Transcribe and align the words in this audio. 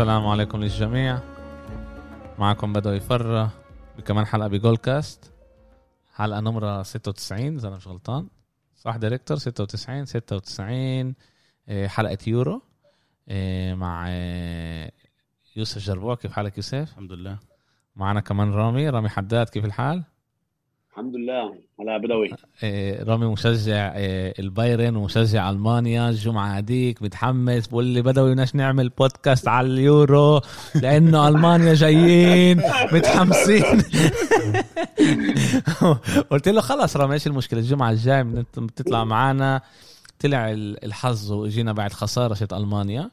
السلام 0.00 0.26
عليكم 0.26 0.60
للجميع. 0.60 1.18
معكم 2.38 2.72
بدوي 2.72 3.00
فرة 3.00 3.52
بكمان 3.98 4.24
حلقة 4.24 4.48
بجول 4.48 4.76
كاست 4.76 5.32
حلقة 6.14 6.40
نمرة 6.40 6.82
96 6.82 7.56
إذا 7.56 7.68
أنا 7.68 7.76
مش 7.76 7.88
غلطان. 7.88 8.28
صح 8.76 8.96
director 8.96 9.36
96 9.36 10.04
96 10.04 11.14
آه، 11.68 11.86
حلقة 11.86 12.18
يورو 12.26 12.62
آه، 13.28 13.74
مع 13.74 14.06
آه، 14.08 14.92
يوسف 15.56 15.78
جربوع 15.82 16.14
كيف 16.14 16.32
حالك 16.32 16.56
يوسف؟ 16.56 16.74
الحمد 16.92 17.12
لله. 17.12 17.38
معنا 17.96 18.20
كمان 18.20 18.52
رامي. 18.52 18.88
رامي 18.88 19.08
حداد 19.08 19.48
كيف 19.48 19.64
الحال؟ 19.64 20.04
الحمد 20.90 21.16
لله. 21.16 21.54
هلا 21.80 21.98
بدوي 21.98 22.30
آه، 22.64 23.04
رامي 23.04 23.26
مشجع 23.26 23.92
آه، 23.96 24.34
البايرن 24.38 24.96
ومشجع 24.96 25.50
ألمانيا. 25.50 26.08
الجمعه 26.08 26.58
هذيك 26.58 27.02
متحمس 27.02 27.66
بقول 27.66 27.84
لي 27.84 28.02
بدوي 28.02 28.30
بدناش 28.30 28.54
نعمل 28.54 28.88
بودكاست 28.88 29.48
على 29.48 29.66
اليورو 29.66 30.40
لأنه 30.74 31.28
ألمانيا 31.28 31.74
جايين 31.74 32.62
متحمسين. 32.92 33.64
قلت 36.30 36.48
له 36.48 36.60
خلص 36.60 36.96
رامي 36.96 37.14
إيش 37.14 37.26
المشكلة؟ 37.26 37.60
الجمعة 37.60 37.90
الجاي 37.90 38.24
بتطلع 38.58 39.04
معنا 39.04 39.60
طلع 40.20 40.50
ال- 40.50 40.84
الحظ 40.84 41.32
واجينا 41.32 41.72
بعد 41.72 41.92
خسارة 41.92 42.34
شت 42.34 42.52
ألمانيا. 42.52 43.10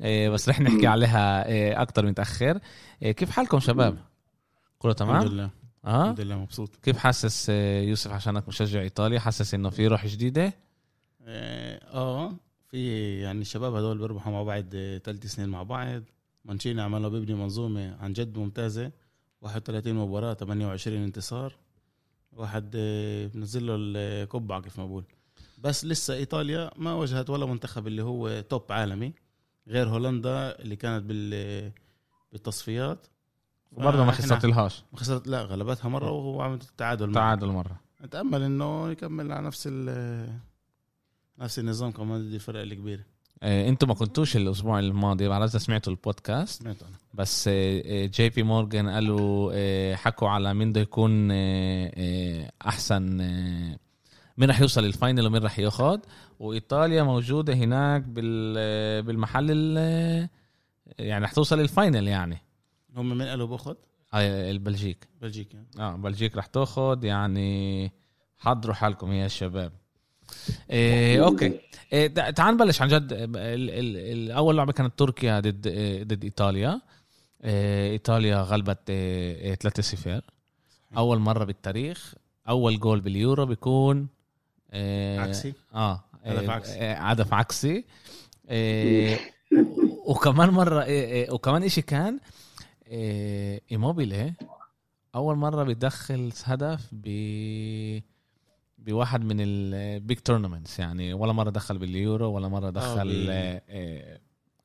آه، 0.00 0.28
بس 0.28 0.48
رح 0.48 0.60
نحكي 0.60 0.86
عليها 0.86 1.82
أكتر 1.82 2.06
متاخر 2.06 2.58
كيف 3.02 3.30
حالكم 3.30 3.60
شباب؟ 3.60 3.96
كله 4.78 4.92
الحمد 4.92 5.08
تمام 5.08 5.24
لله. 5.28 5.61
آه؟ 5.84 6.02
الحمد 6.02 6.20
لله 6.20 6.36
مبسوط. 6.38 6.76
كيف 6.76 6.98
حاسس 6.98 7.46
آه، 7.50 7.80
يوسف 7.80 8.10
عشانك 8.10 8.48
مشجع 8.48 8.80
إيطالي؟ 8.80 9.20
حاسس 9.20 9.54
إنه 9.54 9.70
في 9.70 9.86
روح 9.86 10.06
جديدة؟ 10.06 10.52
آه 11.22 11.80
آه، 11.94 12.32
في 12.70 13.20
يعني 13.20 13.40
الشباب 13.40 13.74
هدول 13.74 13.98
بيربحوا 13.98 14.32
مع 14.32 14.42
بعض 14.42 14.64
ثلاث 15.04 15.26
سنين 15.26 15.48
مع 15.48 15.62
بعض. 15.62 16.02
مانشيني 16.44 16.82
عمله 16.82 17.08
بيبني 17.08 17.34
منظومة 17.34 17.96
عن 18.00 18.12
جد 18.12 18.38
ممتازة. 18.38 18.92
31 19.40 19.94
مباراة 19.94 20.34
28 20.34 21.04
انتصار. 21.04 21.56
واحد 22.32 22.72
آه، 22.76 23.26
بنزل 23.26 23.66
له 23.66 23.76
القبعه 23.78 24.60
كيف 24.60 24.78
ما 24.78 24.86
بقول 24.86 25.04
بس 25.58 25.84
لسه 25.84 26.14
إيطاليا 26.14 26.70
ما 26.76 26.92
واجهت 26.94 27.30
ولا 27.30 27.46
منتخب 27.46 27.86
اللي 27.86 28.02
هو 28.02 28.40
توب 28.40 28.72
عالمي 28.72 29.12
غير 29.68 29.88
هولندا 29.88 30.58
اللي 30.58 30.76
كانت 30.76 31.04
بال 31.04 31.72
بالتصفيات. 32.32 33.06
وبرضه 33.72 34.04
ما 34.04 34.12
فإحنا- 34.12 34.14
خسرت 34.14 34.46
لهاش 34.46 34.84
ما 34.92 34.98
خسرت 34.98 35.26
لا 35.26 35.42
غلبتها 35.42 35.88
مرة 35.88 36.10
وعملت 36.10 36.62
التعادل 36.62 37.06
معها. 37.06 37.14
تعادل 37.14 37.46
مرة. 37.46 37.80
نتأمل 38.04 38.42
إنه 38.42 38.90
يكمل 38.90 39.32
على 39.32 39.46
نفس 39.46 39.68
ال 39.72 40.38
نفس 41.38 41.58
النظام 41.58 41.90
كمان 41.92 42.20
ضد 42.28 42.34
الفرق 42.34 42.60
الكبيرة. 42.60 43.04
آه، 43.42 43.68
أنتم 43.68 43.88
ما 43.88 43.94
كنتوش 43.94 44.36
الأسبوع 44.36 44.78
الماضي 44.78 45.26
اذا 45.26 45.58
سمعتوا 45.58 45.92
البودكاست. 45.92 46.62
سمعت 46.62 46.82
أنا. 46.82 46.90
بس 47.14 47.48
آه، 47.48 47.82
آه، 47.86 48.06
JP 48.06 48.42
Morgan 48.42 48.88
قالوا 48.88 49.50
آه، 49.54 49.94
حكوا 49.94 50.28
على 50.28 50.54
مين 50.54 50.70
بده 50.70 50.80
يكون 50.80 51.28
آه، 51.30 51.92
آه، 51.96 52.52
أحسن 52.66 53.20
آه، 53.20 53.76
مين 54.38 54.50
رح 54.50 54.60
يوصل 54.60 54.84
لل 54.84 54.96
final 54.96 55.26
ومين 55.26 55.42
رح 55.42 55.58
ياخد. 55.58 56.00
وإيطاليا 56.40 57.02
موجودة 57.02 57.54
هناك 57.54 58.02
بال 58.02 58.54
آه، 58.58 59.00
بالمحل 59.00 59.46
ال- 59.50 59.74
آه، 59.78 60.28
يعني 60.98 61.24
رح 61.24 61.32
توصل 61.32 61.58
لل 61.58 61.72
final 61.72 62.08
يعني. 62.08 62.38
هم 62.96 63.08
من 63.18 63.22
قالوا 63.28 63.46
باخذ 63.46 63.74
البلجيك. 64.14 65.08
بلجيكا 65.22 65.64
آه 65.78 65.96
بلجيك 65.96 66.36
رح 66.36 66.46
تاخد 66.46 67.04
يعني 67.04 67.92
حضروا 68.38 68.74
حالكم 68.74 69.12
يا 69.12 69.28
شباب. 69.28 69.72
إيه 70.70 71.24
أوكي. 71.24 71.60
إيه 71.92 72.06
تع- 72.06 72.30
تعال 72.30 72.54
نبلش 72.54 72.82
عن 72.82 72.88
جد. 72.88 73.12
ال 73.12 73.36
ال 73.36 73.96
ال 73.96 74.30
أول 74.30 74.56
لعبة 74.56 74.72
كانت 74.72 74.98
تركيا 74.98 75.40
ضد 75.40 75.66
إيه 75.66 76.04
ضد 76.04 76.24
إيطاليا. 76.24 76.80
إيه 77.44 77.90
إيطاليا 77.92 78.36
غلبت 78.42 78.90
إيه 78.90 79.36
إيه 79.40 79.54
3-0 80.20 80.22
أول 80.96 81.18
مرة 81.18 81.44
بالتاريخ 81.44 82.14
أول 82.48 82.80
جول 82.80 83.00
باليورو 83.00 83.46
بيكون 83.46 84.08
إيه 84.72 85.20
عكسي؟ 85.20 85.52
آه 85.74 86.00
هدف 86.24 86.40
إيه، 86.42 86.50
عكسي. 86.50 86.74
إيه، 86.74 86.94
هدف 87.10 87.34
عكسي. 87.34 87.84
إيه 88.50 89.18
وكمان 90.06 90.50
مرة 90.50 90.82
إيه 90.82 91.04
إيه 91.04 91.30
وكمان 91.30 91.62
إشي 91.62 91.82
كان 91.82 92.14
إيه 92.14 92.20
ايموبيلي 93.72 94.34
أول 95.14 95.36
مرة 95.36 95.62
بيدخل 95.64 96.32
هدف 96.44 96.88
ب 96.92 97.06
بواحد 98.78 99.24
من 99.24 99.36
ال 99.40 99.59
big 99.59 100.18
tournaments 100.18 100.78
يعني 100.78 101.14
ولا 101.14 101.32
مرة 101.32 101.50
دخل 101.50 101.78
باليورو 101.78 102.32
ولا 102.32 102.48
مرة 102.48 102.70
دخل 102.70 103.08
بال- 103.08 103.30
آه, 103.30 103.62
آه, 103.68 104.20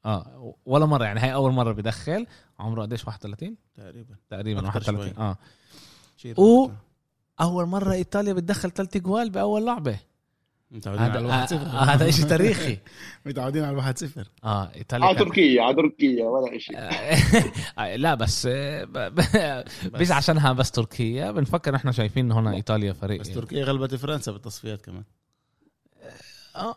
آه 0.05 0.53
ولا 0.65 0.85
مرة 0.85 1.05
يعني 1.05 1.19
هاي 1.19 1.33
أول 1.33 1.51
مرة 1.51 1.71
بدخل 1.71 2.27
عمره 2.59 2.81
قديش؟ 2.81 3.07
31 3.07 3.55
تقريبا. 3.75 4.15
تقريبا 4.29 4.59
أكتر 4.67 4.79
31 4.79 5.13
شوي. 5.13 5.23
آه. 5.25 5.38
و- 6.41 6.69
أول 7.41 7.65
مرة 7.65 7.94
إيطاليا 7.94 8.33
بتدخل 8.33 8.71
ثلاث 8.71 8.97
جوال 8.97 9.29
بأول 9.29 9.65
لعبة. 9.65 9.99
متعودين 10.72 11.01
على 11.03 11.11
هذا 11.11 11.19
الواحد 11.19 11.41
آه، 11.41 11.45
صفر 11.45 11.67
هذا 11.67 12.11
شيء 12.11 12.25
تاريخي. 12.25 12.78
متعودين 13.25 13.63
على 13.63 13.72
الواحد 13.72 13.97
صفر. 13.97 14.28
آه 14.44 14.72
إيطاليا 14.75 15.05
على 15.05 15.16
كان- 15.16 15.25
تركيا 15.28 15.61
على 15.63 15.75
تركيا 15.75 16.25
ولا 16.25 16.57
شيء 16.57 16.78
آه، 17.79 17.95
لا 17.95 18.16
بس 18.16 18.47
آه، 18.51 18.83
ب- 18.83 19.16
ب- 19.16 19.63
مش 20.01 20.11
عشانها 20.11 20.53
بس 20.53 20.72
تركيا 20.72 21.31
بنفكر 21.31 21.75
إحنا 21.75 21.91
شايفين 21.91 22.31
هنا 22.31 22.53
إيطاليا 22.56 22.94
فريق 22.94 23.19
بس 23.22 23.29
تركيا 23.31 23.63
غلبت 23.63 23.95
فرنسا 23.95 24.31
بالتصفيات 24.31 24.81
كمان. 24.81 25.03
آه 26.56 26.75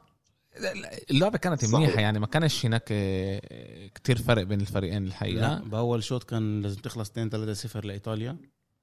اللعبة 1.11 1.39
كانت. 1.39 1.65
منيحة 1.75 2.01
يعني 2.01 2.19
ما 2.19 2.27
كانش 2.27 2.67
هناك 2.67 2.85
آه، 2.93 3.87
كتير 3.95 4.19
فرق 4.19 4.43
بين 4.43 4.61
الفريقين 4.61 5.03
لا 5.03 5.09
الحقيقة 5.09 5.59
بأول 5.59 6.03
شوط 6.05 6.25
كان 6.25 6.63
لازم 6.63 6.81
تخلص 6.81 7.11
2 7.11 7.31
3 7.31 7.53
0 7.53 7.85
لإيطاليا. 7.85 8.37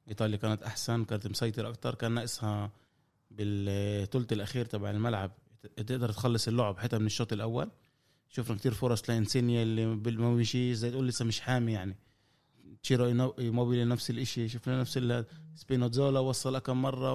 إيطاليا 0.10 0.38
كانت 0.38 0.64
أحسن 0.64 1.04
كانت 1.06 1.28
مسيطر 1.28 1.70
أكتر 1.70 1.96
كان 1.96 2.12
ناقصها 2.12 2.72
بالثلث 3.32 4.34
الأخير 4.34 4.66
تبع 4.66 4.90
الملعب 4.90 5.32
تقدر 5.78 6.12
تخلص 6.12 6.48
اللعب 6.48 6.78
حتى 6.78 6.98
من 6.98 7.06
الشوط 7.06 7.34
الأول. 7.34 7.70
شفنا 8.30 8.58
كتير 8.58 8.74
فرص 8.74 9.10
لإنسيني 9.10 9.64
اللي 9.64 9.86
ما 9.86 9.96
زي 10.74 10.92
تقول 10.92 11.08
لسه 11.08 11.26
مش 11.26 11.40
حامي 11.40 11.72
يعني. 11.74 11.96
تشيرو 12.84 13.34
إيموبيلي 13.40 13.86
نفس 13.86 14.10
الإشي 14.10 14.50
شفنا 14.50 14.80
نفس 14.82 14.98
سبينازولا 15.56 16.20
وصل 16.20 16.58
كم 16.60 16.82
مرة 16.82 17.14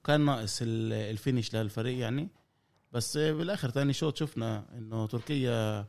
وكان 0.00 0.20
ناقص 0.20 0.62
ال- 0.62 0.92
finish 0.92 1.54
للفريق 1.54 1.98
يعني. 1.98 2.28
بس 2.92 3.16
بالآخر 3.16 3.68
تاني 3.68 3.92
شوط 3.92 4.16
شفنا 4.16 4.64
إنه 4.78 5.06
تركيا 5.06 5.86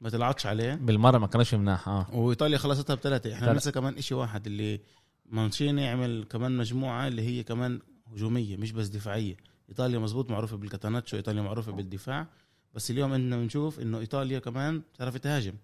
ما 0.00 0.10
تلعبش 0.10 0.46
عليه. 0.46 0.74
بالمرة 0.74 1.18
ما 1.18 1.26
كانش 1.26 1.54
مناح 1.54 1.88
آه. 1.88 2.06
وإيطاليا 2.14 2.58
خلصتها 2.58 2.94
بثلاثه 2.94 3.32
إحنا. 3.34 3.52
لسه 3.54 3.70
كمان 3.70 3.98
إشي 3.98 4.14
واحد 4.14 4.46
اللي 4.46 4.80
مانشيني 5.26 5.88
عمل 5.88 6.26
كمان 6.30 6.56
مجموعة 6.56 7.08
اللي 7.08 7.22
هي 7.22 7.42
كمان 7.42 7.80
هجومية 8.12 8.56
مش 8.56 8.72
بس 8.72 8.88
دفاعية. 8.88 9.36
إيطاليا 9.68 9.98
مزبوط 9.98 10.30
معروفة 10.30 10.56
بالكاتاناتشو 10.56 11.16
إيطاليا 11.16 11.42
معروفة 11.42 11.72
بالدفاع. 11.72 12.26
بس 12.74 12.90
اليوم 12.90 13.12
إنه 13.12 13.36
بنشوف 13.36 13.80
إنه 13.80 13.98
إيطاليا 13.98 14.38
كمان 14.38 14.82
بتعرف 14.94 15.16
تهاجم 15.16 15.54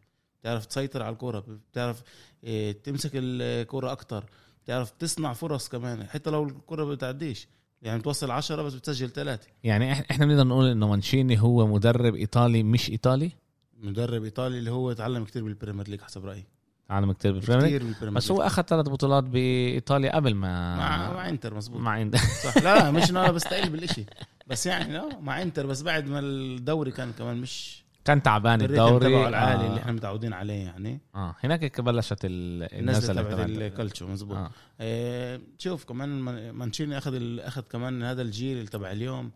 بتعرف 0.40 0.66
تسيطر 0.66 1.02
على 1.02 1.12
الكرة 1.12 1.44
بتعرف 1.72 2.02
إيه، 2.44 2.72
تمسك 2.72 3.10
الكرة 3.14 3.92
أكتر 3.92 4.24
بتعرف 4.64 4.90
تصنع 4.90 5.32
فرص 5.32 5.68
كمان. 5.68 6.06
حتى 6.06 6.30
لو 6.30 6.44
الكرة 6.44 6.84
بتعديش 6.84 7.48
يعني 7.82 7.98
بتوصل 7.98 8.30
عشرة 8.30 8.62
بس 8.62 8.74
بتسجل 8.74 9.10
ثلاثة. 9.10 9.48
يعني 9.64 9.92
إحنا 9.92 10.26
بنقدر 10.26 10.44
نقول 10.44 10.66
إنه 10.66 10.88
مانشيني 10.88 11.40
هو 11.40 11.66
مدرب 11.66 12.14
إيطالي 12.14 12.62
مش 12.62 12.90
إيطالي؟ 12.90 13.32
مدرب 13.80 14.24
إيطالي 14.24 14.58
اللي 14.58 14.70
هو 14.70 14.92
تعلم 14.92 15.24
كتير 15.24 15.44
بالبريمير 15.44 15.88
ليج 15.88 16.00
حسب 16.00 16.24
رأيي. 16.24 16.44
تعلم 16.92 17.12
كتير 17.12 17.32
بالبريمير 17.32 18.10
بس. 18.10 18.30
هو 18.30 18.42
أخذ 18.42 18.62
ثلاث 18.62 18.88
بطولات 18.88 19.24
بإيطاليا 19.24 20.16
قبل 20.16 20.34
ما 20.34 20.76
مع 20.76 21.12
مع 21.12 21.28
إنتر 21.28 21.54
مزبوط 21.54 21.80
مع 21.80 21.90
عند 21.90 22.16
صح. 22.16 22.56
لا 22.58 22.90
مش 22.96 23.10
أنا 23.10 23.30
بستقل 23.30 23.70
بالإشي. 23.70 24.04
بس 24.46 24.66
يعني 24.66 24.92
لا 24.92 25.20
مع 25.20 25.42
إنتر 25.42 25.66
بس 25.66 25.82
بعد 25.82 26.06
ما 26.08 26.18
الدوري 26.18 26.90
كان 26.90 27.12
كمان 27.12 27.36
مش 27.36 27.82
كان 28.04 28.22
تعبان 28.22 28.60
الدوري. 28.60 29.08
تبعه 29.08 29.28
العالي 29.28 29.64
آه. 29.64 29.66
اللي 29.68 29.80
إحنا 29.80 29.92
متعودين 29.92 30.32
عليه 30.32 30.64
يعني. 30.64 31.00
آه 31.14 31.34
هناك 31.44 31.80
بلشت 31.80 32.24
ال- 32.24 32.78
النزلة 32.78 33.22
تبعت 33.22 33.48
الكالتشو 33.48 34.06
مزبوط 34.08 34.36
آه. 34.36 34.50
آه. 34.80 35.40
شوف 35.58 35.84
كمان 35.84 36.20
مان- 36.20 36.50
مانشيني 36.50 36.98
أخذ 36.98 37.38
أخذ 37.38 37.62
كمان 37.62 38.02
هذا 38.02 38.22
الجيل 38.22 38.56
اللي 38.56 38.68
تبع 38.68 38.92
اليوم. 38.92 39.30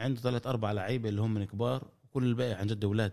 عنده 0.00 0.20
ثلاث 0.20 0.46
أربع 0.46 0.72
لعيبة 0.72 1.08
اللي 1.08 1.20
هم 1.20 1.34
من 1.34 1.44
كبار 1.44 1.84
وكل 2.04 2.24
الباقي 2.24 2.52
عن 2.52 2.66
جد 2.66 2.84
أولاد. 2.84 3.12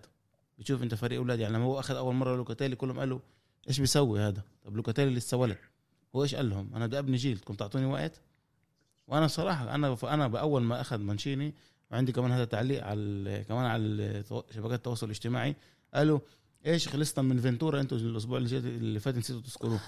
بتشوف 0.59 0.83
أنت 0.83 0.95
فريق 0.95 1.19
أولاد 1.19 1.39
يعني 1.39 1.53
لما 1.53 1.63
هو 1.65 1.79
أخذ 1.79 1.95
أول 1.95 2.15
مرة 2.15 2.35
لوكاتيلي 2.35 2.75
كلهم 2.75 2.99
قالوا 2.99 3.19
إيش 3.67 3.79
بيسوي 3.79 4.19
هذا؟ 4.19 4.41
طب 4.63 4.75
لوكاتيلي 4.75 5.15
لسه 5.15 5.37
ولد. 5.37 5.57
هو 6.15 6.23
إيش 6.23 6.35
قال 6.35 6.49
لهم؟ 6.49 6.69
أنا 6.75 6.87
بدي 6.87 6.99
ابني 6.99 7.17
جيل 7.17 7.35
بدكم 7.35 7.53
تعطوني 7.53 7.85
وقت؟ 7.85 8.21
وأنا 9.07 9.27
صراحة 9.27 9.75
أنا 9.75 9.97
أنا 10.03 10.27
بأول 10.27 10.61
ما 10.61 10.81
أخذ 10.81 10.97
مانشيني 10.97 11.53
وعندي 11.91 12.11
كمان 12.11 12.31
هذا 12.31 12.45
تعليق 12.45 12.83
على 12.83 13.45
كمان 13.47 13.65
على 13.65 14.23
شبكات 14.55 14.77
التواصل 14.77 15.05
الاجتماعي. 15.05 15.55
قالوا 15.93 16.19
إيش 16.65 16.87
خلصنا 16.87 17.23
من 17.23 17.41
فينتورا 17.41 17.81
أنتوا 17.81 17.97
الأسبوع 17.97 18.37
اللي, 18.37 18.57
اللي 18.57 18.99
فات 18.99 19.17
نسيتوا 19.17 19.41
تذكروه. 19.41 19.79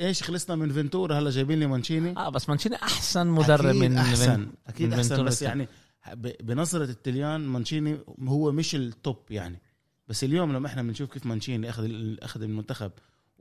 إيش 0.00 0.22
خلصنا 0.22 0.56
من 0.56 0.72
فينتورا 0.72 1.18
هلا 1.18 1.30
جايبين 1.30 1.60
لي 1.60 1.66
مانشيني. 1.66 2.16
آه 2.16 2.28
بس 2.28 2.48
مانشيني 2.48 2.76
أحسن 2.76 3.26
مدرب 3.26 3.66
أكيد 3.66 3.82
من 3.82 3.96
أحسن 3.96 4.40
من 4.40 4.52
أكيد 4.66 4.86
من 4.86 4.92
أحسن 4.92 5.24
بس 5.24 5.42
يعني 5.42 5.68
بنظرة 6.16 6.84
التليان 6.84 7.40
مانشيني 7.40 7.98
هو 8.20 8.52
مش 8.52 8.74
ال 8.74 8.84
top 8.84 9.16
يعني. 9.30 9.60
بس 10.08 10.24
اليوم 10.24 10.52
لما 10.52 10.66
إحنا 10.66 10.82
بنشوف 10.82 11.12
كيف 11.12 11.26
مانشيني 11.26 11.70
أخذ 11.70 11.90
أخذ 12.22 12.42
المنتخب 12.42 12.92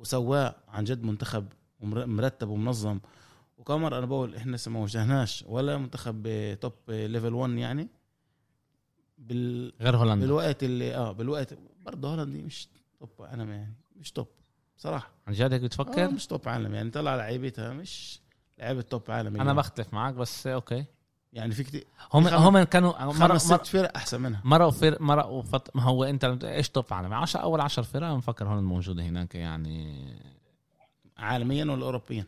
وسواه 0.02 0.56
عن 0.68 0.84
جد 0.84 1.04
منتخب 1.04 1.46
مرتب 1.82 2.50
ومنظم. 2.50 3.00
وكمان 3.58 3.94
أنا 3.94 4.06
بقول 4.06 4.36
إحنا 4.36 4.56
لسه 4.56 4.72
ما 4.72 4.80
واجهناش 4.80 5.44
ولا 5.48 5.78
منتخب 5.78 6.28
top 6.62 6.74
level 6.90 7.34
1 7.34 7.52
يعني. 7.52 7.88
بال 9.18 9.74
غير 9.82 9.98
هولندا. 9.98 10.26
بالوقت 10.26 10.64
اللي 10.64 10.96
آه 10.96 11.12
بالوقت 11.12 11.58
برضه 11.86 12.10
هولندي 12.12 12.42
مش 12.44 12.68
top 13.00 13.10
عالم 13.20 13.50
يعني 13.52 13.74
مش 13.96 14.12
top 14.12 14.28
صراحة 14.78 15.12
عن 15.28 15.34
جد 15.34 15.54
هيك 15.54 15.62
آه 15.62 15.66
بتفكر 15.68 16.12
مش 16.12 16.28
top 16.28 16.50
عالم 16.50 16.74
يعني 16.76 16.90
طلع 16.90 17.16
لعيبتها 17.16 17.74
مش 17.74 18.20
لعيبة 18.60 18.82
top 18.82 19.02
عالم 19.12 19.34
أنا 19.36 19.44
اليوم. 19.44 19.58
بختلف 19.58 19.94
معك 19.94 20.14
بس 20.14 20.48
أوكي. 20.48 20.86
يعني 21.34 21.54
في 21.54 21.64
كتير 21.64 21.86
هم 22.14 22.28
خم- 22.30 22.36
هم 22.36 22.64
كانوا 22.64 23.04
مرة 23.06 23.28
خمس 23.28 23.46
ست 23.46 23.66
فرق 23.66 23.96
أحسن 23.98 24.22
منها. 24.22 24.42
مرة 24.44 24.70
فرق 24.70 25.02
مرة 25.02 25.28
وفط... 25.28 25.76
ما 25.76 25.84
هو 25.84 26.04
أنت 26.04 26.26
إيش 26.44 26.70
top 26.70 26.86
عالمي 26.92 27.16
10 27.16 27.40
أول 27.40 27.62
10 27.62 27.84
فرق 27.84 28.08
أنا 28.08 28.18
بفكر 28.18 28.48
هون 28.48 28.64
موجوده 28.64 29.04
هناك 29.04 29.36
يعني. 29.36 30.06
عالميا 31.18 31.66
ولا 31.66 31.86
اوروبيا؟ 31.86 32.26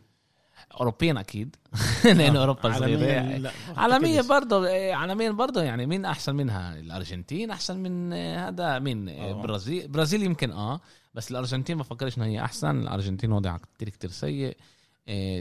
اوروبيا 0.80 1.20
أكيد. 1.20 1.56
لأنه 2.04 2.38
آه، 2.38 2.40
أوروبا 2.40 2.78
صغيره 2.78 3.52
عالميا. 3.76 4.22
برضه 4.34 4.66
إيه، 4.66 4.94
عالميا 4.94 5.30
برضه 5.30 5.62
يعني 5.62 5.86
مين 5.86 6.04
أحسن 6.04 6.34
منها؟ 6.34 6.78
الأرجنتين 6.78 7.50
أحسن 7.50 7.76
من 7.76 8.12
آه، 8.12 8.48
هذا 8.48 8.78
مين؟ 8.78 9.08
آه،. 9.08 9.32
برازيل. 9.32 9.88
برازيل 9.88 10.22
يمكن 10.22 10.50
آه. 10.52 10.80
بس 11.14 11.30
الأرجنتين 11.30 11.76
ما 11.76 11.82
بفكرش 11.82 12.18
إنها 12.18 12.26
هي 12.26 12.40
أحسن. 12.44 12.80
الأرجنتين 12.80 13.32
وضعها 13.32 13.60
كتير 13.76 13.88
كتير 13.88 14.10
سيء. 14.10 14.56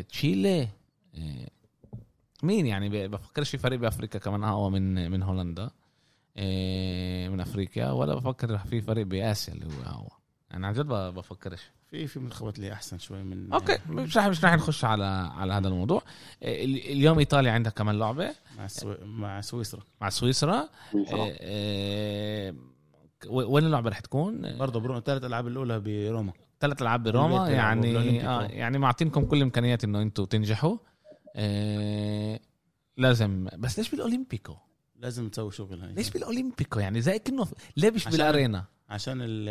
تشيلي 0.09 0.67
مين 2.43 2.65
يعني؟ 2.65 3.07
بفكرش 3.07 3.49
في 3.49 3.57
فريق 3.57 3.79
بأفريقيا 3.79 4.19
كمان 4.19 4.43
أقوى 4.43 4.71
من 4.71 5.11
من 5.11 5.23
هولندا. 5.23 5.69
آه، 6.37 7.29
من 7.29 7.39
أفريقيا 7.39 7.91
ولا 7.91 8.15
بفكر 8.15 8.57
في 8.57 8.81
فريق 8.81 9.05
بآسيا 9.05 9.53
اللي 9.53 9.65
هو 9.65 9.83
أقوى. 9.85 10.09
أنا 10.53 10.67
عن 10.67 10.73
جد 10.73 10.85
بفكرش. 10.87 11.61
في 11.91 12.07
في 12.07 12.19
منتخبات 12.19 12.55
اللي 12.57 12.73
أحسن 12.73 12.97
شوي 12.97 13.23
من 13.23 13.53
أوكي 13.53 13.77
مش 13.89 14.17
رح 14.17 14.27
مش 14.27 14.45
رح 14.45 14.53
نخش 14.53 14.85
على 14.85 15.05
على 15.35 15.53
هذا 15.53 15.67
الموضوع. 15.67 16.01
ال- 16.43 16.91
اليوم 16.91 17.19
إيطاليا 17.19 17.51
عندها 17.51 17.71
كمان 17.71 17.99
لعبة. 17.99 18.29
مع 18.57 18.67
سو... 18.67 18.93
مع 19.03 19.41
سويسرا. 19.41 19.81
مع 20.01 20.09
سويسرا. 20.09 20.69
آه، 21.41 22.55
وين 23.29 23.65
اللعبة 23.65 23.89
رح 23.89 23.99
تكون؟ 23.99 24.57
برضه 24.57 24.79
برونو 24.79 24.99
ثالث 24.99 25.23
ألعاب 25.25 25.47
الأولى 25.47 25.79
بروما 25.79 26.33
ثلاث 26.59 26.81
ألعاب 26.81 27.03
بروما 27.03 27.49
يعني 27.49 27.97
آه 28.27 28.41
آه. 28.41 28.43
يعني 28.43 28.77
معطينكم 28.77 29.25
كل 29.25 29.37
الامكانيات 29.37 29.83
إنه 29.83 30.01
أنتم 30.01 30.25
تنجحوا. 30.25 30.77
آه، 31.35 32.39
لازم 32.97 33.49
بس 33.57 33.77
ليش 33.79 33.91
بالأولمبيكو؟ 33.91 34.55
لازم 34.95 35.29
تسوي 35.29 35.51
شغل 35.51 35.81
هاي. 35.81 35.93
ليش 35.93 36.09
بالأولمبيكو 36.09 36.79
يعني؟ 36.79 37.01
زي 37.01 37.19
كأنه 37.19 37.47
ليه 37.77 37.91
مش 37.91 38.01
عشان- 38.07 38.11
بالأرينا؟ 38.11 38.65
عشان 38.89 39.17
ال... 39.21 39.49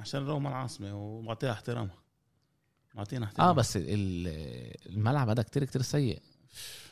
عشان 0.00 0.26
روما 0.26 0.48
العاصمة 0.48 0.94
ومعطيها 0.94 1.52
احترامها. 1.52 1.98
معطينا 2.94 3.24
احترام 3.26 3.48
آه 3.48 3.52
بس 3.52 3.76
ال- 3.76 4.88
الملعب 4.90 5.28
هذا 5.28 5.42
كتير 5.42 5.64
كتير 5.64 5.82
سيء. 5.82 6.22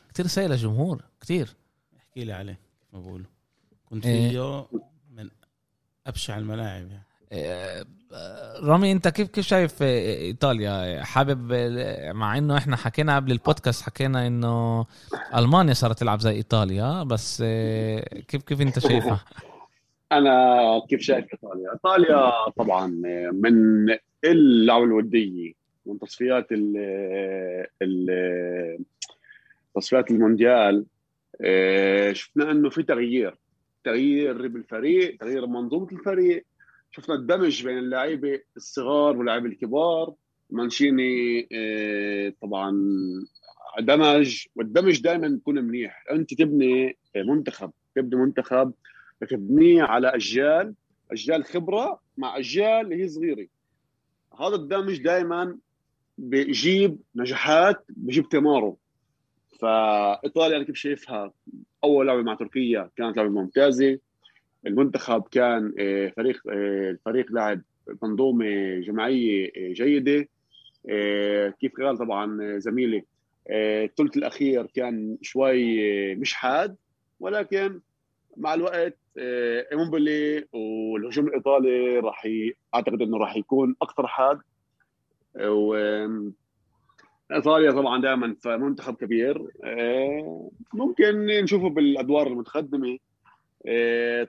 كتير 0.09 0.27
سيء 0.27 0.49
للجمهور 0.49 1.05
كتير. 1.21 1.56
احكي 1.97 2.25
لي 2.25 2.32
عليه 2.32 2.61
ما 2.93 3.00
بقولوا 3.00 3.27
كنت 3.87 4.06
إيه. 4.06 4.31
فيه 4.31 4.67
من 5.11 5.31
أبشع 6.06 6.38
الملاعب 6.38 6.91
يعني. 6.91 7.05
رامي 8.62 8.93
انت 8.93 9.09
كيف 9.09 9.29
كيف 9.29 9.47
شايف 9.47 9.82
آه، 9.82 10.17
إيطاليا؟ 10.17 11.03
حابب 11.03 11.53
آه، 11.53 12.12
مع 12.12 12.38
إنه 12.38 12.56
إحنا 12.56 12.77
حكينا 12.77 13.17
قبل 13.17 13.32
البودكاست 13.32 13.82
حكينا 13.82 14.27
إنه 14.27 14.87
ألمانيا 15.37 15.75
صارت 15.75 15.99
تلعب 15.99 16.21
زي 16.21 16.31
إيطاليا 16.31 17.03
بس 17.03 17.43
آه، 17.47 18.00
كيف 18.29 18.43
كيف 18.43 18.61
انت 18.61 18.79
شايفها؟ 18.79 19.25
أنا 20.12 20.59
كيف 20.88 21.00
شايف 21.00 21.27
إيطاليا؟ 21.32 21.73
إيطاليا 21.73 22.50
طبعا 22.56 22.87
من 23.32 23.87
اللعبه 24.25 24.85
الوديه 24.85 25.53
من 25.87 25.99
تصفيات 25.99 26.47
ال 26.53 26.77
تصفيات 29.75 30.11
المونديال 30.11 30.87
آه، 31.41 32.12
شفنا 32.12 32.50
إنه 32.50 32.71
في 32.71 32.82
تغيير 32.82 33.35
تغيير 33.85 34.49
بالفريق 34.49 35.17
تغيير 35.21 35.44
بمنظومه 35.44 35.88
الفريق. 35.93 36.44
شفنا 36.91 37.15
الدمج 37.15 37.65
بين 37.65 37.79
اللعيبه 37.79 38.41
الصغار 38.57 39.17
واللاعبين 39.17 39.53
الكبار. 39.53 40.15
مانشيني 40.51 41.49
آه، 41.53 42.33
طبعا 42.43 42.73
دمج 43.81 44.47
والدمج 44.57 45.01
دائما 45.01 45.29
بيكون 45.29 45.55
منيح. 45.65 46.05
أنت 46.11 46.35
تبني 46.35 46.97
منتخب 47.17 47.71
تبني 47.95 48.21
منتخب 48.21 48.73
تبنيه 49.29 49.83
على 49.83 50.09
أجيال 50.09 50.75
أجيال 51.13 51.45
خبرة 51.45 52.01
مع 52.17 52.39
أجيال 52.39 52.93
هي 52.93 53.09
صغيرة. 53.09 53.47
هذا 54.41 54.55
الدمج 54.55 55.03
دائما 55.03 55.59
بيجيب 56.19 56.99
نجاحات 57.17 57.85
بيجيب 57.89 58.27
ثماره 58.33 58.77
فإيطاليا 59.61 60.57
أنا 60.57 60.65
كيف 60.65 60.77
شايفها 60.77 61.33
أول 61.85 62.07
لعبة 62.07 62.23
مع 62.23 62.35
تركيا 62.35 62.91
كانت 62.97 63.17
لعبة 63.17 63.29
ممتازة. 63.31 63.99
المنتخب 64.67 65.23
كان 65.31 65.75
آه، 65.79 66.09
فريق 66.17 66.41
آه، 66.49 66.91
الفريق 66.91 67.33
لعب 67.33 67.61
منظومه 68.03 68.79
جماعية 68.81 69.47
آه، 69.57 69.73
جيدة. 69.73 70.29
آه، 70.91 71.49
كيف 71.49 71.73
قال 71.81 71.99
طبعا 71.99 72.59
زميلي 72.59 73.05
آه، 73.51 73.85
الثلث 73.85 74.17
الأخير 74.17 74.67
كان 74.67 75.19
شوي 75.23 75.81
آه، 76.12 76.15
مش 76.15 76.35
حاد 76.35 76.77
ولكن 77.21 77.81
مع 78.37 78.55
الوقت 78.55 78.97
آه، 79.19 79.67
ايموبيلي 79.73 80.45
والهجوم 80.53 81.29
الإيطالي 81.29 81.99
راح 81.99 82.27
ي... 82.27 82.55
أعتقد 82.75 83.03
إنه 83.03 83.19
راح 83.19 83.37
يكون 83.37 83.77
أكثر 83.83 84.06
حاد. 84.06 84.39
و 85.41 85.75
إيطاليا 87.33 87.73
طبعا 87.73 88.01
دائما 88.03 88.37
منتخب 88.47 88.95
كبير. 88.95 89.47
آه، 89.65 90.51
ممكن 90.75 91.27
نشوفه 91.27 91.69
بالأدوار 91.69 92.27
المتقدمة. 92.27 92.89
آه، 92.89 92.99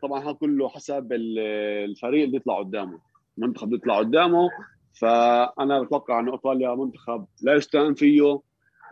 طبعا 0.01 0.23
هذا 0.23 0.31
كله 0.31 0.69
حسب 0.69 1.13
ال- 1.13 1.39
الفريق 1.89 2.23
اللي 2.23 2.37
يطلع 2.37 2.59
قدامه. 2.59 2.99
اللي 3.37 3.75
يطلع 3.75 3.99
قدامه. 3.99 4.49
فأنا 4.93 5.81
بتوقع 5.81 6.19
إنه 6.19 6.33
إيطاليا 6.33 6.75
منتخب 6.75 7.25
لا 7.41 7.53
يستهان 7.53 7.93
فيه. 7.93 8.39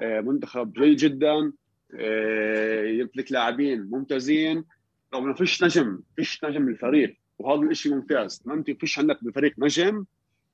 آه، 0.01 0.21
منتخب 0.21 0.73
جيد 0.73 0.97
جدا. 0.97 1.51
آه، 1.99 2.83
يمتلك 2.85 3.31
لاعبين 3.31 3.81
ممتازين. 3.81 4.63
رغم 5.13 5.23
إنه 5.23 5.33
فيش 5.33 5.63
نجم 5.63 5.99
فيش 6.15 6.43
نجم 6.45 6.65
بالفريق 6.65 7.17
وهذا 7.39 7.61
الشيء 7.69 7.95
ممتاز. 7.95 8.43
ما 8.45 8.53
أنت 8.53 8.71
فيش 8.71 8.99
عندك 8.99 9.23
بالفريق 9.23 9.53
نجم 9.57 10.05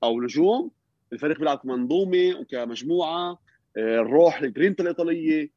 أو 0.03 0.21
نجوم. 0.21 0.71
الفريق 1.13 1.39
بيلعب 1.39 1.57
كمنظومة 1.57 2.35
وكمجموعة. 2.39 3.39
الروح 3.77 4.41
الجرينتا 4.41 4.83
الإيطالية. 4.83 5.49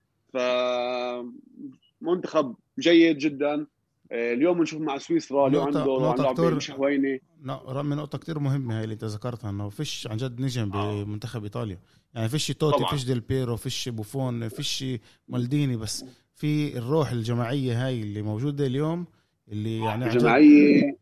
فمنتخب 2.02 2.54
جيد 2.78 3.18
جدا. 3.18 3.66
اليوم 4.12 4.58
بنشوف 4.58 4.80
مع 4.82 4.98
سويسرا 4.98 5.48
اليوم 5.48 5.64
نقطة- 5.64 5.76
عنده 5.76 5.82
نقطة 5.98 6.32
كتير- 6.32 6.54
مش 6.54 6.70
هوينه 6.70 7.18
رغم 7.46 7.94
نقطة 7.94 8.18
كتير 8.18 8.38
مهمة 8.38 8.78
هاي 8.78 8.84
اللي 8.84 8.92
أنت 8.92 9.04
ذكرتها 9.04 9.50
إنه 9.50 9.68
فيش 9.68 10.06
عن 10.10 10.16
جد 10.16 10.40
نجم 10.40 10.70
بمنتخب 10.70 11.42
إيطاليا. 11.44 11.78
يعني 12.14 12.28
فيش 12.28 12.46
توتي 12.46 12.78
طبعاً. 12.78 12.90
فيش 12.90 13.04
ديل 13.04 13.20
بيرو 13.20 13.56
فيش 13.56 13.88
بوفون 13.88 14.48
فيش 14.48 14.84
مالديني 15.28 15.76
بس 15.76 16.04
في 16.34 16.78
الروح 16.78 17.10
الجماعية 17.10 17.86
هاي 17.86 18.00
اللي 18.02 18.22
موجودة 18.22 18.66
اليوم 18.66 19.06
اللي 19.52 19.78
يعني 19.78 20.06
الجماعية 20.06 20.96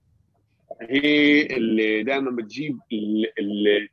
هي 0.83 1.43
اللي 1.57 2.03
دائما 2.03 2.31
بتجيب 2.31 2.79
ال- 2.93 3.27
ال- 3.39 3.89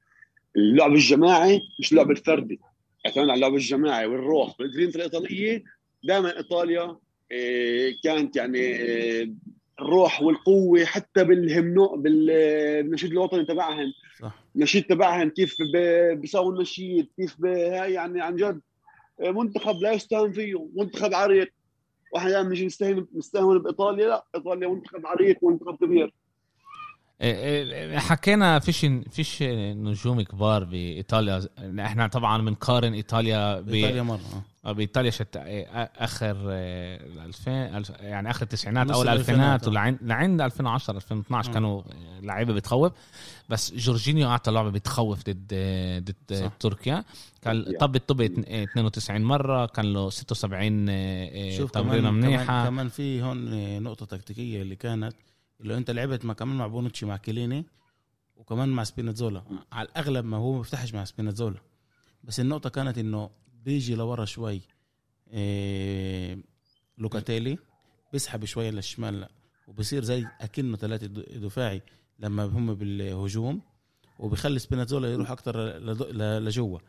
اللعب 0.56 0.92
الجماعي 0.94 1.60
مش 1.80 1.92
اللعب 1.92 2.12
الفردي. 2.12 2.60
اعتمد 3.06 3.24
على 3.24 3.34
اللعب 3.34 3.54
الجماعي 3.54 4.06
والروح. 4.06 4.60
والجرينتا 4.60 4.98
الإيطالية 4.98 5.64
دائما 6.04 6.38
إيطاليا 6.38 6.98
كانت 8.04 8.36
يعني 8.36 8.58
إيه، 8.58 9.34
الروح 9.80 10.22
والقوة 10.22 10.86
حتى 10.86 11.24
بال 11.24 11.45
inno 11.45 11.88
بالنشيد 11.98 13.12
الوطني 13.12 13.46
تبعهم. 13.46 13.94
صح. 14.22 14.44
النشيد 14.56 14.84
تبعهم 14.84 15.30
كيف 15.30 15.56
بيساووا 16.14 16.54
النشيد 16.54 17.08
كيف 17.18 17.46
هاي 17.46 17.94
يعني 17.94 18.22
عن 18.22 18.36
جد 18.36 18.62
منتخب 19.20 19.76
لا 19.82 19.92
يستهان 19.92 20.32
فيه 20.32 20.70
منتخب 20.76 21.14
عريق. 21.14 21.54
وإحنا 22.14 22.30
دائما 22.30 22.50
نجي 22.50 22.66
نستهين 22.66 23.08
نستهون 23.16 23.60
بإيطاليا 23.60 24.08
لا 24.08 24.26
إيطاليا 24.36 24.68
منتخب 24.68 25.06
عريق 25.06 25.38
ومنتخب 25.42 25.76
كبير. 25.76 25.98
إيه، 25.98 26.04
إيه، 26.04 26.23
حكينا 27.96 28.60
فيش 28.60 28.86
فيش 29.12 29.42
نجوم 29.44 30.22
كبار 30.22 30.64
بإيطاليا 30.64 31.42
إحنا 31.80 32.08
طبعا 32.08 32.42
بنقارن 32.42 32.94
إيطاليا 32.94 33.60
ب... 33.62 33.70
إيطاليا 33.74 34.02
مرة 34.04 34.44
آه. 34.66 34.72
بإيطاليا 34.72 35.12
شت 35.12 35.38
إيه، 35.38 35.66
آخر 35.98 36.52
إيه، 36.52 37.00
2000 37.26 37.52
الف- 37.78 37.90
يعني 38.00 38.30
آخر 38.30 38.42
التسعينات 38.42 38.92
أو 38.92 39.02
الألفينات 39.02 39.64
آه. 39.64 39.70
ولعند 39.70 39.98
لعند 40.02 40.42
2010 40.42 40.96
2012 40.96 41.50
آه. 41.50 41.54
كانوا 41.54 41.82
لعيبة 42.22 42.54
بتخوف 42.54 42.92
بس 43.50 43.74
جورجينيو 43.74 44.28
أعطى 44.30 44.52
لعبة 44.52 44.70
بتخوف 44.70 45.24
ضد 45.30 45.54
ضد 46.04 46.34
صح. 46.40 46.52
تركيا 46.60 47.04
كان. 47.42 47.78
طب 47.80 47.96
الطب 47.96 48.22
92 48.22 49.22
مرة 49.22 49.66
كان 49.66 49.94
له 49.94 50.10
76 50.10 50.90
إيه، 50.90 51.58
شوف 51.58 51.72
تمريره 51.72 52.02
كمان 52.02 52.14
منيحة 52.14 52.46
كمان, 52.46 52.66
كمان 52.68 52.90
في 52.90 53.22
هون 53.22 53.84
نقطة 53.84 54.06
تكتيكية 54.06 54.62
اللي 54.62 54.76
كانت 54.76 55.14
اللي 55.62 55.78
انت 55.78 55.92
لعبت 55.92 56.26
مع 56.26 56.34
كمان 56.34 56.58
مع 56.58 56.68
بونوتشي 56.68 57.06
مع 57.06 57.18
كيليني 57.18 57.66
وكمان 58.36 58.70
مع 58.70 58.84
سبينازولا. 58.84 59.44
على 59.72 59.88
الأغلب 59.88 60.26
ما 60.26 60.38
هو 60.38 60.52
ما 60.52 60.58
بيفتحش 60.58 60.94
مع 60.94 61.04
سبينازولا. 61.04 61.60
بس 62.24 62.40
النقطة 62.40 62.70
كانت 62.70 62.98
إنه 62.98 63.30
بيجي 63.66 63.96
لورا 63.96 64.26
شوي 64.26 64.62
إيه 65.32 66.44
لوكاتيلي 66.98 67.58
بيسحب 68.14 68.46
شوية 68.46 68.70
للشمال 68.70 69.28
وبصير 69.68 70.04
زي 70.04 70.28
أكنه 70.42 70.78
ثلاثة 70.78 71.08
دفاعي 71.38 71.82
لما 72.20 72.44
هم 72.44 72.74
بالهجوم 72.74 73.62
وبيخلي 74.20 74.60
سبينازولا 74.60 75.08
يروح 75.12 75.32
أكتر 75.32 75.78
لجوا. 76.40 76.80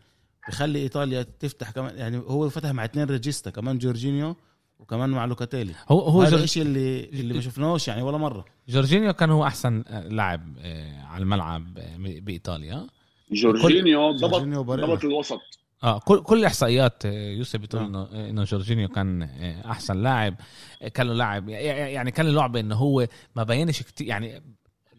بخلي 0.48 0.78
إيطاليا 0.78 1.22
تفتح 1.22 1.70
كمان 1.70 1.96
يعني 1.96 2.16
هو 2.16 2.48
فتح 2.48 2.70
مع 2.70 2.84
اثنين 2.84 3.06
regista 3.06 3.50
كمان 3.50 3.78
جورجينيو 3.78 4.36
وكمان 4.78 5.10
مع 5.10 5.24
لوكاتيلي 5.24 5.74
هو 5.88 6.00
هو 6.00 6.22
هذا. 6.22 6.36
الشيء 6.44 6.62
اللي 6.62 7.04
اللي 7.04 7.34
ما 7.34 7.40
شفناهوش 7.40 7.88
يعني 7.88 8.02
ولا 8.02 8.18
مرة 8.18 8.44
جورجينيو 8.68 9.12
كان 9.12 9.30
هو 9.30 9.46
أحسن 9.46 9.84
لاعب 9.90 10.54
آه، 10.58 11.02
على 11.02 11.22
الملعب 11.22 11.78
آه، 11.78 11.96
بإيطاليا 11.98 12.86
جورجينيو 13.32 14.10
ضبط. 14.10 14.34
ضبط 14.60 15.04
الوسط 15.04 15.40
آه 15.84 15.98
كل 15.98 16.22
كل 16.22 16.38
الاحصائيات 16.38 17.06
آه، 17.06 17.30
يوسف 17.32 17.60
بتقول 17.60 17.82
آه. 17.82 17.86
انه 17.86 18.30
إنه 18.30 18.44
جورجينيو 18.44 18.88
كان 18.88 19.22
آه، 19.22 19.70
أحسن 19.70 20.02
لاعب 20.02 20.34
آه، 20.82 20.88
كان 20.88 21.06
له 21.06 21.14
لاعب 21.14 21.48
يعني 21.48 22.10
كان 22.10 22.26
له 22.26 22.32
لعبة 22.32 22.60
إنه 22.60 22.74
هو 22.74 23.06
ما 23.36 23.42
بينش 23.42 23.82
كتير 23.82 24.06
يعني 24.06 24.42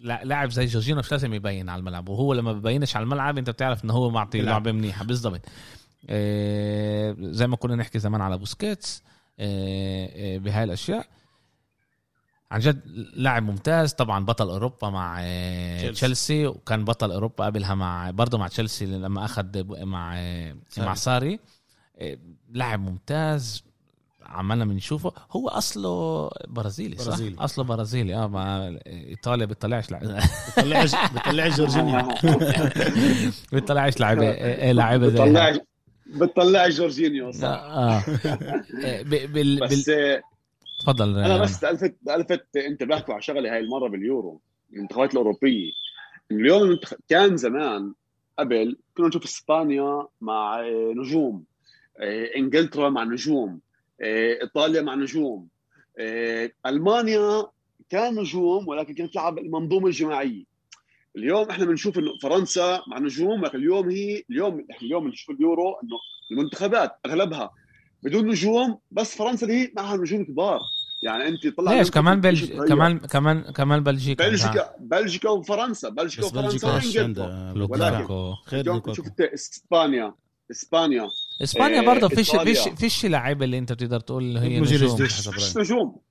لا- 0.01 0.21
لاعب 0.23 0.49
زي 0.51 0.65
جورجينيو 0.65 0.99
مش 0.99 1.11
لازم 1.11 1.33
يبين 1.33 1.69
على 1.69 1.79
الملعب 1.79 2.09
وهو 2.09 2.33
لما 2.33 2.53
ببينش 2.53 2.95
على 2.95 3.03
الملعب 3.03 3.37
أنت 3.37 3.49
بتعرف 3.49 3.85
إنه 3.85 3.93
هو 3.93 4.09
معطي. 4.09 4.41
لعبة 4.41 4.71
منيحة 4.71 5.05
بالضبط 5.05 5.41
آه، 6.09 7.15
زي 7.19 7.47
ما 7.47 7.55
كنا 7.55 7.75
نحكي 7.75 7.99
زمان 7.99 8.21
على 8.21 8.37
بوسكيتس 8.37 9.03
آه، 9.03 9.05
آه، 9.09 9.14
بهاي 10.37 10.63
الأشياء. 10.63 11.07
عن 12.51 12.59
جد 12.59 12.81
لاعب 13.15 13.43
ممتاز. 13.43 13.93
طبعا 13.93 14.25
بطل 14.25 14.49
أوروبا 14.49 14.89
مع 14.89 15.17
آه، 15.21 15.89
تشيلسي. 15.89 16.47
وكان 16.47 16.85
بطل 16.85 17.11
أوروبا 17.11 17.45
قبلها 17.45 17.75
مع 17.75 18.11
برضه 18.11 18.37
مع 18.37 18.47
تشيلسي 18.47 18.85
لما 18.85 19.25
أخذ 19.25 19.45
مع 19.85 20.13
آه، 20.17 20.55
ساري. 20.69 20.87
مع 20.87 20.93
ساري. 20.93 21.39
آه، 21.99 22.17
لاعب 22.51 22.79
ممتاز. 22.79 23.63
عمالنا 24.25 24.65
بنشوفه. 24.65 25.11
هو 25.31 25.47
أصله 25.49 26.29
برازيلي 26.47 26.97
صح؟ 26.97 27.05
برازيلي. 27.05 27.35
أصله 27.39 27.63
برازيلي. 27.65 28.15
آه 28.15 28.27
ما 28.27 28.77
إيطاليا 28.87 29.45
بتطلعش 29.45 29.91
لع- 29.91 30.19
بتطلعش 30.57 30.91
بتطلعش 31.13 31.57
جورجينيو. 31.57 32.07
بتطلعش 33.53 33.99
لعيبه 33.99 34.29
آه، 34.29 34.71
لعيبه 34.71 35.09
زي 35.09 35.59
بتطلع 36.15 36.67
جورجينيو 36.69 37.31
صح؟ 37.31 37.47
آه، 37.47 38.03
ب- 39.03 39.31
بال 39.33 39.59
بس 39.59 39.89
بال 39.89 39.95
آه، 39.99 40.21
تفضل 40.79 41.19
أنا 41.19 41.35
آه، 41.35 41.41
بس 41.41 41.63
الفت 41.63 41.95
ألفت 42.09 42.57
انتبهتوا 42.57 43.13
على 43.13 43.21
شغله 43.23 43.53
هاي 43.53 43.59
المرة 43.59 43.89
باليورو 43.89 44.41
المنتخبات 44.73 45.11
الأوروبية. 45.11 45.71
اليوم 46.31 46.61
المنتخ... 46.63 46.93
كان 47.09 47.37
زمان 47.37 47.93
قبل 48.39 48.77
كنا 48.97 49.07
نشوف 49.07 49.23
إسبانيا 49.23 50.07
مع 50.21 50.59
آه، 50.59 50.93
نجوم 50.95 51.43
آه، 51.99 52.29
إنجلترا 52.35 52.89
مع 52.89 53.03
نجوم 53.03 53.59
إيطاليا 54.01 54.81
مع 54.81 54.95
نجوم 54.95 55.47
ألمانيا 56.65 57.45
كان 57.89 58.15
نجوم 58.15 58.67
ولكن 58.67 58.93
كانت 58.93 59.13
تلعب 59.13 59.37
المنظومة 59.37 59.87
الجماعية. 59.87 60.43
اليوم 61.17 61.49
إحنا 61.49 61.65
بنشوف 61.65 61.97
إنه 61.99 62.11
فرنسا 62.21 62.81
مع 62.87 62.99
نجوم 62.99 63.45
لكن 63.45 63.57
اليوم 63.57 63.89
هي 63.89 64.23
اليوم 64.31 64.65
إحنا 64.71 64.87
اليوم 64.87 65.03
بنشوف 65.03 65.35
اليورو 65.35 65.71
إنه 65.83 65.97
المنتخبات 66.31 66.91
أغلبها 67.05 67.49
بدون 68.03 68.27
نجوم 68.27 68.79
بس 68.91 69.15
فرنسا 69.17 69.47
دي 69.47 69.73
معها 69.75 69.97
نجوم 69.97 70.23
كبار. 70.23 70.59
يعني 71.03 71.27
أنت 71.27 71.57
طلع 71.57 71.73
ليش؟ 71.73 71.91
كمان 71.91 72.21
بلج... 72.21 72.51
كمان 72.67 72.99
كمان 72.99 73.41
كمان 73.41 73.83
بلجيكا 73.83 74.29
بلجيكا 74.29 74.75
بلجيكا 74.79 75.29
وفرنسا. 75.29 75.89
بلجيكا 75.89 76.27
بس 76.27 76.55
وفرنسا 76.55 77.53
لوكاكو 77.55 78.33
خير 78.45 78.81
شفت 78.93 79.21
إسبانيا. 79.21 80.13
إسبانيا. 80.51 81.07
إسبانيا 81.43 81.81
إيه، 81.81 81.87
برضه 81.87 82.07
فيش. 82.07 82.35
فيش 82.35 82.59
فيش 82.59 83.05
لعيبه 83.05 83.45
اللي 83.45 83.57
أنت 83.57 83.73
بتقدر 83.73 83.99
تقول 83.99 84.23
اللي 84.23 84.39
هي 84.39 84.59
نجوم. 84.59 84.97
فيش. 84.97 85.57
نجوم. 85.57 86.01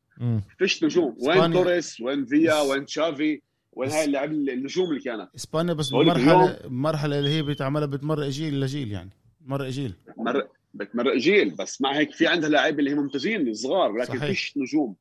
فيش 0.59 0.85
نجوم. 0.85 1.17
وين. 1.21 1.53
توريس 1.53 2.01
وين 2.01 2.27
فيا 2.27 2.61
وين 2.61 2.85
تشافي؟ 2.85 3.43
وين 3.77 3.89
بس- 3.89 3.95
هاي 3.95 4.05
اللاعب 4.05 4.33
النجوم 4.33 4.91
اللي 4.91 5.01
كانت. 5.01 5.29
إسبانيا 5.37 5.73
بس 5.75 5.91
بمرحله 5.91 6.59
بمرحلة 6.65 7.19
اللي 7.19 7.31
هي 7.31 7.43
بتعملها 7.43 7.87
بتمرق 7.87 8.29
جيل 8.29 8.61
لجيل 8.61 8.93
يعني. 8.93 9.11
مرق 9.47 9.69
جيل 9.69 9.95
بتمرق 10.09 10.51
بتمرق 10.75 11.17
جيل 11.17 11.51
بس 11.51 11.81
مع 11.81 11.93
هيك 11.97 12.13
في 12.13 12.27
عندها 12.27 12.49
لاعب 12.49 12.79
اللي 12.81 12.93
هم 12.93 12.99
ممتازين 12.99 13.49
الصغار 13.49 13.93
ولكن 13.93 14.19
صحيح. 14.19 14.25
فيش 14.25 14.55
نجوم. 14.57 14.95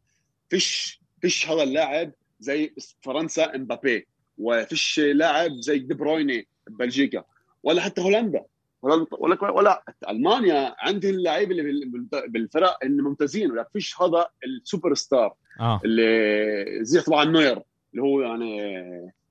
فيش 0.50 1.00
فيش 1.22 1.50
هذا 1.50 1.63
اللاعب 1.63 2.12
زي 2.39 2.74
فرنسا 3.01 3.56
إمبابي. 3.56 4.08
وفيش 4.38 5.00
لاعب 5.00 5.51
زي 5.51 5.80
دي 5.80 5.94
برويني 5.94 6.48
ببلجيكا 6.70 7.24
ولا 7.63 7.82
حتى 7.82 8.01
هولندا. 8.01 8.44
ولا 8.82 9.06
ولا 9.12 9.51
ولا 9.51 9.84
ألمانيا. 10.10 10.75
عندها 10.80 11.12
اللاعب 11.12 11.51
اللي 11.51 11.86
بال- 11.86 12.30
بالفرق 12.32 12.77
اللي 12.84 13.01
ممتازين. 13.01 13.51
ولا 13.51 13.70
فيش 13.74 14.01
هذا 14.01 14.25
السوبر 14.46 14.94
ستار. 14.94 15.34
آه. 15.60 15.82
اللي 15.86 16.86
زي 16.86 17.01
طبعا 17.01 17.25
نوير. 17.25 17.62
اللي 17.93 18.01
هو 18.03 18.21
يعني 18.21 18.62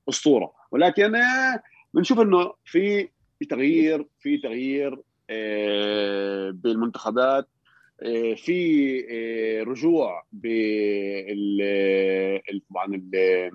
أسطورة. 0.09 0.53
ولكن 0.71 1.15
آه، 1.15 1.63
بنشوف 1.95 2.21
إنه 2.21 2.53
في 2.65 3.09
تغيير 3.51 4.07
في 4.21 4.39
تغيير 4.39 4.99
آه، 5.31 6.51
بالمنتخبات 6.51 7.49
آه، 8.03 8.35
في 8.35 9.01
رجوع 9.67 10.23
بال 10.33 11.63
ال- 12.51 12.61
طبعا 12.71 12.95
ال- 12.95 13.51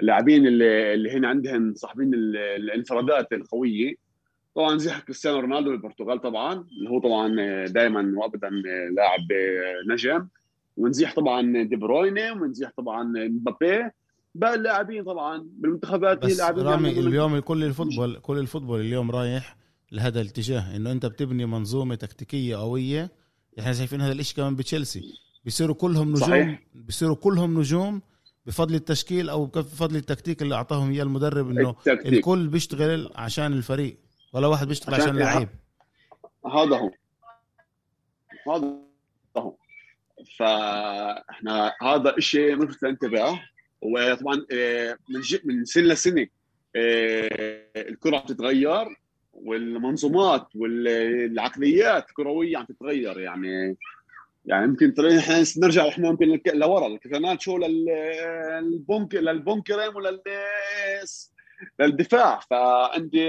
اللاعبين 0.00 0.46
اللي 0.46 1.10
هنا 1.10 1.28
عندهم 1.28 1.74
صاحبين 1.74 2.14
ال- 2.14 2.36
الانفرادات 2.36 3.32
القوية. 3.32 3.94
طبعا 4.54 4.78
زي 4.78 4.90
كريستيانو 5.06 5.40
رونالدو 5.40 5.70
بالبرتغال 5.70 6.20
طبعا 6.20 6.52
اللي 6.78 6.90
هو 6.90 6.98
طبعا 7.00 7.36
دائما 7.66 8.12
وابدا 8.16 8.48
لاعب 8.96 9.20
نجم. 9.88 10.28
ونزيح 10.76 11.14
طبعا 11.14 11.62
دي 11.62 11.76
بروينة 11.76 12.32
ونزيح 12.32 12.70
طبعا 12.76 13.02
مبابي. 13.16 13.90
باقي 14.38 14.54
اللاعبين 14.54 15.04
طبعا 15.04 15.46
بالمنتخبات 15.58 16.18
بس 16.18 16.38
لاعبين 16.38 16.64
رامي 16.64 16.88
يعني 16.88 17.00
اليوم 17.00 17.38
كل 17.38 17.64
الفوتبول 17.64 18.18
كل 18.18 18.38
الفوتبول 18.38 18.80
اليوم 18.80 19.10
رايح 19.10 19.56
لهذا 19.92 20.20
الاتجاه 20.20 20.76
إنه 20.76 20.92
أنت 20.92 21.06
بتبني 21.06 21.46
منظومة 21.46 21.94
تكتيكية 21.94 22.56
قوية. 22.56 23.12
إحنا 23.58 23.72
شايفين 23.72 24.00
هذا 24.00 24.12
الإشي 24.12 24.34
كمان 24.34 24.56
بتشيلسي. 24.56 25.02
بيصيروا 25.44 25.74
كلهم 25.74 26.10
نجوم 26.10 26.28
صحيح. 26.28 26.62
بيصيروا 26.74 27.16
كلهم 27.16 27.58
نجوم 27.58 28.02
بفضل 28.46 28.74
التشكيل 28.74 29.28
أو 29.28 29.46
بفضل 29.46 29.96
التكتيك 29.96 30.42
اللي 30.42 30.54
أعطاهم 30.54 30.90
إياه 30.90 31.02
المدرب 31.02 31.50
إنه 31.50 31.70
التكتيك. 31.70 32.12
الكل 32.12 32.48
بيشتغل 32.48 33.10
عشان 33.14 33.52
الفريق 33.52 33.98
ولا 34.32 34.46
واحد 34.46 34.68
بيشتغل 34.68 34.94
عشان 34.94 35.08
عشان 35.08 35.16
يلعب. 35.16 35.34
لعيب 35.34 35.48
هذا 36.46 36.76
هو. 36.76 36.90
هذا 38.52 38.76
هو. 39.36 39.56
فإحنا 40.38 41.72
هذا 41.82 42.14
شيء 42.18 42.56
ملفت 42.56 42.82
للانتباه 42.82 43.40
وطبعا 43.86 44.46
آه، 44.52 44.98
من 45.08 45.20
من 45.44 45.64
سنة 45.64 45.84
لسنة 45.84 46.26
آه، 46.76 47.66
الكرة 47.76 48.16
عم 48.16 48.26
تتغير 48.26 48.86
والمنظومات 49.32 50.46
والعقليات 50.56 52.08
الكرويه 52.08 52.56
عم 52.56 52.64
تتغير. 52.64 53.20
يعني 53.20 53.76
يعني 54.46 54.64
يمكن 54.64 54.94
إحنا 54.94 55.44
نرجع 55.58 55.88
إحنا 55.88 56.08
يمكن 56.08 56.40
لورا 56.54 56.86
الكاتيناتشو 56.86 57.58
لل 57.58 58.10
bunk 58.10 59.14
لل 59.14 59.29
bunkering 59.29 59.96
ولل 59.96 60.20
للدفاع. 61.80 62.40
فعندي 62.50 63.24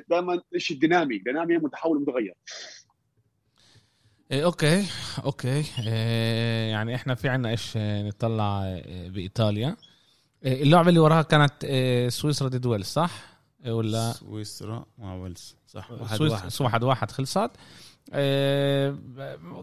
دائما 0.00 0.42
شيء 0.56 0.78
دينامي 0.78 1.18
دينامي 1.18 1.58
متحول 1.58 2.00
متغير 2.00 2.34
إيه 4.32 4.44
okay 4.44 4.86
okay. 5.24 5.64
إيه 5.86 6.70
يعني 6.70 6.94
إحنا 6.94 7.14
في 7.14 7.28
عنا 7.28 7.50
إيش 7.50 7.76
نطلع 7.76 8.62
آه، 8.64 9.08
بإيطاليا. 9.08 9.76
اللعبة 10.44 10.88
اللي 10.88 11.00
وراها 11.00 11.22
كانت 11.22 11.64
إيه 11.64 12.08
سويسرا 12.08 12.48
ضد 12.48 12.66
ويلز 12.66 12.86
صح؟ 12.86 13.10
إيه 13.64 13.72
ولا؟ 13.72 14.12
سويسرا 14.12 14.84
مع 14.98 15.14
ويلز 15.14 15.56
صح. 15.66 15.90
واحد 15.90 16.16
سويس 16.16 16.32
واحد. 16.32 16.50
واحد 16.60 16.84
واحد 16.84 17.10
خلصت. 17.10 17.50
إيه 18.14 18.96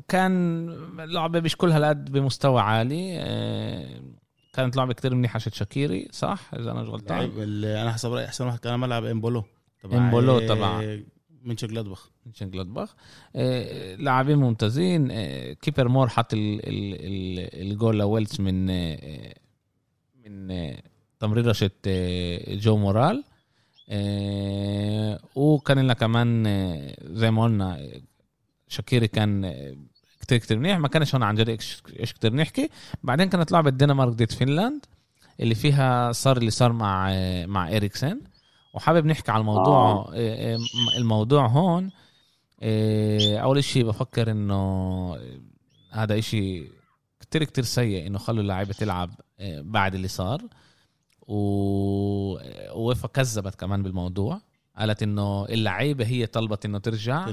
كان 0.07 0.69
لعبة 0.97 1.39
مش 1.39 1.55
كلها 1.55 1.79
لقد 1.79 2.11
بمستوى 2.11 2.61
عالي. 2.61 2.95
إيه 2.95 4.01
كانت 4.53 4.75
لعبة 4.75 4.93
كتير 4.93 5.15
منيحة 5.15 5.39
شت 5.39 5.53
شاكيري 5.53 6.07
صح؟ 6.11 6.51
إذا 6.53 6.71
أنا 6.71 6.81
مش 6.81 6.89
غلطان. 6.89 7.31
أنا 7.63 7.93
حسب 7.93 8.13
رأيي 8.13 8.25
أحسن 8.25 8.45
واحد 8.45 8.59
كان 8.59 8.79
ملعب 8.79 9.05
إمبولو. 9.05 9.43
تبع 9.83 9.97
إمبولو 9.97 10.39
إيه، 10.39 10.47
تبع- 10.47 10.99
من 11.43 11.57
شكلادبخ 11.57 12.09
من 12.25 12.49
جلادباخ 12.49 12.95
لاعبين 13.99 14.37
ممتازين. 14.37 15.07
كيفر 15.53 15.87
مور 15.87 16.07
حط 16.09 16.33
ال 16.33 16.39
ال 16.39 16.93
ال 16.93 17.61
الجول 17.71 17.97
لويلز 17.97 18.41
من 18.41 18.65
من 20.29 20.75
تمريره 21.19 21.51
شت 21.51 21.87
آه، 21.87 22.55
جو 22.55 22.77
موريل 22.77 23.23
آه، 23.89 25.19
وكان 25.35 25.79
لنا 25.79 25.93
كمان 25.93 26.47
آه، 26.47 26.95
زي 27.03 27.31
ما 27.31 27.43
قلنا 27.43 27.89
شاكيري 28.67 29.07
كان 29.07 29.53
كتير 30.21 30.37
كتير 30.37 30.59
منيح 30.59 30.77
ما 30.77 30.87
كانش 30.87 31.15
هون 31.15 31.23
عن 31.23 31.35
جد 31.35 31.49
إيش 31.99 32.13
كتير 32.13 32.33
نحكي 32.33 32.69
بعدين 33.03 33.29
كانت 33.29 33.51
لعبة 33.51 33.69
الدنمارك 33.69 34.13
ضد 34.13 34.31
فنلاند 34.31 34.85
اللي 35.39 35.55
فيها 35.55 36.11
صار 36.11 36.37
اللي 36.37 36.51
صار 36.51 36.73
مع 36.73 37.13
مع 37.45 37.75
إريكسن 37.75 38.21
وحابب 38.73 39.05
نحكي 39.05 39.31
على 39.31 39.41
الموضوع 39.41 40.09
آه. 40.13 40.59
الموضوع 40.97 41.47
هون 41.47 41.91
أول 43.41 43.63
شيء 43.63 43.85
بفكر 43.85 44.31
إنه 44.31 45.17
هذا 45.91 46.17
إشي 46.19 46.78
كتير 47.29 47.43
كتير 47.43 47.63
سيء 47.63 48.07
إنه 48.07 48.17
خلوا 48.17 48.41
اللعيبة 48.41 48.73
تلعب 48.73 49.09
آه، 49.39 49.61
بعد 49.61 49.95
اللي 49.95 50.07
صار. 50.07 50.41
و 51.27 51.35
ووفا 52.71 53.07
كذبت 53.07 53.55
كمان 53.55 53.83
بالموضوع. 53.83 54.41
قالت 54.77 55.03
إنه 55.03 55.45
اللعيبة 55.45 56.05
هي 56.05 56.25
طلبت 56.25 56.65
إنه 56.65 56.77
ترجع. 56.79 57.25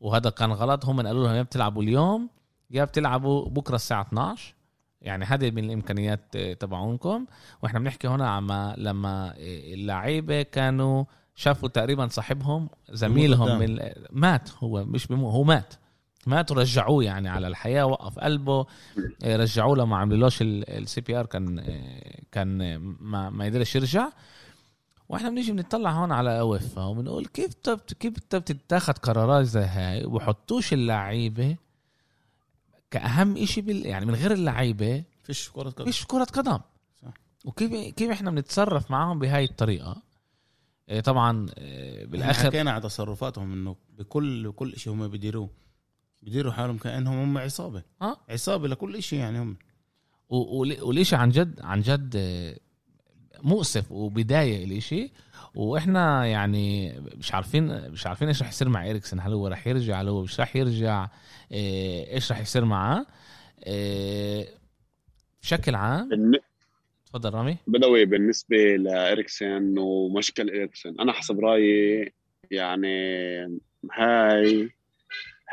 وهذا 0.00 0.30
كان 0.30 0.52
غلط. 0.52 0.84
هم 0.86 1.06
قالوا 1.06 1.26
لهم 1.26 1.36
يا 1.36 1.42
بتلعبوا 1.42 1.82
اليوم 1.82 2.28
يا 2.70 2.84
بتلعبوا 2.84 3.48
بكرة 3.48 3.74
الساعة 3.74 4.02
12 4.02 4.54
يعني 5.00 5.24
هذه 5.24 5.50
من 5.50 5.64
الإمكانيات 5.64 6.36
آه، 6.36 6.52
تبعونكم. 6.52 7.26
وإحنا 7.62 7.78
بنحكي 7.78 8.08
هنا 8.08 8.28
عما 8.30 8.74
لما 8.78 9.28
آه، 9.30 9.34
اللعيبة 9.74 10.42
كانوا 10.42 11.04
شافوا 11.34 11.68
تقريبا 11.68 12.08
صاحبهم 12.08 12.68
زميلهم 12.90 13.78
مات. 14.10 14.50
هو 14.58 14.84
مش 14.84 15.06
بمو 15.06 15.30
هو 15.30 15.44
مات. 15.44 15.74
مات 16.28 16.50
ورجعوه 16.50 17.04
يعني 17.04 17.28
على 17.28 17.46
الحياة 17.46 17.86
وقف 17.86 18.18
قلبه. 18.18 18.66
آه، 19.24 19.36
رجعوه 19.36 19.76
لما 19.76 19.96
عملولوش 19.96 20.38
ال 20.42 21.00
CPR 21.00 21.26
كان 21.26 21.58
آه، 21.58 22.20
كان 22.32 22.62
آه، 22.62 22.78
ما 23.00 23.30
ما 23.30 23.46
يقدرش 23.46 23.76
يرجع. 23.76 24.08
وإحنا 25.08 25.30
بنيجي 25.30 25.52
بنطلع 25.52 25.90
هون 25.90 26.12
على 26.12 26.40
ويفا 26.40 26.84
وبنقول 26.84 27.26
كيف 27.26 27.54
طب 27.54 27.80
كيف 28.00 28.14
طب 28.30 28.40
بتتاخد 28.40 28.98
قرارات 28.98 29.44
زي 29.44 29.60
هاي 29.64 30.04
وبحطوش 30.04 30.72
اللعيبة 30.72 31.56
كأهم 32.90 33.36
إشي 33.36 33.60
بال 33.60 33.86
يعني 33.86 34.06
من 34.06 34.14
غير 34.14 34.32
اللعيبة 34.32 35.04
فيش 35.22 35.50
كرة 35.50 35.70
قدم. 35.70 35.88
مش 35.88 36.06
كرة 36.06 36.24
قدم. 36.24 36.58
صح. 37.02 37.14
وكيف 37.44 37.94
كيف 37.94 38.10
إحنا 38.10 38.30
بنتصرف 38.30 38.90
معاهم 38.90 39.18
بهاي 39.18 39.44
الطريقة؟ 39.44 40.02
إيه 40.88 41.00
طبعا 41.00 41.46
بالآخر 41.46 42.06
بالاخر 42.06 42.46
حكينا 42.46 42.70
على 42.70 42.80
تصرفاتهم 42.82 43.52
إنه 43.52 43.76
بكل 43.98 44.48
بكل 44.48 44.76
شيء 44.76 44.92
هم 44.92 45.08
بيديروه. 45.08 45.50
بيديروا 46.24 46.52
حالهم 46.52 46.78
كأنهم 46.78 47.18
هم 47.18 47.38
عصابة. 47.38 47.82
آه. 48.02 48.16
عصابة 48.28 48.68
لكل 48.68 49.02
شيء 49.02 49.18
يعني 49.18 49.38
هم. 49.38 49.56
و- 50.28 50.58
ول- 50.60 50.80
والإشي 50.82 51.16
عن 51.16 51.28
جد 51.28 51.60
عن 51.60 51.80
جد 51.80 52.14
آه، 52.16 52.56
مؤسف 53.42 53.92
وبداية 53.92 54.64
الإشي. 54.64 55.12
وإحنا 55.54 56.26
يعني 56.26 56.92
مش 57.00 57.34
عارفين 57.34 57.90
مش 57.90 58.06
عارفين 58.06 58.28
إيش 58.28 58.42
رح 58.42 58.48
يصير 58.48 58.68
مع 58.68 58.90
اريكسن 58.90 59.20
هل 59.20 59.32
هو 59.32 59.48
رح 59.48 59.66
يرجع؟ 59.66 60.00
هل 60.00 60.08
هو 60.08 60.22
مش 60.22 60.40
رح 60.40 60.56
يرجع؟ 60.56 61.08
إيه، 61.52 62.14
إيش 62.14 62.32
رح 62.32 62.40
يصير 62.40 62.64
معاه؟ 62.64 63.06
إيه، 63.66 64.48
بشكل 65.42 65.74
عام. 65.74 66.08
بالن- 66.08 66.40
تفضل 67.06 67.34
رامي. 67.34 67.56
بدوي 67.66 68.04
بالنسبة 68.04 68.56
لإريكسن 68.76 69.78
ومشكل 69.78 70.50
إريكسن 70.50 71.00
أنا 71.00 71.12
حسب 71.12 71.40
رأيي 71.40 72.12
يعني 72.50 72.88
هاي 73.92 74.70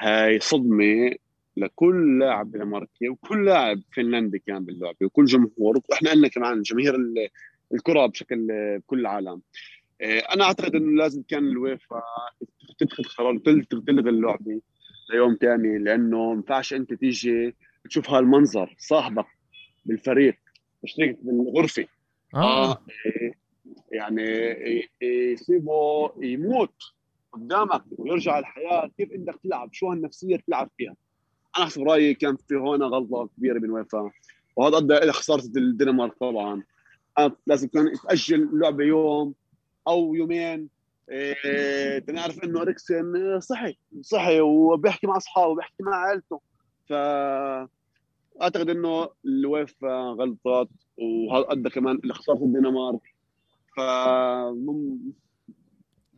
هاي 0.02 0.40
صدمة 0.40 1.12
لكل 1.58 2.20
لاعب 2.20 2.52
دنماركي 2.52 3.10
وكل 3.10 3.46
لاعب 3.46 3.82
فنلندي 3.96 4.40
كان 4.40 4.66
باللعبة 4.66 4.98
وكل 5.06 5.26
جمهور 5.26 5.82
وإحنا 5.90 6.12
قلنا 6.12 6.28
كمان 6.28 6.62
جماهير 6.62 6.96
ال- 6.96 7.28
الكرة 7.74 8.06
بشكل 8.06 8.48
بكل 8.80 9.00
العالم 9.00 9.42
إيه، 10.02 10.20
أنا 10.20 10.44
أعتقد 10.44 10.76
إنه 10.76 10.98
لازم 11.04 11.24
كان 11.28 11.48
الويفا 11.48 12.02
تتخذ 12.80 13.04
قرار 13.04 13.38
تل- 13.38 13.66
تلغي 13.66 14.10
اللعبة 14.10 14.62
ليوم 15.14 15.36
تاني 15.36 15.78
لأنه 15.78 16.28
ما 16.30 16.34
ينفعش 16.34 16.74
أنت 16.74 16.94
تيجي 16.94 17.56
تشوف 17.90 18.10
هالمنظر 18.10 18.76
صاحبك 18.78 19.26
بالفريق 19.86 20.36
مشترك 20.84 21.18
بالغرفة. 21.22 21.86
آه. 22.36 22.72
آه 22.72 22.86
إيه، 23.06 23.34
يعني 23.92 24.22
إيه، 24.22 24.88
يسيبه 25.34 26.12
يموت. 26.22 26.74
قدامك 27.34 27.84
ويرجع 27.98 28.40
الحياة 28.40 28.92
كيف 28.98 29.10
بدك 29.14 29.40
تلعب؟ 29.44 29.74
شو 29.74 29.92
هالنفسية 29.92 30.44
تلعب 30.48 30.70
فيها؟ 30.78 30.96
أنا 31.58 31.66
حسب 31.66 31.82
رأيي 31.82 32.14
كان 32.14 32.38
في 32.48 32.56
هون 32.56 32.84
غلطة 32.84 33.30
كبيرة 33.38 33.60
من 33.60 33.72
ويفا. 33.72 34.12
وهذا 34.56 34.78
ادى 34.78 34.98
إلى 34.98 35.12
خسارة 35.12 35.46
الدنمارك 35.46 36.14
طبعا. 36.20 36.64
لازم 37.48 37.68
كان 37.68 37.88
يتاجل 37.88 38.44
اللعبه 38.44 38.84
يوم 38.84 39.34
أو 39.88 40.16
يومين. 40.16 40.70
إيه 41.10 42.00
تنعرف 42.00 42.44
إنه 42.44 42.62
اريكسن 42.62 43.40
صحي 43.40 43.78
صحي 44.02 44.42
وبيحكي 44.42 45.08
مع 45.08 45.18
أصحابه 45.18 45.56
بيحكي 45.56 45.84
مع 45.84 45.96
عائلته 45.96 46.42
ف 46.90 46.94
أعتقد 48.42 48.70
إنه 48.70 49.10
الويفا 49.26 50.02
غلطت 50.02 50.70
وهذا 50.98 51.46
أدى 51.52 51.70
كمان 51.70 52.00
لخساره 52.04 52.44
الدنمارك. 52.44 53.02
ف 53.78 53.80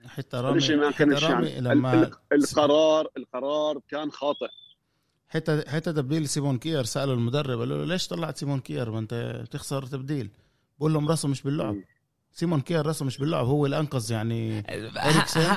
حتى 0.07 0.37
رامي 0.37 0.57
الشيء 0.57 0.77
ما 0.77 0.87
حتى 0.91 0.97
كانش 0.97 1.23
رامي 1.23 1.47
يعني. 1.47 1.61
لما 1.61 1.93
ال- 1.93 2.11
القرار 2.33 3.07
القرار 3.17 3.79
كان 3.89 4.11
خاطئ. 4.11 4.47
حتى 5.27 5.63
حتى 5.67 5.93
تبديل 5.93 6.29
سيمون 6.29 6.57
كير 6.57 6.83
سألوا 6.83 7.13
المدرب 7.13 7.59
قالوا 7.59 7.77
له 7.77 7.85
ليش 7.85 8.07
طلعت 8.07 8.37
سيمون 8.37 8.59
كير؟ 8.59 8.91
ما 8.91 8.99
انت 8.99 9.43
تخسر 9.51 9.85
تبديل. 9.85 10.29
بقول 10.79 10.93
لهم 10.93 11.09
راسه 11.09 11.27
مش 11.27 11.41
باللعب. 11.41 11.75
سيمون 12.31 12.61
كير 12.61 12.85
راسه 12.85 13.05
مش 13.05 13.17
باللعب 13.17 13.45
هو 13.45 13.65
اللي 13.65 13.79
أنقذ 13.79 14.11
يعني 14.11 14.63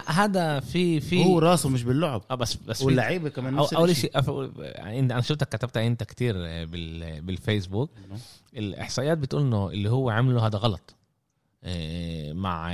هذا 0.07 0.61
في 0.61 1.01
في 1.01 1.25
هو 1.25 1.39
راسه 1.39 1.69
مش 1.69 1.83
باللعب. 1.85 2.23
آه 2.31 2.35
بس 2.35 2.55
بس 2.57 2.83
واللعيبة 2.83 3.29
كمان 3.29 3.59
أو 3.59 3.65
أول. 3.65 3.97
شيء 3.97 4.11
يعني 4.59 5.01
أنا 5.01 5.21
شفتك 5.21 5.49
كتبتها 5.49 5.87
أنت 5.87 6.03
كتير 6.03 6.35
بال 6.67 7.21
بالفيسبوك. 7.23 7.91
الإحصائيات 8.57 9.19
بتقول 9.19 9.43
إنه 9.43 9.71
اللي 9.71 9.91
هو 9.91 10.11
عمله 10.11 10.47
هذا 10.47 10.59
غلط. 10.59 10.95
مع 12.33 12.69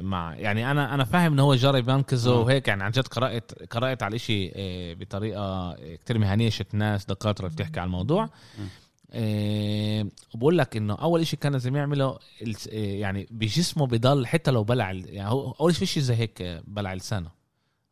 مع 0.00 0.34
يعني 0.36 0.70
أنا 0.70 0.94
أنا 0.94 1.04
فاهم 1.04 1.32
ان 1.32 1.38
هو 1.38 1.54
جرب 1.54 1.88
ينقذه 1.88 2.30
آه. 2.30 2.40
وهيك 2.40 2.68
يعني 2.68 2.84
عن 2.84 2.90
جد 2.90 3.06
قرأت 3.06 3.72
قرأت 3.72 4.02
على 4.02 4.18
شيء 4.18 4.52
بطريقة 5.00 5.76
كتير 5.94 6.18
مهنية 6.18 6.48
شفت 6.48 6.74
ناس 6.74 7.06
دكاترة 7.06 7.48
بتحكي 7.48 7.80
على 7.80 7.86
الموضوع. 7.86 8.30
إيه، 9.12 10.08
وبقول 10.34 10.58
لك 10.58 10.76
إنه 10.76 10.94
أول 10.94 11.26
شيء 11.26 11.38
كان 11.38 11.52
لازم 11.52 11.76
يعمله 11.76 12.18
إيه، 12.66 13.00
يعني 13.00 13.28
بجسمه 13.30 13.86
بضل 13.86 14.26
حتى 14.26 14.50
لو 14.50 14.64
بلع 14.64 14.92
يعني 14.92 15.30
هو 15.30 15.50
أول 15.60 15.74
شيء 15.74 15.86
فيش 15.86 15.98
زي 15.98 16.14
هيك 16.14 16.62
بلع 16.66 16.94
لسانه. 16.94 17.30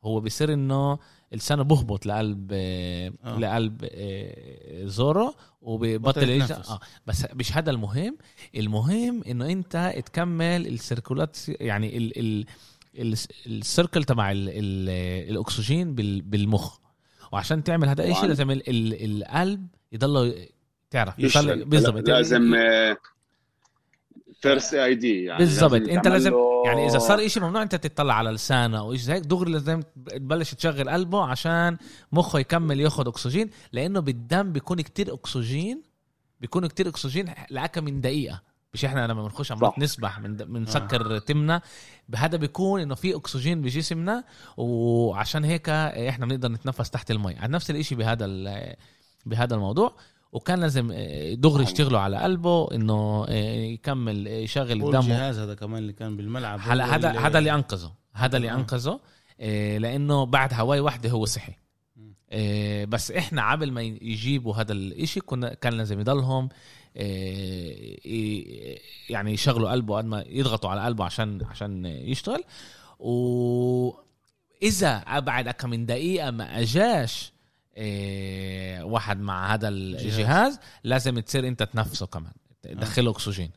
هو 0.04 0.20
بيصير 0.20 0.52
إنه 0.52 0.98
لسانه 1.32 1.62
بهبط 1.62 2.06
لقلب 2.06 2.50
آه. 2.52 3.12
آه. 3.24 3.38
لقلب 3.38 3.88
آه، 3.92 4.86
زوره 4.86 5.26
بطل 5.26 5.36
وبطل 5.62 6.28
يتنفس. 6.28 6.70
آه 6.70 6.80
بس 7.06 7.26
مش 7.34 7.56
هذا 7.56 7.70
المهم 7.70 8.16
المهم 8.56 9.22
إنه 9.24 9.46
أنت 9.46 9.94
تكمل 10.06 10.66
ال 10.66 10.72
circulation 10.72 11.36
يعني 11.48 11.96
ال 11.96 12.18
ال 12.18 12.46
ال 12.98 13.16
ال 13.46 13.55
circle 13.55 14.04
تبع 14.04 14.30
ال 14.32 14.48
ال 14.48 14.88
الأكسجين 15.30 15.94
بال 15.94 16.22
بالمخ 16.22 16.78
وعشان 17.32 17.64
تعمل 17.64 17.88
هذا 17.88 18.04
الشيء. 18.04 18.24
لازم 18.24 18.50
ال 18.50 18.68
ال 18.68 19.22
القلب 19.22 19.66
يضل 19.92 20.46
تعرف 20.90 21.18
يضل 21.18 21.64
بالضبط 21.64 22.08
لازم 22.08 22.54
first 24.40 24.74
aid 24.74 25.24
يعني 25.24 25.38
بالضبط. 25.38 25.72
انت 25.88 26.08
لازم 26.08 26.30
له- 26.30 26.62
يعني 26.66 26.86
إذا 26.86 26.98
صار 26.98 27.26
إشي 27.26 27.40
ممنوع 27.40 27.62
أنت 27.62 27.74
تطلع 27.74 28.14
على 28.14 28.30
لسانه 28.30 28.78
أو 28.78 28.94
شيء 28.94 29.02
زي 29.04 29.12
هيك 29.12 29.22
دغري 29.22 29.52
لازم 29.52 29.82
تبلش 30.06 30.54
تشغل 30.54 30.90
قلبه 30.90 31.24
عشان 31.24 31.76
مخه 32.12 32.38
يكمل 32.38 32.80
ياخذ 32.80 33.08
أكسجين 33.08 33.50
لأنه 33.72 34.00
بالدم 34.00 34.52
بيكون 34.52 34.80
كتير 34.80 35.14
اكسجين 35.14 35.82
بيكون 36.40 36.66
كتير 36.66 36.88
أكسجين 36.88 37.34
لأكا 37.50 37.80
من 37.80 38.00
دقيقة. 38.00 38.42
مش 38.74 38.84
إحنا 38.84 39.06
لما 39.06 39.22
بنخش 39.22 39.52
عم. 39.52 39.58
نسبح 39.78 40.18
من 40.20 40.36
بنسكر 40.36 41.18
تمنا. 41.18 41.62
هذا 42.16 42.36
بيكون 42.36 42.80
إنه 42.80 42.94
في 42.94 43.16
أكسجين 43.16 43.62
بجسمنا 43.62 44.24
وعشان 44.56 45.44
هيك 45.44 45.68
إحنا 45.68 46.26
بنقدر 46.26 46.48
نتنفس 46.48 46.90
تحت 46.90 47.10
المي. 47.10 47.36
على 47.38 47.52
نفس 47.52 47.70
الإشي 47.70 47.94
بهذا 47.94 48.24
ال- 48.24 48.76
بهذا 49.26 49.54
الموضوع. 49.54 49.96
وكان 50.36 50.60
لازم 50.60 50.92
آه، 50.92 51.34
دغري 51.34 51.64
صحيح. 51.64 51.68
يشتغلوا 51.68 52.00
على 52.00 52.16
قلبه 52.16 52.68
إنه 52.74 53.26
آه، 53.28 53.54
يكمل 53.54 54.28
آه، 54.28 54.30
يشغل 54.30 54.72
الدم 54.72 54.98
الجهاز 54.98 55.38
هذا 55.38 55.54
كمان 55.54 55.78
اللي 55.78 55.92
كان 55.92 56.16
بالملعب. 56.16 56.58
هلا 56.62 56.94
هذا 56.94 57.10
هذا 57.10 57.38
اللي 57.38 57.54
أنقذه 57.54 57.92
هذا 58.12 58.36
اللي. 58.36 58.52
أنقذه 58.52 59.00
لأنه 59.78 60.26
بعد 60.26 60.54
هواي 60.54 60.80
واحدة 60.80 61.10
هو 61.10 61.24
صحي. 61.24 61.52
بس 62.84 63.10
إحنا 63.10 63.50
قبل 63.50 63.72
ما 63.72 63.82
يجيبوا 63.82 64.54
هذا 64.54 64.72
الإشي 64.72 65.20
كنا 65.20 65.54
كان 65.54 65.72
لازم 65.72 66.00
يضلهم 66.00 66.48
يعني 69.10 69.32
يشغلوا 69.32 69.70
قلبه 69.70 69.96
قد 69.96 70.04
ما 70.04 70.24
يضغطوا 70.26 70.70
على 70.70 70.80
قلبه 70.80 71.04
عشان 71.04 71.44
عشان 71.50 71.86
يشتغل. 71.86 72.44
واذا 72.98 73.96
ابعد 75.06 75.48
كم 75.48 75.70
من 75.70 75.86
دقيقة 75.86 76.30
ما 76.30 76.60
أجاش 76.60 77.35
إيه 77.76 78.82
واحد 78.82 79.20
مع 79.20 79.54
هذا 79.54 79.68
الجهاز. 79.68 80.60
لازم 80.84 81.18
تصير 81.18 81.48
انت 81.48 81.62
تنفسه 81.62 82.06
كمان. 82.06 82.32
تدخله 82.62 83.10
أكسجين. 83.10 83.50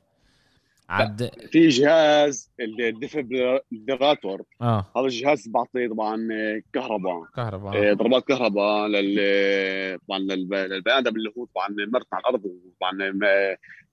عد 0.89 1.31
في 1.51 1.67
جهاز 1.67 2.51
ال 2.59 2.72
defibrillator 2.72 4.43
آه. 4.61 4.85
هذا 4.97 5.05
الجهاز 5.05 5.47
بعطي 5.47 5.87
طبعا 5.87 6.27
كهرباء. 6.73 7.23
كهرباء. 7.35 7.73
إيه، 7.73 7.93
ضربات 7.93 8.23
كهرباء 8.27 8.87
لل 8.87 9.99
طبعا 10.07 10.19
للب- 10.19 10.53
للبني 10.53 10.97
آدم 10.97 11.15
اللي 11.15 11.31
هو 11.37 11.45
طبعا 11.55 11.67
مرت 11.93 12.07
على 12.13 12.21
الأرض 12.21 12.41
وطبعا 12.45 13.19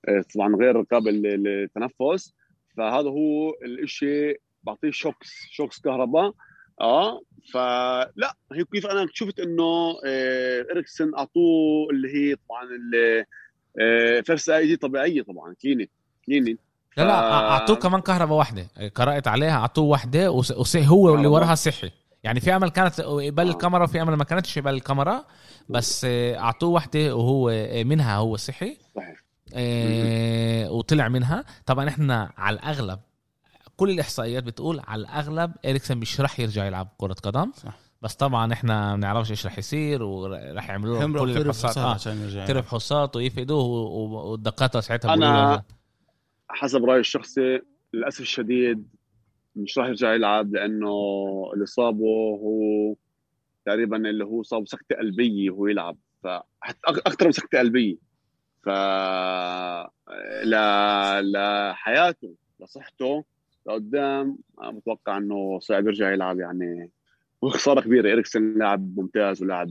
آه، 0.08 0.24
طبعا 0.34 0.56
غير 0.56 0.82
قابل 0.82 1.22
للتنفس. 1.22 2.32
فهذا 2.76 3.08
هو 3.08 3.52
الشيء 3.82 4.40
بعطيه 4.62 4.90
shocks 4.90 5.30
shocks 5.50 5.80
كهرباء. 5.80 6.32
آه 6.80 7.20
فلا 7.52 8.36
هي 8.52 8.64
كيف 8.72 8.86
أنا 8.86 9.06
شفت 9.12 9.40
إنه 9.40 9.96
آه 10.06 10.66
اريكسن 10.72 11.14
أعطوه 11.18 11.90
اللي 11.90 12.08
هي 12.14 12.36
طبعا 12.48 12.62
آه 13.80 14.20
first 14.20 14.48
aid 14.50 14.76
طبيعية 14.76 15.22
طبعا 15.22 15.54
كليني 15.62 15.90
كليني. 16.26 16.58
لا 16.96 17.04
لا 17.04 17.32
أعطوه 17.32 17.76
كمان 17.76 18.00
كهرباء 18.00 18.38
واحدة 18.38 18.66
قرأت 18.94 19.28
عليها 19.28 19.58
أعطوه 19.58 19.84
واحدة 19.84 20.30
وهو 20.30 21.14
اللي 21.14 21.26
وراها 21.26 21.54
صحي. 21.54 21.90
يعني 22.24 22.40
في 22.40 22.56
أمل 22.56 22.70
كانت 22.70 22.98
يبل 22.98 23.48
الكاميرا 23.48 23.84
وفي 23.84 24.02
أمل 24.02 24.14
ما 24.14 24.24
كانتش 24.24 24.56
يبل 24.56 24.74
الكاميرا 24.74 25.24
بس 25.68 26.04
آه، 26.04 26.38
أعطوه 26.38 26.70
واحدة 26.70 27.16
وهو 27.16 27.48
آه، 27.50 27.82
منها 27.84 28.16
هو 28.16 28.36
صحي. 28.36 28.76
صحيح. 28.96 29.22
آه 29.54 30.70
وطلع 30.70 31.08
منها. 31.08 31.44
طبعا 31.66 31.88
إحنا 31.88 32.32
على 32.36 32.56
الأغلب 32.56 32.98
كل 33.76 33.90
الإحصائيات 33.90 34.44
بتقول 34.44 34.80
على 34.86 35.00
الأغلب 35.00 35.52
إريكسن 35.64 35.98
مش 35.98 36.20
راح 36.20 36.40
يرجع 36.40 36.64
يلعب 36.64 36.88
كرة 36.98 37.12
قدم. 37.12 37.52
صح. 37.52 37.78
بس 38.02 38.14
طبعا 38.14 38.52
إحنا 38.52 38.90
ما 38.90 38.96
بنعرفش 38.96 39.30
إيش 39.30 39.46
راح 39.46 39.58
يصير 39.58 40.02
وراح 40.02 40.68
يعملوا 40.68 40.98
له 41.00 41.34
كل 41.34 41.48
الفحوصات 41.48 41.78
آه. 41.78 41.94
عشان 41.94 42.22
يرجع 42.22 42.46
ترى 42.46 42.62
فحوصات 42.62 43.16
ويفيدوه 43.16 43.64
والدكاترة 43.64 44.80
ساعتها 44.80 45.14
أنا 45.14 45.62
حسب 46.48 46.84
رأيي 46.84 47.00
الشخصي 47.00 47.60
للأسف 47.94 48.20
الشديد 48.20 48.88
مش 49.56 49.78
راح 49.78 49.86
يرجع 49.88 50.14
يلعب 50.14 50.54
لأنه 50.54 50.90
اللي 51.54 51.66
صابه 51.66 52.38
هو 52.42 52.94
تقريبا 53.66 53.96
اللي 53.96 54.24
هو 54.24 54.42
صاب 54.42 54.68
سكتة 54.68 54.96
قلبية 54.96 55.50
وهو 55.50 55.66
يلعب. 55.66 55.96
فحتى 56.22 56.78
أكثر 56.86 57.26
من 57.26 57.32
سكتة 57.32 57.58
قلبية. 57.58 57.96
ف 58.62 58.68
ل... 60.44 60.54
لحياته 61.32 62.34
لصحته 62.60 63.24
لقدام. 63.66 64.38
متوقع 64.62 65.16
إنه 65.16 65.58
صعب 65.58 65.86
يرجع 65.86 66.12
يلعب 66.12 66.38
يعني. 66.38 66.90
وخسارة 67.42 67.80
كبيرة. 67.80 68.12
اريكسن 68.12 68.58
لاعب 68.58 68.98
ممتاز 68.98 69.42
ولاعب 69.42 69.68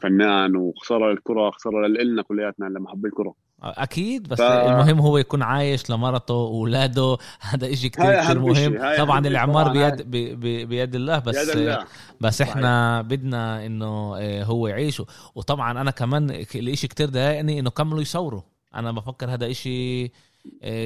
فنان 0.00 0.56
وخسارة 0.56 1.12
للكره 1.12 1.50
خسارة 1.50 1.86
لنا 1.86 2.22
كلياتنا 2.22 2.66
لما 2.66 2.90
حب 2.90 3.06
الكرة. 3.06 3.34
أكيد 3.62 4.28
بس 4.28 4.38
ف... 4.38 4.42
المهم 4.42 5.00
هو 5.00 5.18
يكون 5.18 5.42
عايش 5.42 5.90
لمرته 5.90 6.34
واولاده 6.34 7.16
هذا 7.50 7.72
إشي 7.72 7.88
كتير, 7.88 8.24
كتير 8.24 8.38
مهم. 8.38 8.96
طبعا 8.98 9.26
الإعمار 9.26 9.72
بيد 9.72 10.10
بي 10.10 10.64
بيد 10.64 10.94
الله 10.94 11.18
بس 11.18 11.48
بيد 11.48 11.56
الله. 11.56 11.84
بس 12.20 12.42
إحنا. 12.42 13.02
بدنا 13.02 13.66
إنه 13.66 14.16
آه، 14.16 14.44
هو 14.44 14.68
يعيش 14.68 15.02
وطبعا 15.34 15.80
أنا 15.80 15.90
كمان 15.90 16.30
الاشي 16.54 16.88
كتير 16.88 17.08
ضايقني 17.08 17.60
إنه 17.60 17.70
كملوا 17.70 18.00
يصوروا. 18.00 18.42
أنا 18.74 18.92
بفكر 18.92 19.30
هذا 19.30 19.50
إشي 19.50 20.10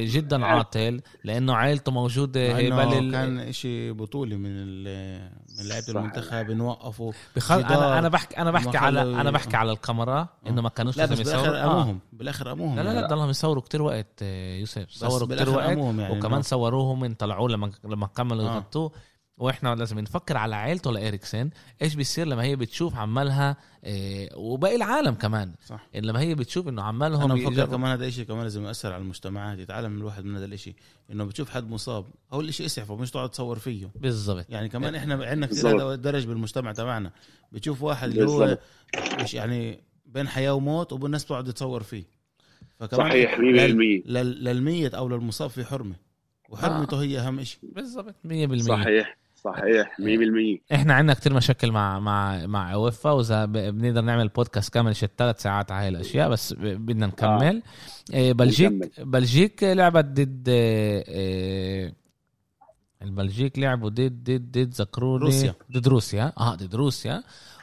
جدا 0.04 0.46
عاطل 0.46 1.00
لأنه 1.24 1.54
عائلته 1.54 1.92
موجودة 1.92 2.52
هبل 2.56 3.12
كان 3.12 3.52
شيء 3.52 3.92
بطولي 3.92 4.36
من 4.36 4.84
من 5.58 5.68
لعيبة 5.68 5.88
المنتخب 5.88 6.50
نوقفوا 6.50 7.12
بخل... 7.36 7.60
أنا 7.60 7.98
أنا 7.98 8.08
بحكي 8.08 8.36
أنا 8.38 8.50
بحكي 8.50 8.78
على 8.78 9.02
أنا 9.02 9.30
بحكي 9.30 9.56
على 9.56 9.72
الكاميرا 9.72 10.28
إنه 10.46 10.62
ما 10.62 10.68
كانوش 10.68 10.96
لازم 10.96 11.20
يصوروا 11.20 11.42
بالآخر 11.42 11.64
أموهم. 11.64 11.94
آه. 11.94 12.16
بالآخر 12.16 12.52
أموهم 12.52 12.76
لا 12.76 12.82
لا 12.82 13.00
لا 13.00 13.06
ضلهم 13.06 13.30
يصوروا 13.30 13.62
كتير 13.62 13.82
وقت 13.82 14.22
آه، 14.22 14.58
يوسف. 14.58 14.86
صوروا 14.90 15.34
كتير 15.34 15.50
وقت 15.50 15.68
يعني 15.68 16.18
وكمان 16.18 16.42
صوروهم 16.42 17.14
طلعوه 17.14 17.48
لما 17.48 17.70
لما 17.84 18.06
كملوا 18.06 18.48
آه. 18.48 18.54
يغطوه. 18.54 18.92
وإحنا 19.40 19.74
لازم 19.74 19.98
نفكر 19.98 20.36
على 20.36 20.56
عائلته 20.56 20.92
لاريكسن 20.92 21.50
إيش 21.82 21.94
بيصير 21.94 22.26
لما 22.26 22.42
هي 22.42 22.56
بتشوف 22.56 22.96
عمالها 22.96 23.56
إيه 23.84 24.36
وباقي 24.36 24.76
العالم 24.76 25.14
كمان. 25.14 25.54
صح. 25.66 25.86
لما 25.94 26.20
هي 26.20 26.34
بتشوف 26.34 26.68
إنه 26.68 26.82
عمالهم 26.82 27.32
أنا 27.32 27.34
بفكر 27.34 27.66
كمان 27.66 27.90
هذا 27.90 28.06
الشيء 28.06 28.24
كمان 28.24 28.42
لازم 28.42 28.64
يأثر 28.64 28.92
على 28.92 29.02
المجتمعات 29.02 29.58
يتعلم 29.58 29.96
الواحد 29.96 30.24
من 30.24 30.36
هذا 30.36 30.44
الشيء 30.44 30.74
إنه 31.10 31.24
بتشوف 31.24 31.50
حد 31.50 31.70
مصاب 31.70 32.04
أول 32.32 32.54
شيء 32.54 32.66
اسعفه 32.66 32.96
مش 32.96 33.10
تقعد 33.10 33.30
تصور 33.30 33.58
فيه. 33.58 33.90
بالضبط. 33.94 34.46
يعني 34.48 34.68
كمان 34.68 34.94
إحنا 34.94 35.14
عندنا 35.14 35.46
كثير 35.46 35.82
هذا 35.82 35.94
درج 35.94 36.26
بالمجتمع 36.26 36.72
تبعنا. 36.72 37.12
بتشوف 37.52 37.82
واحد 37.82 38.08
اللي 38.08 38.30
هو 38.30 38.58
مش 39.22 39.34
يعني 39.34 39.80
بين 40.06 40.28
حياة 40.28 40.54
وموت 40.54 40.92
والناس 40.92 41.24
تقعد 41.24 41.52
تصور 41.52 41.82
فيه. 41.82 42.04
فكمان 42.80 43.08
صحيح 43.08 43.38
100% 43.38 43.40
للميت 43.40 44.94
أو 44.94 45.08
للمصاب 45.08 45.50
في 45.50 45.64
حرمة 45.64 45.94
وحرمته 46.48 46.96
آه. 46.96 47.02
هي 47.02 47.18
أهم 47.18 47.44
شيء 47.44 47.60
بالضبط 47.62 48.14
100% 48.24 48.56
صحيح. 48.56 49.16
صحيح 49.44 49.96
100% 50.00 50.74
إحنا 50.74 50.94
عندنا 50.94 51.14
كتير 51.14 51.34
مشاكل 51.34 51.72
مع 51.72 51.98
مع 52.00 52.46
مع 52.46 52.72
أوفا 52.72 53.10
وإذا 53.10 53.44
بنقدر 53.44 54.00
نعمل 54.00 54.28
بودكاست 54.28 54.74
كامل 54.74 54.96
شت 54.96 55.10
ثلاث 55.18 55.42
ساعات 55.42 55.72
على 55.72 55.82
هاي 55.82 55.88
الأشياء 55.88 56.28
بس 56.28 56.54
بدنا 56.58 57.06
نكمل. 57.06 57.62
آه. 58.14 58.32
بلجيك 58.32 59.00
بلجيك 59.00 59.62
لعبت 59.62 60.04
ضد 60.04 60.44
آه، 60.48 61.92
البلجيك 63.02 63.58
لعبوا 63.58 63.88
ضد 63.88 64.24
ضد 64.24 64.58
ضد 64.58 64.74
ذكروني 64.74 65.24
روسيا. 65.24 65.54
ضد 65.72 65.88
روسيا. 65.88 66.32
آه 66.38 66.54
ضد 66.54 66.74
روسيا. 66.74 67.22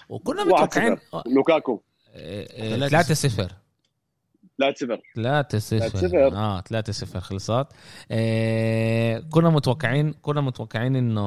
وكنا 0.10 0.44
متوقعين 0.44 0.98
لوكاكو. 1.28 1.82
3 2.14 3.14
0 3.14 3.52
3 4.58 4.86
0 4.86 5.00
3 5.16 5.60
0 5.60 6.36
آه 6.36 6.62
3 6.62 6.94
0 6.94 7.20
خلصت 7.20 7.68
آه 8.12 9.20
كنا 9.20 9.50
متوقعين 9.50 10.14
كنا 10.14 10.42
متوقعين 10.42 10.96
إنه 10.96 11.22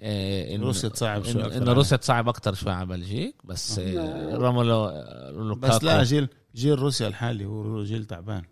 آه 0.00 0.54
إن 0.54 0.60
روسيا 0.60 0.88
تصعب 0.88 1.24
شوي 1.24 1.56
انه 1.56 1.72
روسيا 1.72 1.96
تصعب 1.96 2.28
أكثر 2.28 2.54
شوي 2.54 2.72
على 2.72 2.86
بلجيك 2.86 3.34
بس 3.44 3.78
آه. 3.78 4.36
رموا 4.36 4.64
له 4.64 5.54
بس 5.54 5.84
لا 5.84 6.02
جيل 6.02 6.28
جيل 6.54 6.78
روسيا 6.78 7.08
الحالي 7.08 7.44
هو 7.44 7.82
جيل 7.82 8.04
تعبان. 8.04 8.42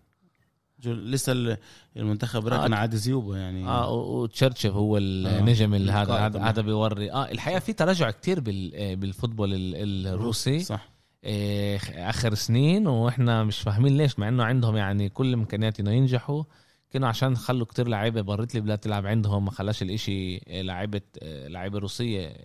لسه 0.85 1.57
المنتخب 1.97 2.47
راكن 2.47 2.73
آه 2.73 2.77
عاد 2.77 2.95
زيوبه 2.95 3.37
يعني. 3.37 3.67
آه 3.67 3.93
وتشرشف 3.93 4.71
هو 4.71 4.97
النجم 4.97 5.73
اللي 5.73 5.91
هذا 5.91 6.13
هذا 6.37 6.61
بيوري. 6.61 7.11
آه 7.11 7.31
الحقيقة 7.31 7.59
في 7.59 7.73
تراجع 7.73 8.11
كتير 8.11 8.37
آه، 8.37 8.95
بالفوتبول 8.95 9.49
الروسي. 9.75 10.59
صح. 10.59 10.89
إيه، 10.89 10.98
آخر 11.23 12.33
سنين 12.33 12.87
وإحنا 12.87 13.43
مش 13.43 13.61
فاهمين 13.61 13.97
ليش 13.97 14.19
مع 14.19 14.27
إنه 14.27 14.43
عندهم 14.43 14.77
يعني 14.77 15.09
كل 15.09 15.27
الامكانيات 15.27 15.79
إنه 15.79 15.91
ينجحوا. 15.91 16.43
كانوا 16.91 17.07
عشان 17.07 17.35
خلوا 17.35 17.65
كتير 17.65 17.87
لعيبة 17.87 18.21
بريت 18.21 18.55
لي 18.55 18.61
بلاد 18.61 18.77
تلعب 18.77 19.05
عندهم 19.05 19.45
ما 19.45 19.51
خلاش 19.51 19.81
الإشي 19.81 20.41
لعيبة 20.47 21.01
لعيبة 21.23 21.79
روسية 21.79 22.35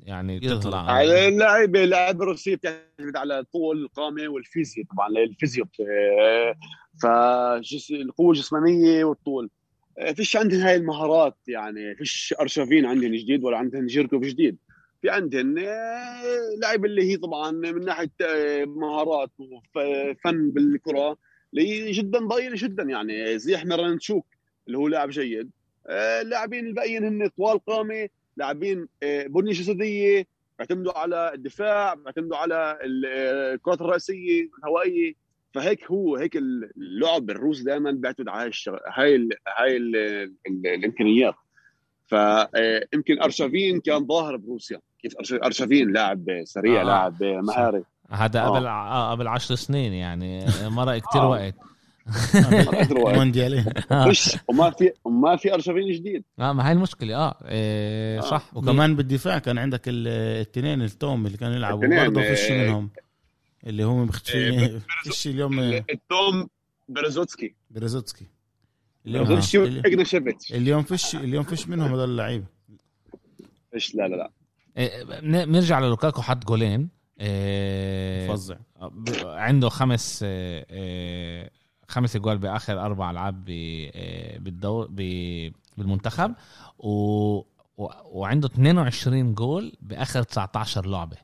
يعني 0.00 0.40
تطلع. 0.40 1.02
اللعيبة 1.02 1.84
اللعيبة 1.84 2.22
الروسية 2.22 2.54
بتعتمد 2.54 3.16
على 3.16 3.44
طول 3.52 3.82
القامة 3.82 4.28
والفيزياء 4.28 4.86
طبعا 4.86 5.08
الفيزياء 5.08 5.66
فالقوه 7.02 8.30
الجسمانية 8.30 9.04
والطول. 9.04 9.50
فيش 10.14 10.36
عندهم 10.36 10.60
هاي 10.60 10.76
المهارات 10.76 11.36
يعني 11.48 11.94
فيش 11.94 12.34
أرشافين 12.40 12.86
عندهم 12.86 13.14
جديد 13.14 13.44
ولا 13.44 13.56
عندهم 13.56 13.86
جيركوف 13.86 14.22
جديد 14.22 14.56
في 15.04 15.10
عندهم 15.10 15.58
آه، 15.58 16.22
لعب 16.62 16.84
اللي 16.84 17.12
هي 17.12 17.16
طبعا 17.16 17.50
من 17.50 17.84
ناحية 17.84 18.10
آه، 18.20 18.64
مهارات 18.64 19.30
وفن 19.38 20.50
بالكرة 20.50 21.16
اللي 21.54 21.90
جدا 21.90 22.18
ضئيلة 22.18 22.54
جدا 22.58 22.82
يعني. 22.82 23.38
زي 23.38 23.54
إحنا 23.54 23.94
نشوك 23.94 24.26
اللي 24.66 24.78
هو 24.78 24.88
لاعب 24.88 25.08
جيد 25.08 25.50
آه، 25.86 26.20
اللاعبين 26.20 26.66
الباقيين 26.66 27.04
هن 27.04 27.28
طوال 27.28 27.64
قامة 27.64 28.08
لاعبين 28.36 28.88
بنية 29.02 29.52
جسدية 29.52 30.26
بيعتمدوا 30.58 30.98
على 30.98 31.34
الدفاع 31.34 31.94
بيعتمدوا 31.94 32.36
على 32.36 32.78
الكرات 32.84 33.80
الرأسية 33.80 34.48
الهوائية. 34.58 35.14
فهيك 35.54 35.84
هو 35.84 36.16
هيك 36.16 36.36
اللعب 36.36 37.30
الروسي 37.30 37.64
دائما 37.64 37.90
بيعتمد 37.90 38.28
على 38.28 38.50
هاي 38.86 39.14
ال 39.14 39.28
هاي 39.58 39.76
ال 39.76 39.96
الإمكانيات. 40.66 41.34
فيمكن 42.06 43.22
أرشافين 43.22 43.80
كان 43.80 44.06
ظاهر 44.06 44.36
بروسيا. 44.36 44.80
كيف 45.04 45.34
ارشافين 45.44 45.92
لاعب 45.92 46.24
سريع 46.44 46.80
آه. 46.80 46.84
لاعب 46.84 47.22
مهاري 47.22 47.82
هذا 48.10 48.40
آه. 48.40 48.48
قبل 48.48 48.66
آه. 48.66 49.10
قبل 49.10 49.28
10 49.28 49.54
سنين 49.54 49.92
يعني 49.92 50.46
مرق 50.62 50.98
كثير 50.98 51.22
آه. 51.22 51.28
وقت. 51.28 51.54
مونديالين 53.16 53.64
مش 53.92 54.36
وما 54.48 54.70
في 54.70 54.92
وما 55.04 55.36
في 55.36 55.54
ارشافين 55.54 55.92
جديد. 55.92 56.24
آه 56.38 56.52
ما 56.52 56.68
هي 56.68 56.72
المشكلة. 56.72 57.16
آه, 57.16 57.36
إيه 57.44 58.20
صح. 58.20 58.50
آه. 58.54 58.58
وكمان 58.58 58.96
بالدفاع 58.96 59.38
كان 59.38 59.58
عندك 59.58 59.82
الاثنين 59.86 60.82
التوم 60.82 61.26
اللي 61.26 61.38
كانوا 61.38 61.56
يلعبوا 61.56 61.88
برضه 62.04 62.20
فيش 62.22 62.50
آه، 62.50 62.66
منهم. 62.66 62.90
اللي 63.66 63.82
هم 63.82 64.02
مختفيين 64.04 64.80
فيش 65.04 65.26
اليوم 65.26 65.60
التوأم 65.60 66.48
برزوتسكي. 66.88 67.54
برزوتسكي. 67.70 68.26
اليوم 69.06 69.40
فيش 69.40 69.56
اليوم 69.56 70.82
فيش 70.82 71.14
اليوم 71.16 71.44
فيش 71.44 71.68
منهم 71.68 71.92
هذول 71.92 72.10
اللعيبة. 72.10 72.46
فيش 73.72 73.94
لا 73.94 74.08
لا 74.08 74.16
لا. 74.16 74.30
إيه، 74.76 75.04
نرجع 75.44 75.78
للوكاكو 75.80 76.22
حط 76.22 76.44
جولين. 76.44 76.88
إيه، 77.20 78.28
فظع 78.28 78.56
عنده 79.24 79.68
خمس 79.68 80.20
إيه، 80.22 81.50
خمس 81.88 82.16
اجوال 82.16 82.38
بآخر 82.38 82.80
أربع 82.80 83.10
ألعاب 83.10 83.44
بالدور 84.38 84.86
بالمنتخب 85.76 86.34
و... 86.78 87.40
وعنده 88.04 88.46
22 88.48 89.34
جول 89.34 89.72
بآخر 89.82 90.22
19 90.22 90.86
لعبة. 90.86 91.16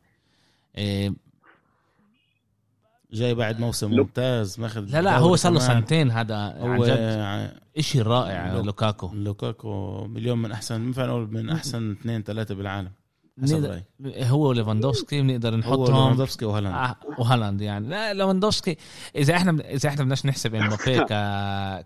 جاي 3.13 3.35
بعد 3.35 3.61
موسم 3.61 3.91
ممتاز 3.91 4.61
ماخذ 4.61 4.81
لا 4.81 5.03
لا 5.03 5.19
هو 5.19 5.37
صار 5.37 5.53
له 5.53 5.59
سنتين 5.59 6.11
هذا 6.11 6.37
عن 6.37 6.77
هو 6.77 6.85
جد 6.87 7.53
شيء 7.81 8.03
رائع 8.03 8.53
لو- 8.53 8.63
لوكاكو. 8.63 9.11
لوكاكو 9.15 10.05
مليون 10.07 10.39
من 10.39 10.53
أحسن 10.53 10.81
ما 10.81 10.93
فينا 10.93 11.07
نقول 11.07 11.31
من 11.35 11.51
أحسن 11.51 11.91
اثنين 11.93 12.23
ثلاثة 12.23 12.55
بالعالم. 12.55 12.91
نقدر- 13.41 13.83
هو 14.07 14.49
وليفاندوفسكي 14.49 15.23
بنقدر 15.23 15.55
هو 15.55 15.57
نحطهم. 15.59 15.85
ليفاندوفسكي 16.05 16.45
وهالاند. 16.45 16.75
آه، 16.75 16.97
وهالاند 17.19 17.61
يعني. 17.61 17.89
لا 17.89 18.15
ليفاندوفسكي 18.15 18.77
إذا 19.17 19.35
إحنا 19.37 19.61
إذا 19.71 19.89
إحنا 19.89 20.03
بدناش 20.05 20.27
نحسب 20.27 20.55
إمبابي 20.55 20.99
ك 21.05 21.07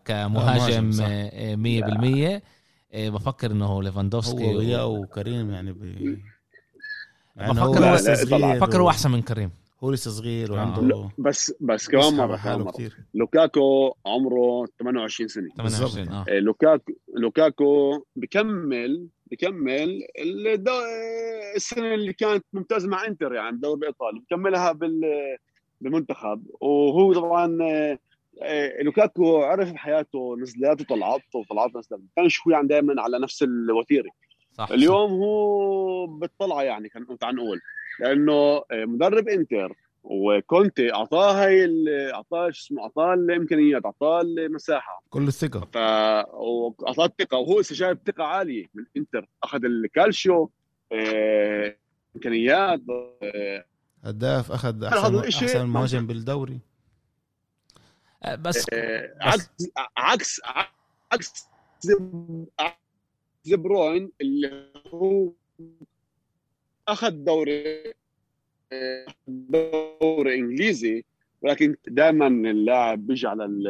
كمهاجم 0.04 0.32
مهاجم، 0.32 0.92
صح. 0.92 1.04
آه، 1.08 1.54
100% 1.56 2.42
آه، 2.92 3.08
بفكر 3.08 3.50
إنه 3.50 3.66
هو 3.66 3.82
ليفاندوفسكي 3.82 4.44
هو 4.54 4.58
وياه 4.58 4.86
و- 4.86 5.02
وكريم 5.02 5.50
يعني 5.50 5.72
ب... 5.72 5.82
إنه 7.40 7.52
بفكر 7.52 7.60
هو 7.84 7.88
هو- 7.88 7.94
لسه 7.94 8.14
صغير. 8.14 8.58
بفكر 8.58 8.82
هو 8.82 8.88
أحسن 8.88 9.10
من 9.10 9.22
كريم. 9.22 9.50
هو 9.84 9.90
لسه 9.90 10.10
صغير 10.10 10.50
آه. 10.52 10.54
وعنده 10.56 11.08
بس 11.18 11.52
بس 11.60 11.88
كمان 11.88 12.14
مرة 12.16 12.36
كمان 12.36 12.60
مرة. 12.60 12.70
كثير 12.72 12.96
لوكاكو 13.14 13.94
عمره 14.06 14.66
28 14.80 15.28
سنة. 15.28 15.48
28 15.56 16.08
آه. 16.08 16.24
آه، 16.28 16.38
لوكاكو 16.38 16.92
لوكاكو 17.16 18.04
بكمل 18.16 19.08
بكمل 19.26 20.06
الدو... 20.18 20.72
السنة 21.56 21.94
اللي 21.94 22.12
كانت 22.12 22.44
ممتازة 22.52 22.88
مع 22.88 23.06
انتر 23.06 23.34
يعني 23.34 23.50
بالدوري 23.50 23.80
الإيطالي. 23.80 24.20
بكملها 24.20 24.72
بال... 24.72 25.00
بالمنتخب. 25.80 26.46
وهو 26.60 27.12
طبعا 27.12 27.58
آه، 28.42 28.82
لوكاكو 28.82 29.42
عرف 29.42 29.72
بحياته 29.72 30.36
نزلات 30.36 30.80
وطلعات 30.80 31.22
وطلعات 31.34 31.76
نزلات 31.76 32.00
ما 32.00 32.06
كانش 32.16 32.40
هو 32.46 32.52
يعني 32.52 32.68
دائما 32.68 33.02
على 33.02 33.18
نفس 33.18 33.42
الوتيرة. 33.42 34.10
صح 34.52 34.70
اليوم 34.70 35.10
هو 35.10 36.06
بالطلعة 36.06 36.62
يعني 36.62 36.88
كان 36.88 37.18
تعال 37.18 37.36
نقول 37.36 37.60
لأنه 38.00 38.32
آه، 38.32 38.84
مدرب 38.84 39.28
إنتر 39.28 39.76
وكونتي 40.04 40.94
أعطاه 40.94 41.44
هاي 41.44 41.68
أعطاه 42.14 42.50
شو 42.50 42.66
اسمه 42.66 42.82
أعطاه 42.82 43.14
الإمكانيات 43.14 43.84
أعطاه 43.84 44.20
المساحة. 44.20 45.02
كل 45.10 45.28
الثقة. 45.28 45.60
ف 45.60 45.76
وأعطاه 46.34 47.04
الثقة 47.04 47.38
وهو 47.38 47.60
جايب 47.60 47.98
ثقة 48.06 48.24
عالية 48.24 48.66
من 48.74 48.84
إنتر 48.96 49.28
أخذ 49.42 49.64
الكالشيو 49.64 50.50
آه، 50.92 51.76
إمكانيات 52.16 52.80
آه، 53.22 53.64
هداف 54.04 54.52
أخذ 54.52 54.84
هذا 54.84 55.20
احسن 55.20 55.44
أحسن 55.44 55.66
مهاجم 55.66 56.06
بالدوري. 56.06 56.60
آه، 58.22 58.34
بس 58.34 58.66
آه، 58.72 59.14
عكس 59.20 59.50
عكس 59.96 60.40
عكس 60.44 60.80
عكس 61.12 61.48
دي 63.44 63.56
بروين 63.56 64.12
اللي 64.20 64.72
هو 64.94 65.32
أخذ 66.88 67.10
دوري 67.10 67.94
دوري 69.28 70.34
إنجليزي 70.34 71.04
ولكن 71.42 71.74
دائما 71.88 72.26
اللاعب 72.26 73.06
بيجي 73.06 73.26
على 73.26 73.44
ال- 73.44 73.68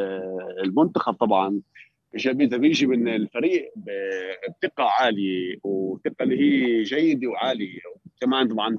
المنتخب 0.65 1.13
طبعا 1.15 1.61
بيجي 2.13 2.33
بيجي 2.33 2.87
من 2.87 3.09
الفريق 3.09 3.73
بثقة 3.77 4.85
عالية 4.85 5.57
وثقة 5.65 6.23
اللي 6.23 6.41
هي 6.41 6.83
جيدة 6.83 7.29
وعالية 7.29 7.79
كمان 8.21 8.49
طبعا 8.49 8.79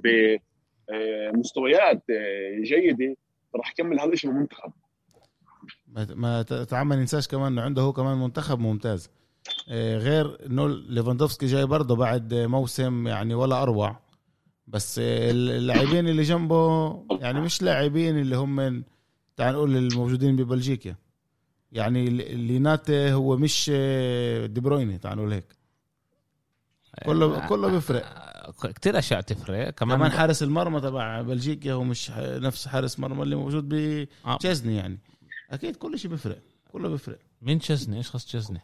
بمستويات 1.34 2.04
جيدة 2.62 3.16
راح 3.56 3.72
يكمل 3.72 4.00
هذا 4.00 4.14
الشيء 4.14 4.32
بالمنتخب 4.32 4.74
ما- 5.88 6.84
ما 6.84 6.96
ننساش 6.96 7.28
كمان 7.28 7.52
إنه 7.52 7.62
عنده 7.62 7.82
هو 7.82 7.94
كمان 7.94 8.18
منتخب 8.18 8.60
ممتاز. 8.60 9.10
آه، 9.70 9.98
غير 9.98 10.38
إنه 10.46 10.68
ليفاندوفسكي 10.68 11.46
جاي 11.46 11.66
برضه 11.66 11.96
بعد 11.96 12.34
موسم 12.34 13.08
يعني 13.08 13.34
ولا 13.34 13.64
أروع. 13.64 14.05
بس 14.68 15.00
آه، 15.00 15.32
اللاعبين 15.32 16.08
اللي 16.08 16.24
جنبه 16.24 16.90
يعني 17.20 17.42
مش 17.42 17.62
لاعبين 17.62 18.20
اللي 18.20 18.36
هم 18.38 18.84
تعال 19.38 19.54
نقول 19.56 19.76
الموجودين 19.78 20.36
ببلجيكا. 20.36 20.96
يعني 21.72 22.06
ل- 22.10 22.38
ليناته 22.40 23.14
هو 23.14 23.38
مش 23.38 23.72
آه، 23.74 24.46
دي 24.46 24.62
برويني 24.62 24.98
تعال 24.98 25.18
نقول 25.18 25.34
هيك. 25.34 25.56
كله 27.06 27.48
كله 27.48 27.68
بيفرق 27.68 28.06
كثير 28.76 29.00
أشياء 29.00 29.22
تفرق. 29.22 29.70
كمان 29.70 29.98
كمان 29.98 30.12
حارس 30.12 30.44
المرمى 30.44 30.82
تبع 30.82 31.22
بلجيكا 31.22 31.74
هو 31.74 31.84
مش 31.84 32.12
نفس 32.18 32.68
حارس 32.68 33.00
مرمى 33.00 33.24
اللي 33.24 33.36
موجود 33.36 33.74
آه. 33.74 34.36
بتشيزني 34.36 34.76
يعني. 34.76 35.00
أكيد 35.52 35.76
كل 35.76 36.00
شيء 36.00 36.12
بيفرق 36.12 36.40
كله 36.72 36.90
بيفرق 36.90 37.20
مين 37.42 37.60
تشزني 37.60 37.98
إيش 37.98 38.10
خص 38.10 38.26
تشزني 38.26 38.62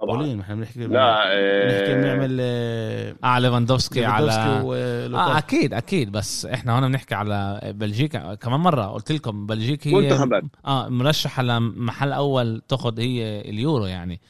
طبعاً. 0.00 0.16
بولين 0.16 0.36
ما 0.36 0.42
إحنا 0.42 0.54
بنحكي 0.54 0.80
لا 0.80 0.86
بنحكي 0.86 1.92
آه، 1.92 1.94
بنعمل 1.96 2.38
آه، 2.40 3.14
آه 3.24 3.38
ليفاندوفسكي 3.38 4.04
على 4.04 4.26
ليفاندوفسكي 4.26 4.58
آه 4.60 4.64
ولوكاكو 4.64 5.38
أكيد 5.38 5.74
أكيد 5.74 6.12
بس 6.12 6.46
إحنا 6.46 6.76
هون 6.78 6.88
بنحكي 6.88 7.14
على 7.14 7.60
بلجيكا. 7.64 8.34
كمان 8.34 8.60
مرة 8.60 8.82
قلت 8.86 9.12
لكم 9.12 9.46
بلجيكا 9.46 9.90
هي 9.90 9.94
منتخبات. 9.94 10.42
آه 10.66 10.88
مرشحة 10.88 11.42
لمحل 11.42 12.12
أول 12.12 12.62
تاخذ 12.68 13.00
هي 13.00 13.40
اليورو 13.40 13.86
يعني. 13.86 14.20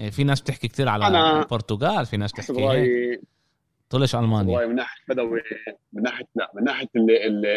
إيه، 0.00 0.10
في 0.10 0.24
ناس 0.24 0.40
بتحكي 0.40 0.68
كتير 0.68 0.88
على 0.88 1.06
أنا 1.06 1.42
البرتغال 1.42 2.06
في 2.06 2.16
ناس 2.16 2.32
بتحكي 2.32 3.20
طلعش 3.90 4.14
ألمانيا. 4.14 4.56
رايي 4.58 4.68
من 4.68 4.74
ناحية 4.74 5.00
بدوي 5.08 5.40
من 5.92 6.02
ناحية 6.02 6.24
لا 6.34 6.50
من 6.56 6.64
ناحية 6.64 6.88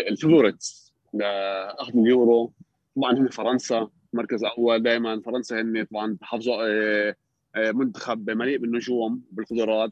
ال 0.09 0.18
favorites 0.18 0.93
لاخذ 1.13 1.97
اليورو. 1.97 2.53
طبعا 2.95 3.13
هم 3.13 3.27
فرنسا 3.29 3.87
مركز 4.13 4.43
أول 4.43 4.83
دائما 4.83 5.21
فرنسا 5.25 5.61
هن 5.61 5.85
طبعا 5.91 6.17
بحافظوا 6.21 6.53
آه، 6.55 7.09
آه، 7.09 7.15
منتخب 7.57 8.29
مليء 8.29 8.57
بالنجوم 8.57 9.21
بالقدرات 9.31 9.91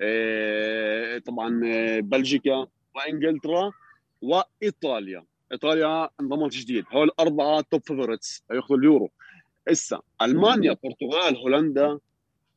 آه، 0.00 1.18
طبعا 1.18 1.60
آه، 1.64 2.00
بلجيكا 2.00 2.66
وإنجلترا 2.96 3.72
وإيطاليا. 4.22 5.24
إيطاليا 5.52 6.08
انضمت 6.20 6.52
جديد. 6.52 6.84
هول 6.92 7.08
الأربعة 7.08 7.60
top 7.70 7.82
favorites 7.86 8.44
ياخذوا 8.52 8.78
اليورو. 8.78 9.10
إسا 9.68 10.00
ألمانيا 10.22 10.72
البرتغال 10.84 11.36
هولندا. 11.36 11.98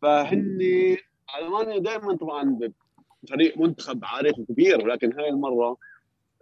فهن 0.02 0.60
ألمانيا 1.40 1.80
دائما 1.80 2.16
طبعا 2.18 2.60
فريق 3.30 3.58
منتخب 3.58 4.06
عريق 4.06 4.40
وكبير 4.40 4.82
ولكن 4.82 5.14
هاي 5.14 5.30
المرة 5.30 5.78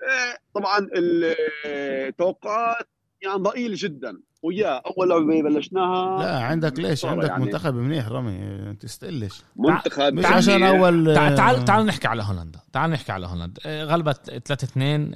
آه، 0.04 0.38
طبعا 0.54 0.90
التوقعات 0.96 2.88
يعني 3.22 3.38
ضئيله 3.38 3.76
جدا. 3.78 4.22
ويا 4.46 4.82
أول 4.88 5.10
لعبة 5.10 5.50
بلشناها؟ 5.50 6.24
لا 6.24 6.40
عندك 6.40 6.80
ليش؟ 6.80 7.06
عندك 7.06 7.30
يعني. 7.30 7.46
منتخب 7.46 7.76
منيح 7.76 8.08
رامي. 8.08 8.74
تستقلش 8.74 9.42
منتخب 9.56 10.14
مش 10.14 10.24
يعني 10.24 10.36
عشان 10.36 10.64
اول 10.64 11.16
تعال 11.16 11.36
تعال 11.36 11.66
تعال 11.66 11.86
نحكي 11.86 12.08
على 12.08 12.24
هولندا. 12.24 12.60
تعال 12.74 12.92
نحكي 12.92 13.12
على 13.12 13.28
هولندا. 13.28 13.62
آه، 13.66 13.84
غلبت 13.84 14.30
3 14.46 14.66
2 14.66 15.12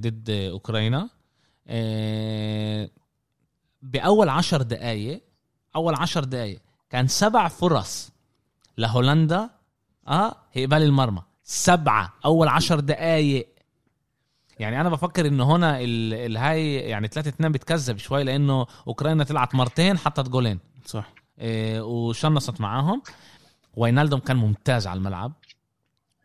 ضد 0.00 0.30
أوكرانيا. 0.30 1.08
بأول 3.82 4.28
عشر 4.28 4.62
دقائق 4.62 5.22
أول 5.76 5.94
عشر 5.94 6.24
دقائق 6.24 6.60
كان 6.90 7.06
سبع 7.06 7.48
فرص 7.48 8.12
لهولندا. 8.78 9.50
آه 10.08 10.36
هيقبال 10.52 10.82
المرمى. 10.82 11.22
سبعة. 11.42 12.12
أول 12.24 12.48
عشر 12.48 12.80
دقائق 12.80 13.48
يعني 14.60 14.80
أنا 14.80 14.88
بفكر 14.88 15.26
انه 15.26 15.56
هنا 15.56 15.80
ال- 15.80 16.14
الهاي 16.14 16.74
يعني 16.74 17.08
3 17.08 17.28
2 17.28 17.52
بتكذب 17.52 17.98
شوي 17.98 18.24
لأنه 18.24 18.66
أوكرانيا 18.86 19.24
طلعت 19.24 19.54
مرتين 19.54 19.98
حطت 19.98 20.28
جولين. 20.28 20.58
صح. 20.84 21.14
إيه، 21.38 21.80
وشنصت 21.80 22.60
معاهم. 22.60 23.02
وينالدوم 23.76 24.20
كان 24.20 24.36
ممتاز 24.36 24.86
على 24.86 24.98
الملعب. 24.98 25.32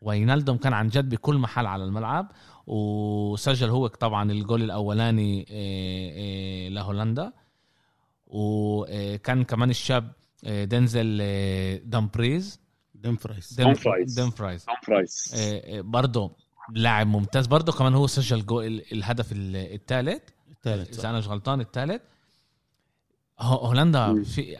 وينالدوم 0.01 0.57
كان 0.57 0.73
عن 0.73 0.87
جد 0.87 1.09
بكل 1.09 1.37
محل 1.37 1.65
على 1.65 1.83
الملعب. 1.83 2.31
وسجل 2.67 3.69
هو 3.69 3.87
طبعا 3.87 4.31
الجول 4.31 4.63
الأولاني 4.63 5.39
إيه، 5.49 6.11
إيه، 6.11 6.69
لهولندا. 6.69 7.33
وكان 8.27 9.43
كمان 9.43 9.69
الشاب 9.69 10.11
دنزل 10.43 11.17
دامفريز. 11.85 12.59
دمفرايز 12.95 13.55
دمفرايز 14.15 14.65
برضه 15.79 16.35
لاعب 16.73 17.07
ممتاز 17.07 17.47
برضه 17.47 17.71
كمان 17.71 17.93
هو 17.93 18.07
سجل 18.07 18.45
جول 18.45 18.81
الهدف 18.91 19.27
الثالث 19.31 20.23
الثالث 20.51 20.99
إذا. 20.99 21.09
أنا 21.09 21.17
مش 21.17 21.27
غلطان 21.27 21.61
الثالث 21.61 22.01
هولندا. 23.39 24.23
في 24.23 24.57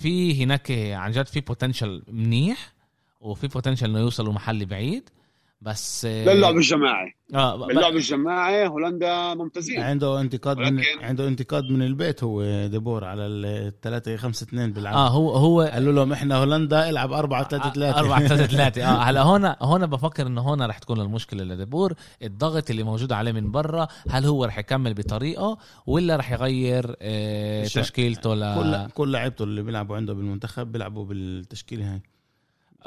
في 0.00 0.44
هناك 0.44 0.70
عن 0.70 1.10
جد 1.10 1.26
في 1.26 1.40
potential 1.40 2.02
منيح 2.08 2.72
وفي 3.20 3.48
potential 3.48 3.90
إنه 3.90 3.98
يوصلوا 3.98 4.32
محل 4.32 4.66
بعيد 4.66 5.10
بس 5.60 6.04
للعب 6.06 6.56
الجماعي. 6.56 7.14
آه 7.34 7.66
باللعب 7.66 7.92
الجماعي 7.96 8.66
هولندا 8.68 9.34
ممتازين. 9.34 9.80
عنده 9.80 10.20
انتقاد 10.20 10.58
من 10.58 10.64
ولكن- 10.76 11.04
عنده 11.04 11.28
انتقاد 11.28 11.64
من 11.64 11.82
البيت 11.82 12.24
هو 12.24 12.66
ديبور 12.66 13.04
على 13.04 13.26
ال 13.26 13.72
3 13.80 14.16
5 14.16 14.44
2 14.44 14.72
بيلعب 14.72 14.94
آه 14.94 15.08
هو 15.08 15.30
هو 15.30 15.60
قالوا 15.62 15.92
لهم 15.92 16.12
إحنا 16.12 16.36
هولندا 16.36 16.88
العب 16.88 17.12
4 17.12 17.48
3 17.48 17.70
3 17.72 17.98
4 17.98 18.26
3 18.26 18.46
3 18.46 18.84
آه 18.84 19.02
هلا 19.02 19.22
هون 19.22 19.44
هون 19.62 19.86
بفكر 19.86 20.26
إنه 20.26 20.40
هون 20.40 20.62
رح 20.62 20.78
تكون 20.78 21.00
المشكلة 21.00 21.44
لديبور. 21.44 21.94
الضغط 22.22 22.70
اللي 22.70 22.82
موجود 22.82 23.12
عليه 23.12 23.32
من 23.32 23.50
برا 23.50 23.88
هل 24.10 24.24
هو 24.24 24.44
رح 24.44 24.58
يكمل 24.58 24.94
بطريقه 24.94 25.58
ولا 25.86 26.16
رح 26.16 26.32
يغير 26.32 26.96
آه 27.02 27.64
تشكيلته 27.64 28.34
ل 28.34 28.54
كل 28.54 28.90
كل 28.94 29.12
لعيبته 29.12 29.42
اللي 29.42 29.62
بيلعبوا 29.62 29.96
عنده 29.96 30.12
بالمنتخب 30.14 30.72
بيلعبوا 30.72 31.04
بالتشكيلة 31.04 31.92
هاي. 31.92 32.02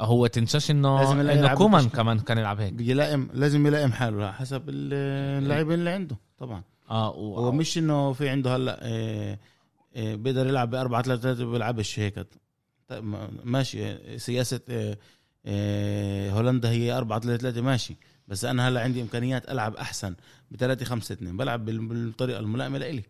هو 0.00 0.26
تنساش 0.26 0.70
لازم 0.70 0.78
إنه 1.20 1.32
يلعب 1.32 1.44
انه 1.46 1.54
كومان. 1.54 1.88
كمان 1.88 2.18
كان 2.18 2.38
يلعب 2.38 2.60
هيك. 2.60 2.74
يلائم 2.80 3.28
لازم 3.34 3.66
يلائم 3.66 3.92
حاله 3.92 4.32
حسب 4.32 4.68
ال- 4.68 5.42
اللاعبين 5.42 5.74
اللي 5.78 5.90
عنده 5.90 6.16
طبعا. 6.38 6.62
آه 6.90 7.10
و... 7.10 7.34
هو 7.36 7.52
مش 7.52 7.78
إنه 7.78 8.12
في 8.12 8.28
عنده 8.28 8.56
هلأ 8.56 8.78
آه، 8.82 9.38
آه، 9.96 10.14
بيقدر 10.14 10.46
يلعب 10.46 10.70
ب 10.70 10.74
4 10.74 11.02
3 11.02 11.22
3 11.22 11.44
بيلعبش 11.44 11.98
هيك. 11.98 12.26
طيب 12.88 13.04
ما- 13.04 13.30
ماشي 13.44 13.86
آه، 13.92 14.16
سياسة 14.16 14.60
آه، 14.70 14.96
آه، 15.46 16.30
هولندا 16.30 16.70
هي 16.70 16.92
4 16.98 17.20
3 17.20 17.40
3 17.42 17.60
ماشي. 17.60 17.96
بس 18.28 18.44
أنا 18.44 18.68
هلأ 18.68 18.80
عندي 18.80 19.02
إمكانيات 19.02 19.50
ألعب 19.50 19.76
أحسن 19.76 20.14
ب 20.50 20.56
3 20.56 20.84
5 20.84 21.12
2 21.12 21.36
بلعب 21.36 21.64
بال- 21.64 21.86
بالطريقة 21.88 22.40
الملائمة 22.40 22.78
لإلي. 22.78 22.96
إيه، 22.98 23.04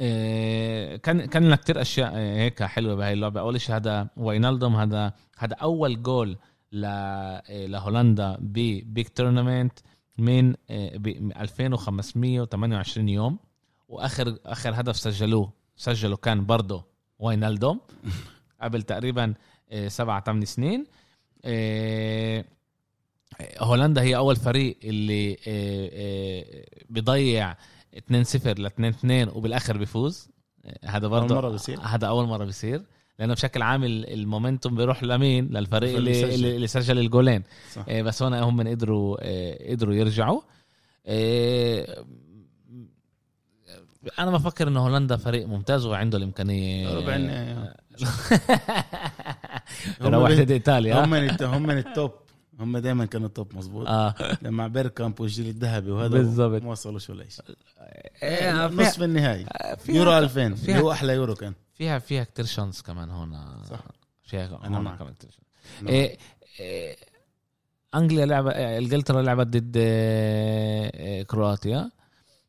آه، 0.00 0.96
كان 0.96 1.24
كان 1.24 1.44
لنا 1.44 1.56
كثير 1.56 1.80
أشياء 1.80 2.12
آه، 2.14 2.36
هيك 2.36 2.62
حلوة 2.62 2.94
بهي 2.94 3.12
اللعبة. 3.12 3.40
أول 3.40 3.60
شيء 3.60 3.76
هذا 3.76 4.08
واينالدوم 4.16 4.76
هذا 4.76 5.12
هذا 5.38 5.54
أول 5.54 6.02
جول 6.02 6.38
آه، 6.84 7.66
لهولندا 7.66 8.36
ب 8.40 8.57
big 8.57 9.06
tournament 9.06 9.78
من 10.18 10.54
2528 10.70 13.08
يوم. 13.08 13.38
واخر 13.88 14.38
آخر 14.46 14.80
هدف 14.80 14.96
سجلوه 14.96 15.52
سجله 15.76 16.16
كان 16.16 16.46
برضه 16.46 16.84
واينالدوم 17.18 17.80
قبل 18.62 18.82
تقريبا 18.82 19.34
سبعة 19.86 20.24
ثمان 20.24 20.44
سنين. 20.44 20.86
هولندا 23.58 24.02
هي 24.02 24.16
أول 24.16 24.36
فريق 24.36 24.78
اللي 24.84 25.36
بضيع 26.90 27.56
2 27.96 28.24
0 28.24 28.58
ل 28.58 28.66
2 28.66 28.88
2 28.88 29.28
وبالآخر 29.28 29.76
بيفوز. 29.78 30.28
هذا 30.84 31.08
برضه 31.08 31.34
اول 31.34 31.42
مرة 31.42 31.50
بيصير. 31.50 31.80
هذا 31.80 32.06
أول 32.06 32.26
مرة 32.26 32.44
بيصير. 32.44 32.82
لأنه 33.18 33.34
بشكل 33.34 33.62
عام 33.62 33.84
ال 33.84 33.94
momentum 33.94 34.74
بيروح 34.74 35.02
لمين؟ 35.02 35.48
للفريق 35.48 35.96
اللي 35.96 36.14
سجل. 36.14 36.46
اللي 36.46 36.66
سجل 36.66 36.98
الجولين. 36.98 37.42
صح. 37.72 37.84
إيه، 37.88 38.02
بس 38.02 38.22
هون 38.22 38.34
هم 38.34 38.56
من 38.56 38.68
قدروا 38.68 39.22
إيه، 39.22 39.72
قدروا 39.72 39.94
يرجعوا. 39.94 40.40
إيه، 41.06 42.04
أنا 44.18 44.30
بفكر 44.30 44.68
إنه 44.68 44.80
هولندا 44.80 45.16
فريق 45.16 45.46
ممتاز 45.46 45.86
وعنده 45.86 46.18
الإمكانية. 46.18 46.94
ربع 46.94 47.16
النهائي 47.16 47.74
روحت 50.00 50.50
إيطاليا. 50.50 51.04
هم 51.04 51.62
من 51.62 51.78
ال 51.78 51.85
top. 51.85 52.12
هم 52.60 52.78
دائما 52.78 53.04
كانوا 53.04 53.26
ال 53.26 53.34
top 53.34 53.56
مظبوط. 53.56 53.88
آه. 53.88 54.14
لما 54.42 54.68
بيركامب 54.68 55.20
والجيل 55.20 55.48
الذهبي 55.48 55.90
وهذا 55.90 56.08
بالضبط. 56.08 56.62
ما 56.62 56.70
وصلوش 56.70 57.10
ولا 57.10 57.28
شيء 57.28 57.44
إيه، 58.22 58.68
فيها- 58.68 58.68
نصف 58.68 59.02
النهائي. 59.02 59.46
فيها- 59.78 59.96
يورو 59.96 60.18
2000 60.18 60.54
فيها- 60.54 60.74
اللي 60.74 60.82
هو 60.86 60.92
أحلى 60.92 61.12
يورو 61.12 61.34
كان. 61.34 61.52
فيها 61.74 61.98
فيها 61.98 62.24
كتير 62.24 62.44
chance 62.44 62.82
كمان 62.82 63.10
هون. 63.10 63.36
صح. 63.70 63.80
فيها 64.22 64.60
أنا 64.66 64.76
هون 64.76 64.84
معك. 64.84 64.98
كمان 64.98 65.14
كتير 65.14 65.30
chance. 65.30 65.88
إيه 65.90 66.18
إيه 66.60 66.96
إنجليا 67.94 68.26
لعبه 68.26 68.50
إنجلترا 68.50 69.22
لعبت 69.22 69.46
ضد 69.46 69.76
إيه، 69.76 71.22
كرواتيا 71.22 71.90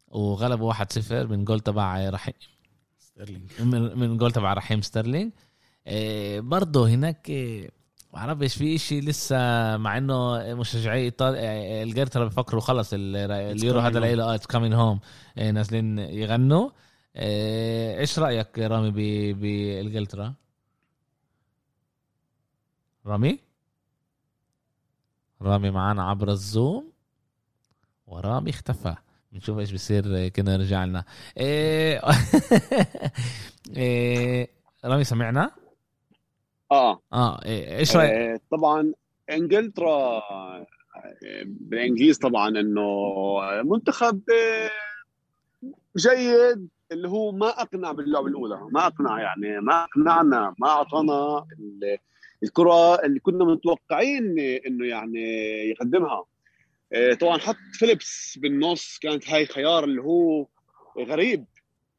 وغلبوا 0.08 0.68
1-0 0.74 1.28
من 1.28 1.46
جول 1.46 1.60
تبع 1.60 2.10
رحيم. 2.10 2.34
ستيرلينج. 3.00 3.50
من 3.60 4.00
من 4.00 4.18
جول 4.18 4.32
تبع 4.32 4.54
رحيم 4.54 4.82
ستيرلينج. 4.82 5.32
إيه، 5.88 6.40
برضه 6.42 6.90
هناك 6.90 7.30
إيه، 7.30 7.70
بعرفش 8.16 8.58
في 8.58 8.76
إشي 8.76 9.00
لسه 9.02 9.38
مع 9.78 9.98
إنه 9.98 10.38
مشجعي 10.54 11.02
ايطاليا 11.04 11.84
انجلترا 11.84 12.26
بفكروا 12.26 12.62
خلص 12.62 12.90
ال- 12.94 13.16
اليورو 13.32 13.80
هذا. 13.80 14.00
ليلة 14.00 14.24
آه 14.24 14.36
it's 14.36 14.46
coming 14.46 14.74
home 14.74 15.00
نازلين 15.38 16.00
يغنوا 16.00 16.70
إيه، 17.16 18.00
إيش 18.00 18.20
رأيك 18.20 18.60
رامي 18.60 18.92
ب- 18.92 19.40
بانجلترا؟ 19.40 20.34
رامي؟ 23.06 23.40
رامي 25.42 25.72
معنا 25.72 26.10
عبر 26.10 26.30
ال 26.32 26.44
Zoom 26.44 26.92
ورامي 28.08 28.50
اختفى 28.50 28.96
نشوف 29.34 29.58
إيش 29.60 29.72
بصير 29.72 30.28
كنا 30.28 30.56
رجع 30.56 30.86
لنا 30.86 31.04
إيه 31.38 32.02
إيه 33.78 34.50
رامي 34.86 35.04
سمعنا؟ 35.04 35.52
آه. 36.72 37.02
آه 37.14 37.40
إيه، 37.46 37.78
إيش 37.78 37.96
رأيك؟ 37.96 38.12
آه، 38.12 38.40
طبعا 38.52 38.94
إنجلترا 39.32 40.22
بالإنجليز 41.46 42.18
طبعا 42.18 42.50
إنه 42.50 42.84
منتخب 43.64 44.22
آه، 44.30 44.70
جيد 45.98 46.70
اللي 46.92 47.08
هو 47.08 47.32
ما 47.32 47.48
أقنع 47.50 47.92
باللعبة 47.92 48.28
الأولى 48.28 48.60
ما 48.72 48.88
أقنع 48.88 49.22
يعني 49.22 49.60
ما 49.62 49.84
أقنعنا 49.84 50.56
ما 50.60 50.68
أعطانا 50.68 51.46
ال- 51.60 51.98
الكرة 52.44 52.96
اللي 53.06 53.20
كنا 53.20 53.46
متوقعين 53.46 54.40
إنه 54.40 54.86
يعني 54.88 55.20
يقدمها. 55.70 56.24
آه، 56.94 57.14
طبعا 57.14 57.38
حط 57.38 57.56
فيليبس 57.74 58.38
بالنص 58.42 58.98
كانت 59.00 59.30
هاي 59.30 59.46
خيار 59.46 59.84
اللي 59.84 60.02
هو 60.02 60.46
غريب. 61.00 61.46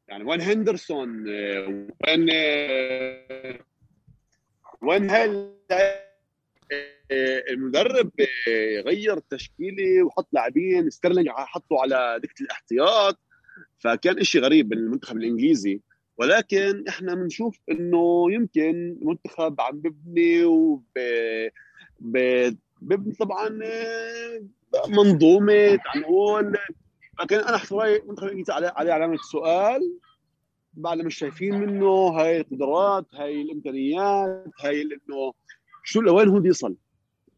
يعني 0.07 0.23
وين 0.23 0.41
هندرسون 0.41 1.25
آه، 1.29 1.67
وين 2.07 2.29
وين 4.87 5.09
آه، 5.09 5.53
المدرب 7.49 8.11
آه، 8.47 8.81
غير 8.81 9.17
التشكيله 9.17 10.03
وحط 10.03 10.27
لاعبين 10.31 10.89
ستيرلينج 10.89 11.29
حطه 11.29 11.81
على 11.81 12.19
دكة 12.23 12.41
الاحتياط 12.43 13.19
فكان 13.79 14.19
إشي 14.19 14.39
غريب 14.39 14.69
بالمنتخب 14.69 15.17
الإنجليزي. 15.17 15.81
ولكن 16.17 16.87
إحنا 16.87 17.15
بنشوف 17.15 17.59
إنه 17.71 18.31
يمكن 18.31 18.97
منتخب 19.01 19.61
عم 19.61 19.79
ببني 19.79 20.43
وب 20.45 20.83
ببني 22.81 23.13
طبعا 23.19 23.59
آه، 23.63 24.41
منظومة 24.87 25.75
تعال 25.75 26.01
نقول 26.01 26.57
لكن 27.21 27.35
أنا 27.35 27.55
احتواي 27.55 27.95
المنتخب 27.95 28.25
الإنجليزي 28.25 28.53
عليه 28.53 28.93
علامة 28.93 29.17
سؤال. 29.31 29.81
بعد 30.77 30.97
مش 30.97 31.15
شايفين 31.15 31.55
منه 31.59 31.87
هاي 32.07 32.37
القدرات 32.41 33.05
هاي 33.15 33.41
الإمكانيات 33.41 34.45
هاي 34.63 34.81
إنه 34.81 35.33
شو 35.83 36.01
لوين 36.01 36.27
هو 36.27 36.39
بده 36.39 36.49
يصل؟ 36.49 36.75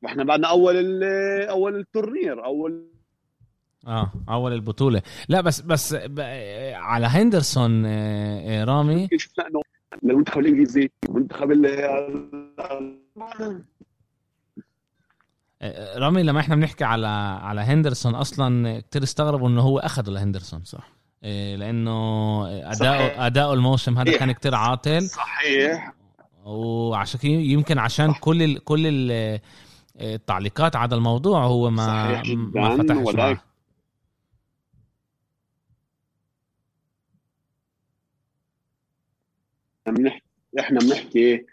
إحنا 0.05 0.23
بعدنا 0.23 0.47
أول 0.49 1.03
أول 1.49 1.75
ال 1.79 1.89
טורניר 1.89 2.45
أول 2.45 2.85
آه 3.87 4.11
أول 4.29 4.53
البطولة. 4.53 5.01
لا 5.29 5.41
بس 5.41 5.61
بس 5.61 5.93
على 6.73 7.05
هندرسون 7.07 7.85
آه، 7.85 8.61
آه، 8.61 8.63
رامي. 8.63 9.07
شفنا 9.17 9.47
إنه 9.47 9.61
للمنتخب 10.03 10.39
الإنجليزي 10.39 10.89
المنتخب 11.09 11.51
ال- 11.51 11.65
آه، 15.61 15.97
رامي 15.99 16.23
لما 16.23 16.39
إحنا 16.39 16.55
بنحكي 16.55 16.83
على 16.83 17.07
على 17.41 17.61
هندرسون 17.61 18.15
أصلا 18.15 18.79
كتير 18.79 19.03
استغربوا 19.03 19.49
إنه 19.49 19.61
هو 19.61 19.79
اخده 19.79 20.11
لهندرسون 20.11 20.63
صح؟ 20.63 20.98
لأنه 21.21 21.91
اداؤه. 22.71 23.25
أداؤه 23.27 23.53
الموسم 23.53 23.97
هذا. 23.97 24.17
كان 24.17 24.31
كتير 24.31 24.55
عاطل 24.55 25.01
صحيح 25.01 25.93
وعشان 26.45 27.19
يمكن 27.29 27.77
عشان 27.77 28.13
كل 28.13 28.43
ال 28.43 28.63
كل 28.63 28.87
ال 28.87 29.39
التعليقات 30.01 30.75
على 30.75 30.95
الموضوع 30.95 31.45
هو 31.45 31.69
ما 31.69 31.87
صحيح 31.87 32.23
جدا 32.23 32.59
ما 32.59 32.77
فتحش 32.77 32.97
ولكن 32.97 33.19
معه 33.19 33.49
إحنا 40.59 40.79
بنحكي 40.79 41.45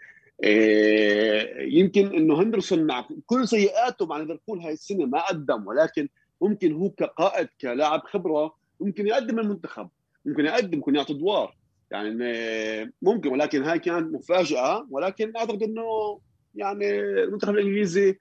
آه، 0.43 1.61
يمكن 1.61 2.15
إنه 2.15 2.41
هندرسون 2.41 2.83
مع 2.87 3.07
كل 3.25 3.47
سيئاته 3.47 4.05
مع 4.05 4.17
ليفربول 4.17 4.59
هاي 4.59 4.73
السنة 4.73 5.05
ما 5.05 5.27
قدم 5.27 5.67
ولكن 5.67 6.09
ممكن 6.41 6.73
هو 6.73 6.89
كقائد 6.89 7.47
كلاعب 7.61 8.01
خبرة 8.05 8.55
ممكن 8.79 9.07
يقدم 9.07 9.39
المنتخب 9.39 9.89
ممكن 10.25 10.45
يقدم 10.45 10.77
ممكن 10.77 10.95
يعطي 10.95 11.13
ادوار 11.13 11.55
يعني 11.91 12.23
آه، 12.23 12.89
ممكن 13.01 13.29
ولكن 13.29 13.63
هاي 13.63 13.79
كانت 13.79 14.15
مفاجأة. 14.15 14.87
ولكن 14.89 15.37
أعتقد 15.37 15.63
إنه 15.63 16.19
يعني 16.55 16.99
المنتخب 16.99 17.53
الإنجليزي 17.53 18.17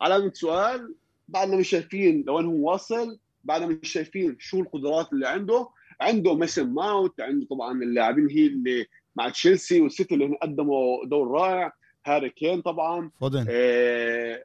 علامه 0.00 0.32
سؤال 0.34 0.94
بعدنا 1.28 1.56
مش 1.56 1.68
شايفين 1.68 2.24
لوين 2.26 2.46
هو 2.46 2.70
واصل 2.70 3.18
بعدنا 3.44 3.66
مش 3.66 3.92
شايفين 3.92 4.36
شو 4.38 4.60
القدرات 4.60 5.12
اللي 5.12 5.28
عنده. 5.28 5.68
عنده 6.00 6.34
ميسن 6.34 6.68
ماوت 6.74 7.20
عنده 7.20 7.46
طبعا 7.46 7.82
اللاعبين 7.82 8.28
هي 8.30 8.46
اللي 8.46 8.86
مع 9.16 9.28
تشيلسي 9.28 9.80
والسيتي 9.80 10.14
اللي 10.14 10.36
قدموا 10.42 11.06
دور 11.06 11.30
رائع. 11.30 11.72
هاري 12.06 12.30
كين 12.30 12.60
طبعا. 12.60 13.10
فودن 13.20 13.46
آه، 13.50 14.44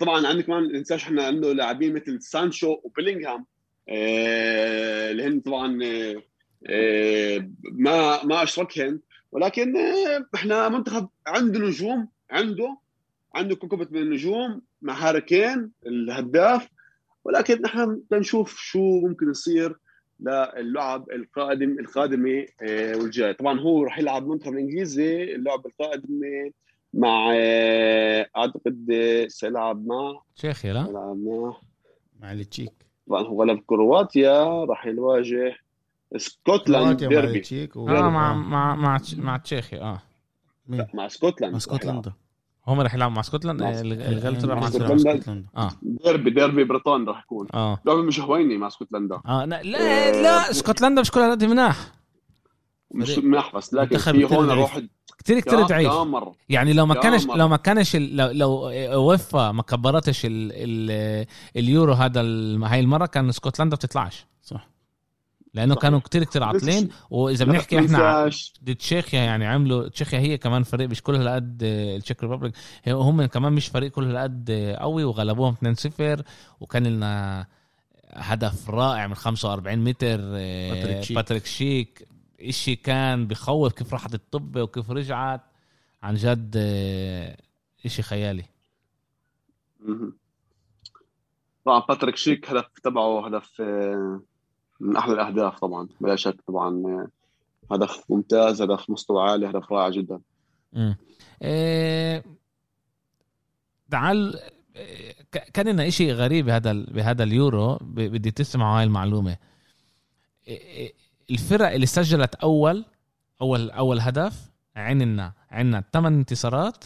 طبعا 0.00 0.26
عندك 0.26 0.44
كمان 0.44 0.62
ما 0.62 0.68
ننساش 0.78 1.04
إحنا 1.04 1.26
عنده 1.26 1.52
لاعبين 1.52 1.94
مثل 1.94 2.22
سانشو 2.22 2.76
وبيلينغهام 2.84 3.46
آه، 3.88 5.10
اللي 5.10 5.24
هن 5.24 5.40
طبعا 5.40 5.78
آه، 5.84 6.22
آه، 6.66 7.50
ما 7.72 8.24
ما 8.24 8.42
أشركهن. 8.42 9.00
ولكن 9.32 9.76
آه، 9.76 10.26
إحنا 10.34 10.68
منتخب 10.68 11.08
عنده 11.26 11.58
نجوم 11.60 12.08
عنده 12.30 12.76
عنده 13.34 13.56
كوكبة 13.56 13.86
من 13.90 14.02
النجوم 14.02 14.62
مع 14.82 14.94
هاري 14.94 15.20
كين 15.20 15.70
الهداف. 15.86 16.68
ولكن 17.24 17.62
نحن 17.62 18.02
بنشوف 18.10 18.58
شو 18.58 19.00
ممكن 19.00 19.30
يصير 19.30 19.76
للعب 20.20 21.10
القادم 21.10 21.78
القادمة 21.78 22.46
آه، 22.62 22.96
والجاي. 22.96 23.34
طبعا 23.34 23.60
هو 23.60 23.82
راح 23.82 23.98
يلعب 23.98 24.26
منتخب 24.28 24.52
الانجليزي 24.52 25.22
اللعب 25.34 25.66
القادمة 25.66 26.50
مع 26.94 27.30
آه، 27.34 28.26
أعتقد 28.36 28.90
آه، 28.92 29.26
سيلعب 29.28 29.86
مع 29.86 30.20
تشيخيا 30.36 30.72
لا؟ 30.72 30.84
سيلعب 30.86 31.16
مع 31.16 31.54
مع 32.20 32.32
التشيك 32.32 32.72
طبعا 33.08 33.22
هو 33.22 33.42
غلب 33.42 33.60
كرواتيا 33.66 34.64
راح 34.64 34.86
يواجه 34.86 35.56
سكوتلاند 36.16 36.84
كرواتيا 36.86 37.08
مع 37.08 37.20
ديربي. 37.22 37.36
التشيك 37.38 37.76
و... 37.76 37.88
آه 37.88 38.10
مع 38.10 38.34
مع 38.34 38.74
مع 38.76 38.98
مع 39.16 39.36
تشيخيا 39.36 39.80
آه. 39.82 40.02
مين؟ 40.66 40.86
مع 40.94 41.06
اسكتلند 41.06 41.50
مع 41.52 41.56
اسكتلندا 41.56 42.12
هم 42.66 42.80
رح 42.80 42.94
يلعبوا 42.94 43.14
مع 43.14 43.20
اسكتلند 43.20 43.62
اسكتلند. 43.62 44.00
انجلترا 44.00 44.54
مع 44.54 44.68
اسكتلند. 44.68 44.90
اسكتلند 44.92 45.16
اسكتلندا 45.16 45.48
آه. 45.56 45.70
ديربي 45.82 46.30
ديربي 46.30 46.64
بريطاني 46.64 47.04
راح 47.04 47.22
يكون. 47.24 47.46
آه. 47.54 47.78
لعبة 47.86 48.02
مش 48.02 48.20
هويني 48.20 48.56
مع 48.58 48.66
اسكتلندا 48.66 49.20
آه 49.26 49.44
لا 49.44 49.62
لا, 49.62 50.22
لا 50.22 50.50
اسكتلندا 50.50 51.00
مش 51.00 51.10
كلها 51.10 51.30
قد 51.30 51.44
مناح. 51.44 51.92
مش 52.94 53.10
فريق. 53.10 53.24
مناح 53.24 53.56
بس 53.56 53.74
لكن 53.74 53.98
في 53.98 54.12
كتير 54.12 54.26
هون. 54.38 54.50
روح 54.50 54.80
كتير 55.18 55.40
كتير 55.40 55.62
ضعيف 55.62 55.92
يعني 56.48 56.72
لو 56.72 56.86
ما 56.86 56.94
كانش. 56.94 57.26
لو 57.26 57.48
ما 57.48 57.56
كانش 57.56 57.96
ال- 57.96 58.16
لو 58.16 58.30
لو 58.30 59.12
يويفا 59.12 59.52
ما 59.52 59.62
كبرتش 59.62 60.24
ال 60.26 60.30
ال 60.54 61.26
اليورو 61.56 61.92
هذا 61.92 62.20
ال- 62.20 62.64
هاي 62.64 62.80
المرة 62.80 63.06
كان 63.06 63.28
اسكتلندا 63.28 63.76
بتطلعش 63.76 64.26
صح 64.42 64.68
لأنه 65.54 65.74
صحيح. 65.74 65.82
كانوا 65.82 65.98
كتير 66.00 66.24
كتير 66.24 66.42
عاطلين 66.44 66.88
وإذا 67.10 67.44
بنحكي 67.44 67.78
إحنا 67.78 68.30
ضد 68.64 68.74
تشيخيا 68.76 69.20
يعني 69.20 69.46
عملوا 69.46 69.88
تشيخيا 69.88 70.18
هي 70.18 70.38
كمان 70.38 70.62
فريق 70.62 70.88
مش 70.88 71.02
كل 71.02 71.14
هالقد 71.16 71.58
ال 71.62 71.72
Czech 71.72 72.22
Republic 72.22 72.54
هم 72.88 73.24
كمان 73.24 73.52
مش 73.52 73.66
فريق 73.68 73.90
كل 73.90 74.04
هالقد 74.04 74.50
قوي 74.80 75.04
وغلبوهم 75.04 75.54
2-0 75.54 76.22
وكان 76.60 76.86
لنا 76.86 77.46
هدف 78.12 78.70
رائع 78.70 79.06
من 79.06 79.14
45 79.14 79.78
متر 79.78 80.18
آه، 80.20 80.70
باتريك 80.74 81.00
شيك. 81.00 81.14
باتريك 81.16 81.46
شيك 81.46 82.08
إشي 82.42 82.76
كان 82.76 83.26
بخوف 83.26 83.72
كيف 83.72 83.92
راحت 83.92 84.14
الطبة 84.14 84.62
وكيف 84.62 84.90
رجعت 84.90 85.40
عن 86.02 86.14
جد 86.14 86.54
آه، 86.56 87.36
إشي 87.86 88.02
خيالي. 88.02 88.44
طبعا 91.64 91.80
باتريك 91.88 92.16
شيك 92.16 92.50
هدف 92.50 92.66
تبعه 92.82 93.26
هدف 93.26 93.60
آه، 93.60 94.20
من 94.80 94.96
أحلى 94.96 95.12
الأهداف 95.12 95.58
طبعا 95.58 95.88
بلا 96.00 96.16
شك 96.16 96.40
طبعا 96.46 96.68
آه، 96.86 97.08
هدف 97.74 98.04
ممتاز 98.10 98.62
هدف 98.62 98.90
مستوى 98.90 99.22
عالي 99.22 99.50
هدف 99.50 99.72
رائع 99.72 99.88
جدا 99.88 100.20
مم. 100.72 100.96
إيه 101.42 102.24
تعال 103.90 104.40
كان 105.54 105.68
لنا 105.68 105.88
إشي 105.88 106.12
غريب 106.12 106.46
بهذا 106.46 106.72
بهذا 106.72 107.22
اليورو 107.22 107.78
بدي 107.82 108.30
تسمعوا 108.30 108.78
هاي 108.78 108.84
المعلومة 108.84 109.36
إيه، 110.48 110.60
إيه، 110.60 110.92
الفرق 111.30 111.70
اللي 111.70 111.86
سجلت 111.86 112.34
أول 112.34 112.84
أول 113.40 113.70
أول 113.70 114.00
هدف 114.00 114.50
عندنا 114.76 115.32
عندنا 115.50 115.84
ثمان 115.92 116.14
انتصارات 116.14 116.84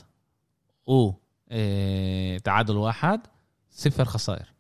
و 0.87 1.13
إيه، 1.51 2.39
تعادل 2.39 2.77
واحد 2.77 3.21
صفر 3.71 4.05
خسائر. 4.05 4.53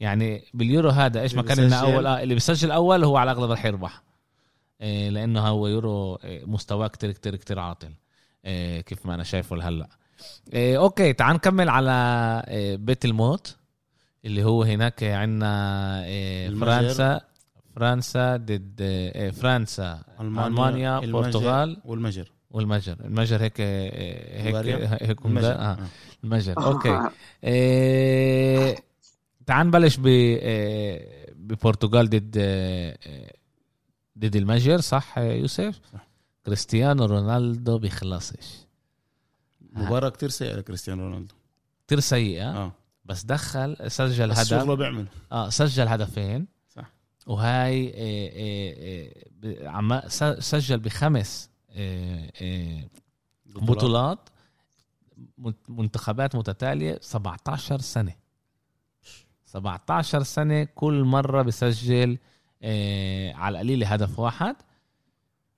يعني 0.00 0.44
باليورو 0.54 0.90
هذا 0.90 1.20
إيش 1.20 1.34
ما 1.34 1.42
كان 1.42 1.60
لنا 1.60 1.76
أول 1.76 2.06
آه 2.06 2.22
اللي 2.22 2.34
بيسجل 2.34 2.70
أول 2.70 3.04
هو 3.04 3.16
على 3.16 3.32
الأغلب 3.32 3.50
رح 3.50 3.64
يربح. 3.64 4.02
إيه، 4.80 5.08
لأنه 5.08 5.48
هو 5.48 5.66
يورو 5.66 6.16
إيه، 6.24 6.44
مستواه 6.44 6.88
كتير 6.88 7.12
كتير 7.12 7.36
كتير 7.36 7.58
عاطل 7.58 7.92
إيه، 8.44 8.80
كيف 8.80 9.06
ما 9.06 9.14
أنا 9.14 9.24
شايفه 9.24 9.56
لهلأ. 9.56 9.88
إيه، 10.52 10.78
okay 10.78 11.12
تعال 11.12 11.34
نكمل 11.34 11.68
على 11.68 11.92
إيه، 12.48 12.76
بيت 12.76 13.04
الموت 13.04 13.56
اللي 14.24 14.44
هو 14.44 14.62
هناك 14.62 15.02
عندنا 15.02 16.04
إيه،. 16.04 16.50
فرنسا. 16.50 17.20
فرنسا 17.76 18.36
ضد 18.36 18.80
إيه، 18.80 19.30
فرنسا 19.30 20.02
ألمانيا 20.20 20.98
المجر 20.98 21.04
البرتغال 21.04 21.80
والمجر 21.84 22.32
والمجر 22.50 22.96
المجر 23.04 23.42
هيك 23.42 23.60
إيه، 23.60 24.42
هيك؟ 24.42 25.02
هيك 25.02 25.26
المجر 25.26 25.52
آه. 25.52 25.72
آه. 25.72 25.78
المجر 26.24 26.54
okay 26.66 27.10
إيه، 27.44 28.76
تعال 29.46 29.66
نبلش 29.66 29.96
ب 29.96 30.06
ببرتغال 31.34 32.10
ضد 32.10 32.38
ضد 34.18 34.36
المجر 34.36 34.80
صح 34.80 35.18
يوسف؟ 35.18 35.80
صح. 35.92 36.08
كريستيانو 36.46 37.04
رونالدو 37.04 37.78
بيخلصش 37.78 38.66
مباراة 39.72 40.08
كتير 40.08 40.28
سيئة 40.28 40.56
لكريستيانو 40.56 41.02
رونالدو 41.02 41.34
كتير 41.86 42.00
سيئة 42.00 42.50
آه 42.50 42.72
بس 43.04 43.24
دخل 43.24 43.76
سجل 43.86 44.28
بس 44.30 44.38
هدف 44.38 44.48
شغله 44.48 44.74
بيعمل 44.74 45.06
آه 45.32 45.48
سجل 45.48 45.88
هدفين. 45.88 46.55
وهاي 47.26 47.74
إيه 47.74 48.30
إيه 48.32 49.24
ب- 49.30 49.66
عم 49.66 50.00
سجل 50.38 50.78
بخمس 50.78 51.50
بطولات. 53.46 54.28
منت- 55.38 55.70
منتخبات 55.70 56.36
متتالية 56.36 56.98
17 57.02 57.80
سنة. 57.80 58.14
17 59.46 60.22
سنة 60.22 60.64
كل 60.64 61.04
مرة 61.04 61.42
بسجل 61.42 62.18
آه 62.62 63.32
على 63.32 63.52
القليل 63.54 63.84
هدف 63.84 64.18
واحد. 64.18 64.56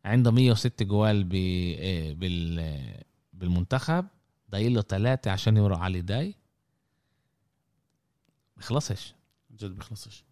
عنده 0.05 0.31
106 0.31 0.85
جوال 0.85 1.29
آه 1.35 2.13
آه 2.61 2.93
بالمنتخب. 3.33 4.07
ضايل 4.51 4.75
له 4.75 4.81
ثلاثة 4.83 5.31
عشان 5.31 5.57
يمرق 5.57 5.79
علي 5.79 6.01
داي. 6.01 6.35
بخلصش. 8.57 9.15
جد 9.57 9.71
بيخلصش 9.71 10.25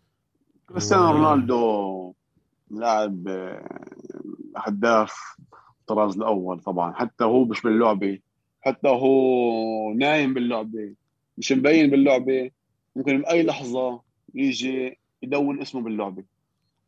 كريستيانو 0.69 1.11
رونالدو 1.13 2.13
لاعب 2.71 3.29
آه، 3.29 3.85
هداف 4.57 5.37
الطراز 5.81 6.17
الأول 6.17 6.61
طبعا. 6.61 6.93
حتى 6.93 7.25
هو 7.25 7.45
مش 7.45 7.63
باللعبة 7.63 8.19
حتى 8.61 8.89
هو 8.89 9.93
نايم 9.93 10.35
باللعبة 10.35 10.95
مش 11.39 11.53
مبين 11.53 11.91
باللعبة. 11.91 12.51
ممكن 12.97 13.23
باي 13.23 13.43
لحظة 13.43 14.01
يجي 14.35 14.99
يدون 15.23 15.61
اسمه 15.61 15.81
باللعبة. 15.83 16.25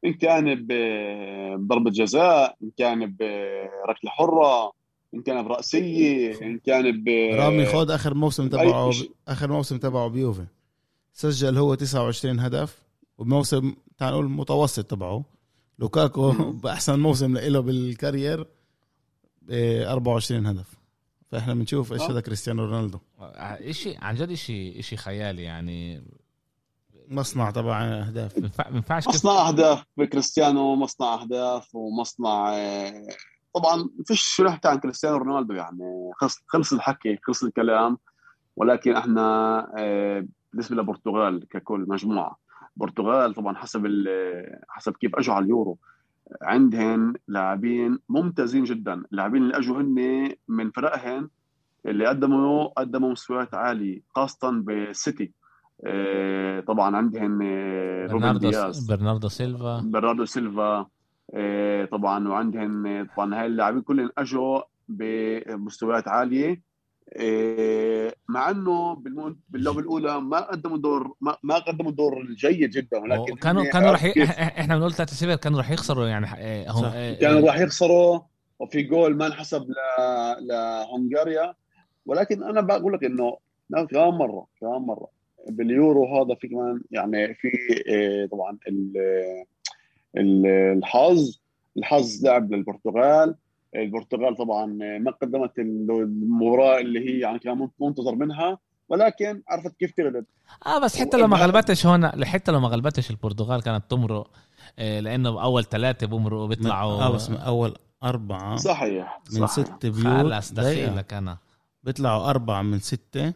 إن 0.05 0.13
كان 0.13 0.67
بضربة 0.69 1.91
جزاء 1.91 2.57
إن 2.63 2.71
كان 2.79 3.15
بركله 3.19 4.11
حرة 4.11 4.73
إن 5.15 5.23
كان 5.23 5.43
برأسية 5.45 6.43
إن 6.43 6.59
كان 6.59 7.05
ب 7.05 7.09
رامي 7.35 7.67
خود 7.67 7.91
آخر 7.91 8.15
موسم 8.15 8.49
تبعه 8.49 8.93
آخر 9.29 9.53
موسم 9.53 9.79
تبعه 9.79 10.09
بيوفي. 10.09 10.47
سجل 11.13 11.59
هو 11.59 11.75
29 11.75 12.41
هدف. 12.41 12.88
وبموسم 13.19 13.75
تعال 13.99 14.13
نقول 14.13 14.25
المتوسط 14.25 14.85
تبعه. 14.85 15.25
لوكاكو 15.79 16.33
بأحسن 16.63 17.01
موسم 17.01 17.37
له 17.37 17.61
بالكارير 17.61 18.47
ب 19.43 19.53
24 19.53 20.47
هدف. 20.47 20.75
فإحنا 21.31 21.55
بنشوف 21.55 21.93
إيش 21.93 22.03
آه. 22.03 22.11
هذا 22.11 22.21
كريستيانو 22.21 22.65
رونالدو. 22.65 22.99
اشي 23.21 23.97
عن 23.97 24.15
جد 24.15 24.31
اشي 24.31 24.79
إشي 24.79 24.97
خيالي 24.97 25.43
يعني. 25.43 26.03
مصنع 27.09 27.51
تبع 27.51 27.85
أهداف. 27.85 28.35
كيف 28.35 29.09
مصنع 29.09 29.49
أهداف 29.49 29.85
بكريستيانو 29.97 30.77
مصنع 30.77 31.15
أهداف 31.15 31.75
ومصنع 31.75 32.55
آه، 32.55 33.07
طبعا 33.55 33.89
فيش 34.07 34.23
شو 34.23 34.45
نحكي 34.45 34.69
عن 34.69 34.79
كريستيانو 34.79 35.17
رونالدو 35.17 35.55
يعني. 35.55 36.11
خلص 36.17 36.37
خلص 36.47 36.73
الحكي 36.73 37.19
خلص 37.23 37.45
الكلام. 37.45 37.99
ولكن 38.57 38.97
إحنا 38.97 39.59
آه، 39.79 40.27
بالنسبة 40.53 40.77
للبرتغال 40.77 41.49
ككل 41.49 41.87
مجموعة 41.89 42.39
البرتغال 42.79 43.35
طبعا 43.35 43.55
حسب 43.57 43.87
حسب 44.69 44.93
كيف 44.93 45.17
أجوا 45.17 45.35
على 45.35 45.45
اليورو. 45.45 45.79
عندهم 46.43 47.15
لاعبين 47.29 47.99
ممتازين 48.09 48.65
جدا. 48.65 48.95
اللاعبين 49.13 49.43
اللي 49.43 49.57
أجوا 49.57 49.81
هن 49.81 50.33
من 50.49 50.71
فرقهم 50.71 51.31
اللي 51.87 52.07
قدموا 52.07 52.67
قدموا 52.67 53.11
مستويات 53.11 53.55
عالية 53.55 54.01
خاصه 54.15 54.51
بالسيتي 54.51 55.33
آه، 55.85 56.61
طبعا 56.61 56.97
عندهم 56.97 57.43
آه، 57.43 58.07
روبن 58.07 58.21
برناردو 58.21 58.51
دياز. 58.51 58.91
برناردو 58.91 59.29
سيلفا. 59.29 59.81
برناردو 59.85 60.25
سيلفا. 60.25 60.87
آه، 61.35 61.85
طبعا 61.85 62.29
وعندهم 62.29 63.07
طبعا 63.17 63.41
هاي 63.41 63.47
اللاعبين 63.47 63.83
كلهم 63.83 64.11
أجوا 64.19 64.61
بمستويات 64.89 66.09
عالية. 66.09 66.68
مع 68.29 68.51
إنه 68.51 68.95
باللعبة 69.49 69.79
الأولى 69.81 70.21
ما 70.21 70.41
قدموا 70.41 70.79
دور 70.79 71.15
ما, 71.21 71.37
ما 71.43 71.59
قدموا 71.59 71.91
دور 71.91 72.27
جيد 72.35 72.71
جدا 72.71 72.99
ولكن 72.99 73.37
كانوا 73.37 73.65
كانوا. 73.65 73.97
كيف 73.97 74.31
إحنا 74.31 74.77
بنقول 74.77 74.93
3 74.93 75.13
0 75.15 75.37
كانوا 75.37 75.61
رح 75.61 75.71
يخسروا 75.71 76.07
يعني 76.07 76.27
آه، 76.27 76.71
هم. 76.71 76.85
آه، 76.85 77.15
كانوا 77.15 77.47
راح 77.47 77.59
يخسروا 77.61 78.21
وفي 78.59 78.83
جول 78.83 79.17
ما 79.17 79.27
انحسب 79.27 79.63
ل... 79.71 79.75
لهنغاريا 80.47 81.55
ولكن 82.07 82.43
أنا 82.43 82.61
بقول 82.61 82.93
لك 82.93 83.05
إنه 83.05 83.37
كمان 83.91 84.09
مرة 84.09 84.47
كمان 84.61 84.83
مرة 84.83 85.09
باليورو 85.49 86.17
هذا 86.23 86.35
في 86.35 86.49
كمان 86.49 86.81
يعني 86.91 87.35
في 87.35 87.49
طبعا 88.33 88.59
ال- 88.69 89.45
ال- 90.17 90.47
الحظ 90.79 91.39
الحظ 91.79 92.25
لعب 92.25 92.53
للبرتغال 92.53 93.35
البرتغال 93.75 94.37
طبعا 94.37 94.67
ما 94.99 95.11
قدمت 95.11 95.59
المباراة 95.59 96.79
اللي 96.81 97.01
هي 97.11 97.19
يعني 97.19 97.39
كان 97.39 97.69
منتظر 97.81 98.15
منها 98.15 98.59
ولكن 98.89 99.43
عرفت 99.49 99.77
كيف 99.77 99.93
تغلب 99.93 100.25
آه 100.67 100.79
بس 100.79 100.97
حتى 101.01 101.17
لو 101.17 101.27
ما 101.27 101.37
غلبتش 101.37 101.87
هون 101.87 102.25
حتى 102.25 102.53
لو 102.53 102.61
ما 102.61 102.69
غلبتش 102.69 103.11
البرتغال 103.11 103.63
كانت 103.63 103.91
تمرق 103.91 104.31
آه، 104.79 105.01
لأنه 105.01 105.31
بأول 105.31 105.65
ثلاثة 105.65 106.07
بمرقوا 106.07 106.47
بيطلعوا. 106.47 107.03
آه 107.03 107.11
بس 107.11 107.31
من 107.31 107.37
أول 107.37 107.75
أربعة 108.05 108.57
صحيح 108.57 109.21
من 109.33 109.47
صحيح. 109.47 109.67
ست 109.67 109.87
بيوت 109.87 110.33
خلص. 110.33 110.53
دخيلك 110.53 111.15
أنا. 111.15 111.39
بيطلعوا 111.83 112.31
أربعة 112.31 112.63
من 112.63 112.79
ستة. 112.79 113.33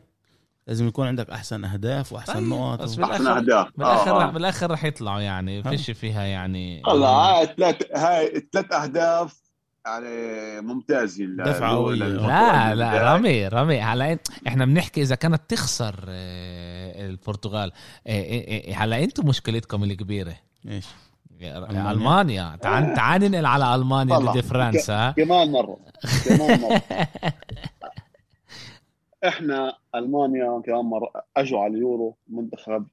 لازم 0.66 0.88
يكون 0.88 1.06
عندك 1.06 1.30
أحسن 1.30 1.64
أهداف 1.64 2.12
وأحسن 2.12 2.32
طيب، 2.32 2.42
نقط 2.48 2.82
بس 2.82 2.98
و... 2.98 3.04
أحسن 3.04 3.26
أهداف. 3.26 3.68
بالاخر 3.76 4.10
آه، 4.10 4.24
آه. 4.24 4.30
بالآخر 4.30 4.70
رح 4.70 4.84
يطلعوا 4.84 5.20
يعني. 5.20 5.62
فيش 5.62 5.90
فيها 5.90 6.22
يعني 6.22 6.82
والله 6.86 7.08
هاي 7.08 7.46
ثلاث 7.46 7.76
هاي 7.96 8.48
ثلاث 8.52 8.72
أهداف 8.72 9.41
يعني 9.86 10.60
ل- 11.70 11.76
قوية. 11.76 11.94
للموضوع 11.96 12.28
لا 12.68 12.74
لا 12.74 12.88
بداية. 12.88 13.02
رامي 13.12 13.48
رامي 13.48 13.80
هلا 13.80 14.14
إنت- 14.16 14.46
إحنا 14.46 14.64
بنحكي 14.64 15.02
إذا 15.02 15.14
كانت 15.14 15.40
تخسر 15.48 16.04
آه، 16.08 17.06
البرتغال 17.08 17.72
آه، 18.06 18.10
آه، 18.70 18.74
هلا 18.74 19.02
أنتم 19.04 19.28
مشكلتكم 19.28 19.84
الكبيرة 19.84 20.34
إيش 20.68 20.86
المانيا, 21.40 21.90
ألمانيا. 21.92 22.56
تعال 22.62 22.94
تعال 22.94 23.20
ننقل 23.20 23.46
على 23.46 23.74
ألمانيا. 23.74 24.18
ضد 24.18 24.40
فرنسا 24.40 25.10
كمان 25.10 25.52
مرة 25.52 25.76
كمان 26.28 26.60
مرة 26.60 26.82
إحنا 29.28 29.72
ألمانيا 29.94 30.62
كمان 30.66 30.84
مرة 30.84 31.10
أجوا 31.36 31.60
على 31.60 31.74
اليورو 31.74 32.16
منتخب 32.28 32.86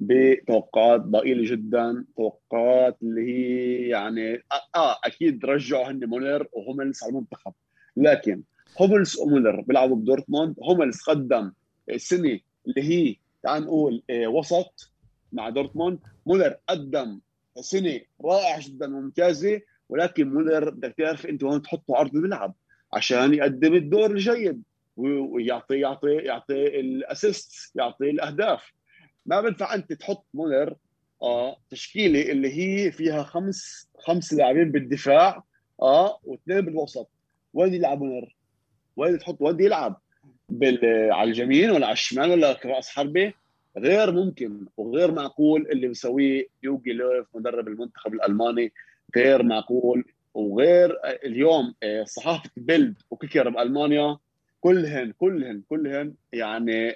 بتوقعات 0.00 1.00
ضئيلة 1.00 1.50
جدا 1.50 2.04
توقعات 2.16 2.96
اللي 3.02 3.22
هي 3.22 3.88
يعني 3.88 4.34
آه, 4.34 4.78
آه 4.78 4.96
أكيد 5.04 5.44
رجعوا 5.44 5.90
هن 5.90 6.04
مولر 6.06 6.46
وهوملز 6.52 7.02
على 7.02 7.10
المنتخب. 7.10 7.52
لكن 7.96 8.42
هوملز 8.80 9.16
ومولر 9.18 9.60
بيلعبوا 9.60 9.96
بدورتموند. 9.96 10.56
هوملز 10.62 11.00
قدم 11.00 11.52
السنة 11.90 12.40
اللي 12.66 12.82
هي 12.82 13.16
تعال 13.42 13.62
نقول 13.62 14.02
آه، 14.10 14.26
وسط 14.26 14.92
مع 15.32 15.48
دورتموند. 15.48 15.98
مولر 16.26 16.56
قدم 16.68 17.20
سنة 17.60 18.00
رائعة 18.24 18.68
جدا 18.68 18.86
ممتازه 18.86 19.60
ولكن 19.88 20.34
مولر 20.34 20.70
بدك 20.70 20.94
تعرف 20.98 21.26
أنت 21.26 21.44
وين 21.44 21.62
تحطه 21.62 21.96
ع 21.96 22.00
أرض 22.00 22.14
الملعب؟ 22.16 22.54
عشان 22.92 23.34
يقدم 23.34 23.74
الدور 23.74 24.10
الجيد 24.10 24.62
ويعطي 24.96 25.80
يعطي 25.80 26.10
يعطي 26.12 26.80
ال 26.80 26.94
assist 26.94 27.76
يعطي 27.76 28.10
الأهداف. 28.10 28.72
ما 29.26 29.40
بينفع 29.40 29.74
أنت 29.74 29.92
تحط 29.92 30.24
مولر 30.34 30.74
آه 31.22 31.56
تشكيلة 31.70 32.22
اللي 32.32 32.58
هي 32.58 32.92
فيها 32.92 33.22
خمس 33.22 33.88
خمس 33.98 34.32
لاعبين 34.34 34.72
بالدفاع 34.72 35.42
آه 35.82 36.18
واثنين 36.24 36.60
بالوسط 36.60 37.08
وين 37.54 37.74
يلعب 37.74 38.02
مولر؟ 38.02 38.36
وين 38.96 39.18
تحط 39.18 39.36
وين 39.40 39.60
يلعب؟ 39.60 40.00
بال... 40.48 40.78
على 41.12 41.30
اليمين 41.30 41.70
ولا 41.70 41.86
على 41.86 41.92
الشمال 41.92 42.30
ولا 42.30 42.52
كرأس 42.52 42.88
حربة؟ 42.88 43.32
غير 43.78 44.12
ممكن 44.12 44.66
وغير 44.76 45.12
معقول 45.12 45.66
اللي 45.72 45.88
مسويه 45.88 46.46
يوجي 46.62 46.92
لوف 46.92 47.36
مدرب 47.36 47.68
المنتخب 47.68 48.14
الألماني 48.14 48.72
غير 49.16 49.42
معقول 49.42 50.04
وغير 50.34 50.96
اليوم 51.04 51.74
آه، 51.82 52.04
صحافة 52.04 52.50
بيلد 52.56 52.94
وكيكر 53.10 53.48
بألمانيا 53.48 54.18
كلهن 54.66 55.12
كلهن 55.18 55.62
كلهن 55.68 56.14
يعني 56.32 56.90
آه، 56.90 56.94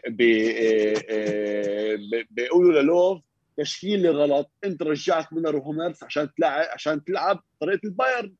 آه، 1.11 1.97
بي- 1.97 2.27
بيقولوا 2.31 2.83
للوف 2.83 3.23
تشكيله 3.57 4.11
غلط 4.11 4.51
أنت 4.65 4.83
رجعت 4.83 5.33
مولر 5.33 5.57
وهوملز 5.57 6.03
عشان 6.03 6.29
تلعب 6.39 6.67
عشان 6.75 7.05
تلعب 7.05 7.43
طريقة 7.61 7.81
البايرن 7.85 8.33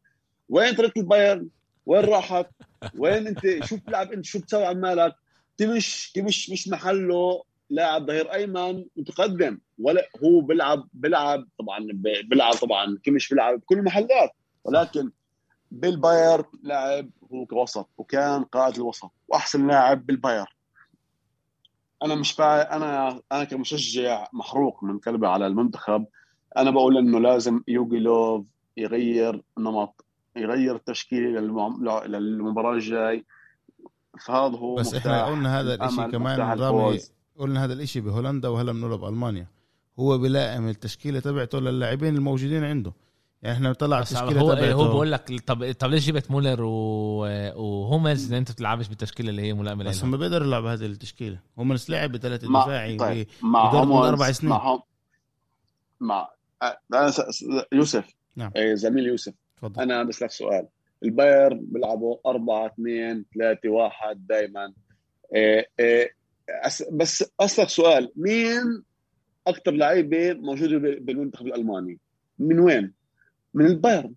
وين 0.49 0.75
طريقة 0.75 0.99
البايرن؟ 1.01 1.49
وين 1.87 2.05
راحت؟ 2.05 2.47
وين 2.99 3.27
أنت 3.27 3.65
شو 3.65 3.77
بتلعب 3.77 4.13
أنت 4.13 4.25
شو 4.25 4.39
بتسوي 4.39 4.65
عمالك؟ 4.65 5.15
كيميش 5.57 6.13
كيميش 6.13 6.51
مش 6.51 6.69
محله 6.69 7.43
لاعب 7.71 8.07
ظهير 8.07 8.33
أيمن 8.35 8.85
متقدم 8.97 9.59
ولا 9.79 10.09
هو 10.25 10.41
بيلعب 10.41 10.89
بيلعب 10.93 11.49
طبعا 11.59 11.87
بيلعب 12.25 12.53
طبعا 12.55 12.99
كمش 13.05 13.29
بيلعب 13.29 13.61
بكل 13.61 13.79
المحلات 13.79 14.31
ولكن 14.65 15.11
بالباير 15.71 16.45
لعب 16.63 17.11
هو 17.33 17.47
كوسط 17.47 17.89
وكان 17.99 18.45
قائد 18.45 18.77
الوسط 18.77 19.11
وأحسن 19.29 19.67
لاعب 19.67 20.07
بالباير 20.07 20.57
أنا 22.03 22.15
مش 22.15 22.33
فا... 22.33 22.77
أنا 22.77 23.21
أنا 23.33 23.45
كمشجع 23.45 24.27
محروق 24.33 24.85
من 24.85 24.99
قلبي 24.99 25.27
على 25.27 25.47
المنتخب 25.47 26.07
أنا 26.57 26.71
بقول 26.71 26.99
إنه 26.99 27.21
لازم 27.21 27.61
يوغي 27.69 27.99
لوف 27.99 28.47
يغير 28.77 29.43
نمط 29.59 30.05
يغير 30.37 30.77
التشكيله 30.77 31.41
للم... 31.41 31.89
للمباراة 32.07 32.75
الجاي. 32.75 33.25
فهذا 34.27 34.57
هو 34.57 34.75
بس 34.75 34.95
إحنا 34.95 35.27
قلنا 35.27 35.61
هذا 35.61 35.75
الأمل، 35.75 36.11
كمان 36.11 36.41
رامي. 36.41 37.01
قلنا 37.39 37.65
هذا 37.65 37.73
الإشي 37.73 38.01
بهولندا 38.01 38.49
وهلا 38.49 38.73
بنقوله 38.73 38.97
بألمانيا. 38.97 39.47
هو 39.99 40.19
بلائم 40.19 40.69
التشكيلة 40.69 41.21
تبعته 41.21 41.61
للاعبين 41.61 42.17
الموجودين 42.17 42.65
عنده. 42.65 42.93
يعني 43.43 43.57
إحنا 43.57 43.73
طلع 43.73 43.99
التشكيله 43.99 44.41
هو 44.41 44.55
تبعته. 44.55 44.73
هو 44.73 44.89
بقول 44.89 45.13
لك 45.13 45.41
طب 45.47 45.73
طب 45.73 45.91
ليش 45.91 46.07
جبت 46.07 46.31
مولر 46.31 46.63
و... 46.63 46.71
وهوملز 47.57 48.33
إن 48.33 48.39
أنت 48.39 48.53
بتلعبش 48.53 48.89
بالتشكيلة 48.89 49.31
اللي 49.31 49.43
هي 49.43 49.53
ملائمة 49.55 49.85
بس 49.85 50.05
هم 50.05 50.17
بيقدروا 50.17 50.47
يلعبوا 50.47 50.73
هذه 50.73 50.87
التشكيلة. 50.87 51.39
هم 51.59 51.77
لعب 51.89 52.13
بثلاثه 52.13 52.49
مع 52.49 52.63
دفاعي 52.65 52.97
طيب. 52.97 53.27
مع 53.43 53.71
هوملز 53.71 54.07
أربع 54.09 54.33
سنين. 54.33 54.51
مع 54.51 54.75
هم 54.75 54.81
مع 56.01 56.29
أ- 56.65 56.67
أنا 56.95 57.11
س... 57.11 57.45
يوسف. 57.73 58.15
نعم. 58.37 58.51
إيه، 58.57 58.75
زميل 58.75 59.07
يوسف. 59.07 59.33
تفضل. 59.57 59.83
أنا 59.83 60.03
بسالك 60.03 60.31
سؤال. 60.31 60.67
البايرن 61.05 61.61
بيلعبوا 61.63 62.17
4 62.27 62.67
2 62.67 63.25
3 63.35 63.69
1 63.69 64.27
دائما 64.27 64.73
أس... 66.51 66.83
بس 66.93 67.25
أسألك 67.41 67.69
سؤال. 67.69 68.13
مين 68.17 68.83
أكثر 69.47 69.71
لعيبه 69.71 70.33
موجوده 70.33 70.79
ب- 70.79 71.07
بالمنتخب 71.07 71.47
الألماني؟ 71.47 71.99
من 72.39 72.59
وين؟ 72.61 72.93
من 73.55 73.67
البايرن. 73.67 74.15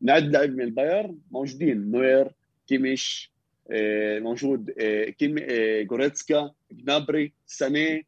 نعد 0.00 0.32
لعيبه 0.32 0.54
من 0.54 0.62
البايرن 0.62 1.18
موجودين 1.30 1.90
نوير 1.90 2.32
كيميش 2.66 3.32
آه، 3.70 4.18
موجود 4.18 4.74
آه، 4.80 5.04
كيم 5.04 5.36
آه، 5.38 5.82
جوريتسكا 5.82 6.50
جنابري 6.72 7.32
ساني 7.46 8.06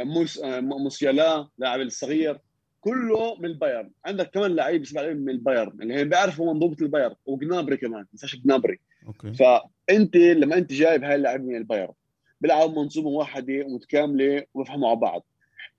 موس 0.00 0.38
آه، 0.38 0.60
موسيالا 0.60 1.48
لاعب 1.58 1.80
الصغير. 1.80 2.38
كله 2.80 3.36
من 3.38 3.44
البايرن. 3.44 3.90
عندك 4.04 4.30
كمان 4.30 4.54
لعيب 4.54 4.82
اسمه 4.82 5.02
لعيب 5.02 5.20
من 5.20 5.30
البايرن 5.30 5.82
اللي 5.82 5.94
هي 5.94 6.04
بيعرفوا 6.04 6.54
منظومة 6.54 6.76
البايرن 6.80 7.14
وجنابري 7.26 7.76
كمان 7.76 8.00
ما 8.00 8.06
تنساش 8.12 8.36
جنابري. 8.36 8.78
Okay. 9.06 9.32
فأنت 9.32 10.16
لما 10.16 10.58
أنت 10.58 10.72
جايب 10.72 11.04
هاي 11.04 11.14
اللاعب 11.14 11.44
من 11.44 11.56
البايرن 11.56 11.92
بيلعبوا 12.40 12.82
منظومة 12.82 13.08
واحدة 13.08 13.68
متكاملة 13.68 14.44
وبيفهموا 14.54 14.88
على 14.88 14.98
بعض. 14.98 15.26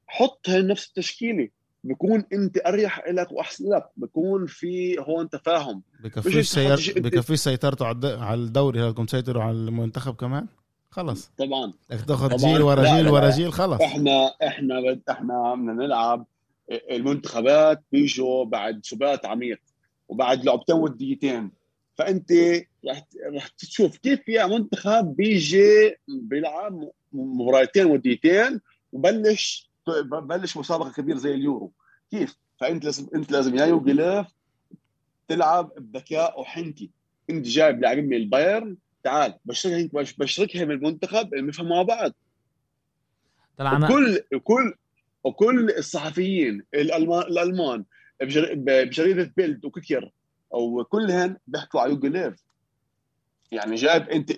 حط 0.08 0.50
نفس 0.50 0.88
التشكيلة. 0.88 1.50
بكون 1.86 2.24
انت 2.34 2.58
اريح 2.68 3.08
لك 3.10 3.32
واحسن 3.32 3.70
لك 3.76 3.86
بكون 3.98 4.46
في 4.46 5.00
هون 5.00 5.30
تفاهم 5.30 5.82
بكفيش. 6.04 6.52
تحط- 6.54 6.98
بكفيش 6.98 7.40
سيطرته 7.40 7.86
على 7.86 7.96
الد- 7.96 8.06
على 8.20 8.40
الدوري 8.42 8.80
هل 8.82 8.90
بدكم 8.90 9.06
تسيطروا 9.06 9.44
على 9.44 9.52
المنتخب 9.52 10.16
كمان 10.16 10.48
خلص 10.90 11.32
طبعا 11.38 11.74
بدك 11.90 12.06
تاخذ. 12.06 12.36
جيل 12.36 12.62
ورا 12.62 12.96
جيل 12.96 13.08
ورا. 13.10 13.30
جيل 13.30 13.54
خلص 13.54 13.82
إحنا 13.82 14.34
إحنا 14.48 14.82
بد 14.82 15.02
إحنا 15.10 15.56
بدنا 15.56 15.74
نلعب 15.74 16.26
المنتخبات 16.92 17.84
بيجوا 17.92 18.46
بعد 18.46 18.80
سبات 18.86 19.26
عميق 19.26 19.60
وبعد 20.10 20.46
لعبتين 20.46 20.76
وديتين 20.76 21.52
فأنت 21.96 22.32
رح 22.90 23.04
رح 23.36 23.48
تشوف 23.48 23.98
كيف 23.98 24.20
في 24.26 24.44
منتخب 24.44 25.16
بيجي 25.16 25.96
بيلعب 26.08 26.90
مباراتين 27.14 27.86
وديتين 27.86 28.62
وبلش 28.92 29.70
بلش 30.22 30.58
مسابقة 30.58 30.92
كبيرة 30.92 31.18
زي 31.18 31.34
اليورو. 31.34 31.72
كيف؟ 32.12 32.36
فأنت 32.60 32.86
لازم 32.86 33.08
أنت 33.16 33.32
لازم 33.32 33.56
يا 33.56 33.66
يوغي 33.66 33.94
تلعب 35.28 35.72
بذكاء 35.78 36.40
وحنكي. 36.42 36.92
أنت 37.30 37.46
جايب 37.46 37.82
لاعبين 37.82 38.06
من 38.06 38.18
البايرن 38.18 38.78
تعال 39.04 39.34
بشركهم 39.46 39.90
بشركهم 40.18 40.72
المنتخب 40.72 41.34
اللي 41.34 41.46
بيفهموا 41.46 41.76
مع 41.76 41.82
بعض. 41.82 42.12
طلع 43.58 43.78
أنا 43.78 43.86
وكل 43.86 44.20
وكل 44.36 44.74
وكل 45.24 45.70
الصحفيين 45.70 46.64
الالمان 46.74 47.22
الألمان 47.22 47.86
بجر- 48.22 48.54
بجريدة 48.56 49.34
بيلد 49.38 49.66
وكيكر 49.66 50.12
أو 50.54 50.84
كلهن 50.84 51.38
بيحكوا 51.48 51.82
على 51.82 51.92
يوغي 51.92 52.10
ليف. 52.10 52.36
يعني 53.52 53.76
جايب 53.76 54.10
انت 54.10 54.32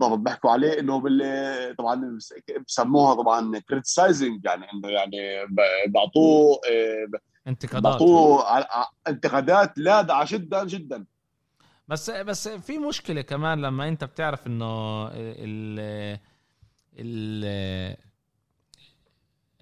طبعا 0.00 0.14
بيحكوا 0.16 0.50
عليه 0.50 0.80
انه 0.80 1.00
بال 1.00 1.76
طبعا 1.78 2.18
بسموها 2.66 3.14
طبعا 3.14 3.58
criticizing 3.58 4.44
يعني 4.44 4.66
إنه 4.72 4.88
يعني 4.88 5.18
بعطوه 5.88 6.60
آه، 6.70 7.18
انتقادات. 7.48 7.92
بعطوه 7.92 8.44
انتقادات 9.08 9.78
لاذعه 9.78 10.26
جدا 10.30 10.64
جدا. 10.64 11.04
بس 11.88 12.10
بس 12.10 12.48
في 12.48 12.78
مشكلة 12.78 13.20
كمان 13.20 13.60
لما 13.62 13.88
انت 13.88 14.04
بتعرف 14.04 14.46
انه 14.46 15.06
ال 15.12 16.18
ال 16.98 17.96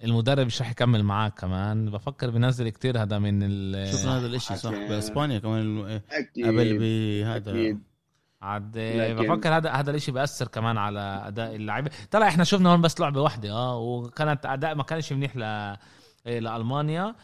المدرب 0.03 0.45
مش 0.45 0.61
رح 0.61 0.71
يكمل 0.71 1.03
معاك 1.03 1.39
كمان. 1.39 1.91
بفكر 1.91 2.29
بنزل 2.29 2.69
كتير 2.69 3.01
هذا 3.01 3.19
من 3.19 3.39
ال 3.43 3.87
شفنا 3.93 4.17
هذا 4.17 4.27
الإشي 4.27 4.55
صح. 4.55 4.71
بإسبانيا 4.71 5.39
كمان 5.39 6.01
أكيد 6.11 6.47
قبل 6.47 6.77
بهذا. 6.77 7.51
أكيد. 7.51 7.94
عاد 8.41 8.77
لكن- 8.77 9.15
بفكر 9.15 9.49
هذا 9.57 9.69
هذا 9.69 9.91
الإشي 9.91 10.11
بيأثر 10.11 10.47
كمان 10.47 10.77
على 10.77 11.23
أداء 11.27 11.55
اللعيبة. 11.55 11.91
طلع 12.11 12.27
إحنا 12.27 12.43
شفنا 12.43 12.69
هون 12.69 12.81
بس 12.81 12.99
لعبة 12.99 13.21
واحدة 13.21 13.51
آه 13.51 13.77
وكانت 13.79 14.45
أداء 14.45 14.75
ما 14.75 14.83
كانش 14.83 15.13
منيح 15.13 15.35
ل 15.37 15.39
لألمانيا. 16.25 17.15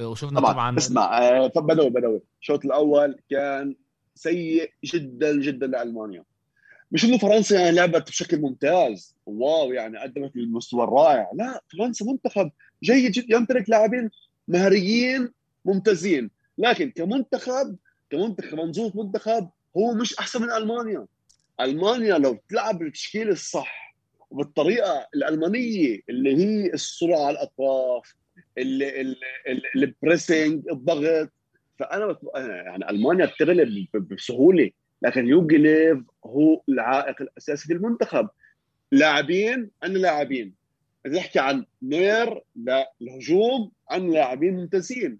وشفنا 0.00 0.40
طبعا, 0.40 0.52
طبعا, 0.52 0.76
اسمع 0.78 1.18
آه، 1.18 1.46
بدوي 1.56 1.90
بدوي. 1.90 2.20
الشوط 2.40 2.64
الأول 2.64 3.18
كان 3.30 3.76
سيء 4.14 4.70
جدا 4.84 5.40
جدا 5.40 5.66
لألمانيا. 5.66 6.24
مش 6.92 7.04
إنه 7.04 7.18
فرنسا 7.18 7.60
يعني 7.60 7.76
لعبت 7.76 8.08
بشكل 8.08 8.40
ممتاز. 8.40 9.16
wow 9.26 9.72
يعني 9.72 9.98
قدمت 9.98 10.36
المستوى 10.36 10.84
الرائع. 10.84 11.30
لا 11.34 11.62
فرنسا 11.72 12.04
منتخب 12.04 12.50
جيد 12.84 13.12
جدا. 13.12 13.36
يمتلك 13.36 13.70
لاعبين 13.70 14.10
مهاريين 14.48 15.32
ممتازين. 15.64 16.30
لكن 16.58 16.90
كمنتخب 16.90 17.76
كمنتخب 18.10 18.54
منظومة 18.58 18.92
منتخب 19.04 19.50
هو 19.76 19.94
مش 19.94 20.18
أحسن 20.18 20.42
من 20.42 20.50
ألمانيا. 20.50 21.06
ألمانيا 21.60 22.18
لو 22.18 22.38
تلعب 22.48 22.78
بالتشكيل 22.78 23.28
الصح 23.28 23.96
وبالطريقة 24.30 25.08
الألمانية 25.14 26.00
اللي 26.08 26.36
هي 26.36 26.66
السرعة 26.72 27.26
على 27.26 27.30
الأطراف 27.30 28.14
ال 29.76 29.86
pressing 29.86 30.68
الضغط 30.68 31.30
فأنا 31.78 32.18
يعني 32.36 32.90
ألمانيا 32.90 33.26
بتغلب 33.26 33.88
بسهولة 33.94 34.70
لكن 35.02 35.28
يوغي 35.28 35.68
ليف 35.68 35.98
هو 36.26 36.62
العائق 36.68 37.22
الأساسي 37.22 37.74
للمنتخب 37.74 38.28
لاعبين 38.92 39.70
عندنا 39.82 39.98
لاعبين. 39.98 40.54
اذا 41.06 41.16
نحكي 41.16 41.38
عن 41.38 41.64
نير 41.82 42.42
للهجوم 42.56 43.72
عندنا 43.90 44.12
لاعبين 44.12 44.56
ممتازين. 44.56 45.18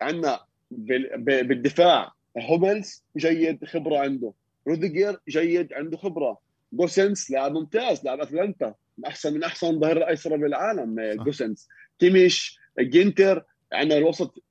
عندنا 0.00 0.40
بالدفاع 0.70 2.12
هوملز 2.38 3.04
جيد 3.16 3.64
خبرة 3.64 3.98
عنده. 3.98 4.32
روديجر 4.68 5.18
جيد 5.28 5.72
عنده 5.72 5.96
خبرة. 5.96 6.38
جوسنس 6.72 7.30
لاعب 7.30 7.52
ممتاز 7.52 8.04
لاعب 8.04 8.20
أتلانتا. 8.20 8.74
من 8.98 9.04
احسن 9.04 9.34
من 9.34 9.44
أحسن 9.44 9.80
ظهير 9.80 10.08
ايسر 10.08 10.36
بالعالم 10.36 10.96
جوسنس 11.24 11.68
كيميش 11.98 12.58
جينتر 12.80 13.44
عندنا 13.72 13.98
الوسط 13.98 14.42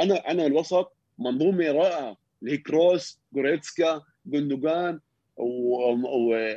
عنا 0.00 0.30
عنا 0.30 0.46
الوسط 0.46 0.92
منظومة 1.18 1.72
رائعة. 1.72 2.16
اللي 2.42 2.52
هي 2.52 2.56
كروس 2.56 3.20
جوريتسكا 3.32 4.02
جندوجان 4.26 5.00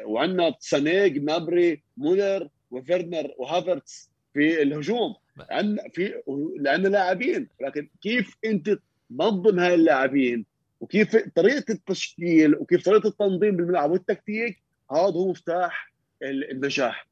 وعندنا 0.06 0.56
سانيه 0.60 1.08
جنابري 1.08 1.84
مولر 1.98 2.50
وفيرنر 2.72 3.34
وهافرتس 3.38 4.10
في 4.34 4.62
الهجوم. 4.62 5.16
عندنا 5.52 5.90
في 5.94 6.14
لأن 6.60 6.82
لاعبين. 6.82 7.48
لكن 7.62 7.90
كيف 8.02 8.36
أنت 8.46 8.78
تنظم 9.10 9.60
هاي 9.60 9.74
اللاعبين؟ 9.74 10.46
وكيف 10.82 11.16
طريقة 11.36 11.72
التشكيل 11.72 12.56
وكيف 12.56 12.86
طريقة 12.86 13.08
التنظيم 13.08 13.56
بالملعب 13.56 13.92
والتكتيك 13.92 14.62
هذا 14.92 15.02
هو 15.02 15.30
مفتاح 15.30 15.94
النجاح. 16.24 17.08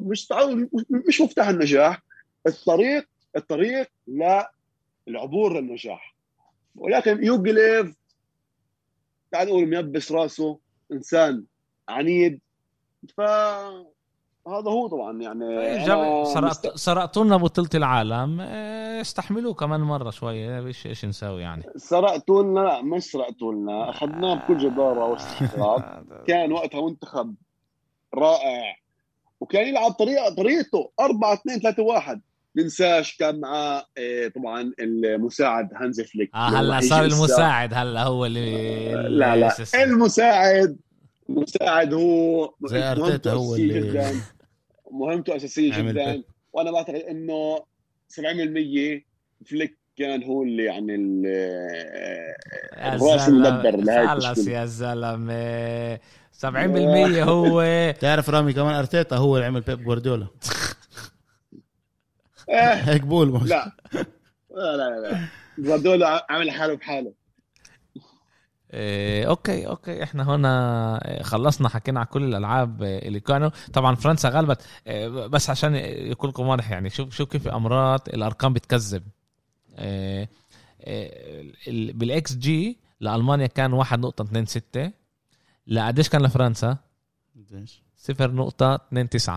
مش 0.00 0.28
مش 1.08 1.20
مفتاح 1.20 1.48
النجاح 1.48 2.02
الطريق 2.46 3.08
الطريق 3.36 3.90
للعبور 5.06 5.60
للنجاح 5.60 6.16
ولكن 6.74 7.24
يوغليف 7.24 7.96
تعال 9.32 9.48
نقول 9.48 9.66
ميبس 9.66 10.12
راسه 10.12 10.58
إنسان 10.92 11.44
عنيد. 11.88 12.40
ف 13.16 13.20
هذا 14.48 14.70
هو 14.70 14.88
طبعا 14.88 15.22
يعني 15.22 15.84
سرقت 16.24 16.76
سرقتوا 16.76 17.24
لنا 17.24 17.36
بطولة 17.36 17.68
العالم. 17.74 18.40
إيه، 18.40 19.00
استحملوه 19.00 19.54
كمان 19.54 19.80
مرة 19.80 20.10
شوية 20.10 20.66
إيش 20.66 20.86
إيش 20.86 21.04
نسوي 21.04 21.42
يعني. 21.42 21.62
سرقتوا 21.76 22.42
لنا 22.42 22.60
لا 22.60 22.82
مش 22.82 23.02
سرقتوا 23.02 23.52
لنا 23.52 23.90
اخذناه 23.90 24.34
بكل 24.34 24.58
جدارة 24.58 25.04
واستحقاق 25.04 26.02
كان 26.26 26.52
وقتها 26.52 26.88
منتخب 26.88 27.34
رائع. 28.14 28.76
وكان 29.40 29.66
يلعب 29.66 29.90
طريقه 29.90 30.34
طريقته. 30.34 30.90
4 31.00 31.34
2 31.34 31.60
3 31.60 31.82
1 31.82 32.20
ننساش 32.56 33.16
كان 33.16 33.40
معاه 33.40 33.84
طبعا 34.36 34.72
المساعد 34.80 35.68
هانز 35.74 36.00
فليك. 36.00 36.30
آه 36.34 36.48
هلا 36.48 36.80
صار 36.80 37.04
المساعد 37.04 37.74
هلا 37.74 38.02
هو 38.02 38.26
اللي 38.26 38.92
لا 39.08 39.36
لا. 39.36 39.54
المساعد 39.74 40.76
المساعد 41.30 41.94
هو 41.94 42.54
زي 42.64 42.82
أرتيتا 42.82 43.32
هو 43.32 43.54
اللي 43.54 43.80
جدا. 43.80 44.20
مهمته 45.00 45.36
أساسية 45.36 45.82
جدا. 45.82 46.22
وأنا 46.52 46.70
بعتقد 46.70 46.94
إنه 46.94 47.56
70% 47.56 48.20
فليك 49.46 49.78
كان 49.96 50.24
هو 50.24 50.42
اللي 50.42 50.64
يعني 50.64 50.94
الرأس 52.94 53.28
المدبر 53.28 53.76
لهي 53.76 54.08
خلص 54.08 54.46
يا 54.46 54.64
زلمة. 54.64 55.96
70% 55.96 56.48
هو. 57.28 57.64
تعرف 58.00 58.30
رامي 58.30 58.52
كمان 58.52 58.74
أرتيتا 58.74 59.16
هو 59.16 59.36
اللي 59.36 59.46
عمل 59.46 59.60
بيب 59.60 59.84
جوارديولا. 59.84 60.26
إيه. 62.48 62.72
هيك 62.74 63.02
بقول 63.02 63.48
لا. 63.48 63.72
لا 64.50 64.76
لا 64.76 65.00
لا. 65.00 65.20
جوارديولا 65.58 66.26
عمل 66.30 66.50
حاله 66.50 66.74
بحاله. 66.74 67.12
إيه 68.74 69.28
okay 69.28 69.66
okay 69.66 70.02
إحنا 70.02 70.34
هنا 70.34 71.08
إيه، 71.08 71.22
خلصنا 71.22 71.68
حكينا 71.68 72.00
على 72.00 72.08
كل 72.08 72.24
الألعاب 72.24 72.82
إيه، 72.82 73.08
اللي 73.08 73.20
كانوا. 73.20 73.50
طبعا 73.72 73.94
فرنسا 73.94 74.28
غلبت 74.28 74.62
إيه، 74.86 75.08
بس 75.08 75.50
عشان 75.50 75.74
يكون 75.74 76.30
لكم 76.30 76.46
واضح 76.46 76.70
يعني 76.70 76.90
شوف 76.90 77.14
شوف 77.14 77.28
كيف 77.28 77.48
مرات 77.48 78.08
الأرقام 78.08 78.52
بتكذب. 78.52 79.02
إيه 79.78 80.28
إيه 80.80 81.92
بالاكس 81.92 82.34
جي 82.36 82.78
لألمانيا 83.00 83.46
كان 83.46 83.84
1.26 83.84 84.90
لقديش 85.66 86.08
كان 86.08 86.22
لفرنسا؟ 86.22 86.76
0.29 88.12 89.30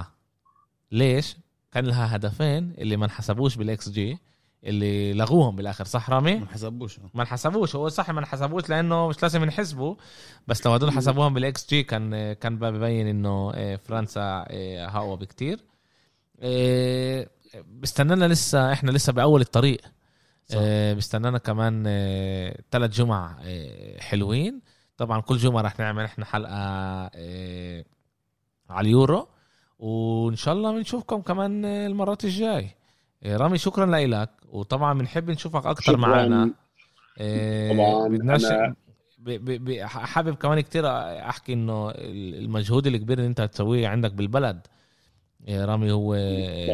ليش؟ 0.91 1.37
كان 1.71 1.85
لها 1.85 2.15
هدفين 2.15 2.73
اللي 2.77 2.97
ما 2.97 3.05
انحسبوش 3.05 3.55
بالاكس 3.55 3.89
جي. 3.89 4.17
اللي 4.63 5.13
لغوهم 5.13 5.55
بالآخر 5.55 5.85
صح 5.85 6.09
رامي؟ 6.09 6.35
ما 6.35 6.47
حسبوش. 6.47 6.99
ما 7.13 7.21
انحسبوش 7.21 7.75
هو 7.75 7.89
صح 7.89 8.09
ما 8.09 8.19
انحسبوش 8.19 8.69
لأنه 8.69 9.07
مش 9.07 9.23
لازم 9.23 9.43
ينحسبوا 9.43 9.95
بس 10.47 10.65
لو 10.65 10.73
هدول 10.73 10.91
حسبوهم 10.91 11.33
بالاكس 11.33 11.69
جي 11.69 11.83
كان 11.83 12.33
كان 12.33 12.59
ببين 12.59 13.07
إنه 13.07 13.51
آه، 13.55 13.75
فرنسا 13.75 14.45
آه، 14.47 14.87
اقوى 14.87 15.17
بكتير. 15.17 15.59
آه، 16.39 17.27
بستنانا 17.79 18.25
لسه 18.27 18.73
إحنا 18.73 18.91
لسه 18.91 19.13
بأول 19.13 19.41
الطريق. 19.41 19.81
صح. 20.45 20.59
بستنانا 20.97 21.37
كمان 21.37 21.83
ثلاث 22.71 22.91
جمع 22.91 23.37
حلوين. 23.99 24.61
طبعا 24.97 25.21
كل 25.21 25.37
جمعة 25.37 25.61
رح 25.61 25.79
نعمل 25.79 26.03
إحنا 26.03 26.25
حلقة 26.25 26.55
على 28.69 28.87
اليورو. 28.87 29.27
وإن 29.79 30.35
شاء 30.35 30.53
الله 30.53 30.71
بنشوفكم 30.71 31.21
كمان 31.21 31.65
المرات 31.65 32.23
الجاي. 32.25 32.75
رامي 33.25 33.57
شكرا 33.57 33.85
لك 33.85 34.29
وطبعا 34.49 34.99
بنحب 34.99 35.29
نشوفك 35.29 35.65
أكثر 35.65 35.97
معنا 35.97 36.51
طبعا 37.69 38.07
بدناش 38.07 38.45
حابب 39.83 40.35
كمان 40.35 40.59
كتير 40.59 40.87
أحكي 41.29 41.53
إنه 41.53 41.91
المجهود 41.97 42.87
الكبير 42.87 43.17
اللي 43.17 43.29
أنت 43.29 43.41
تسويه 43.41 43.87
عندك 43.87 44.11
بالبلد. 44.11 44.67
رامي 45.49 45.91
هو 45.91 46.15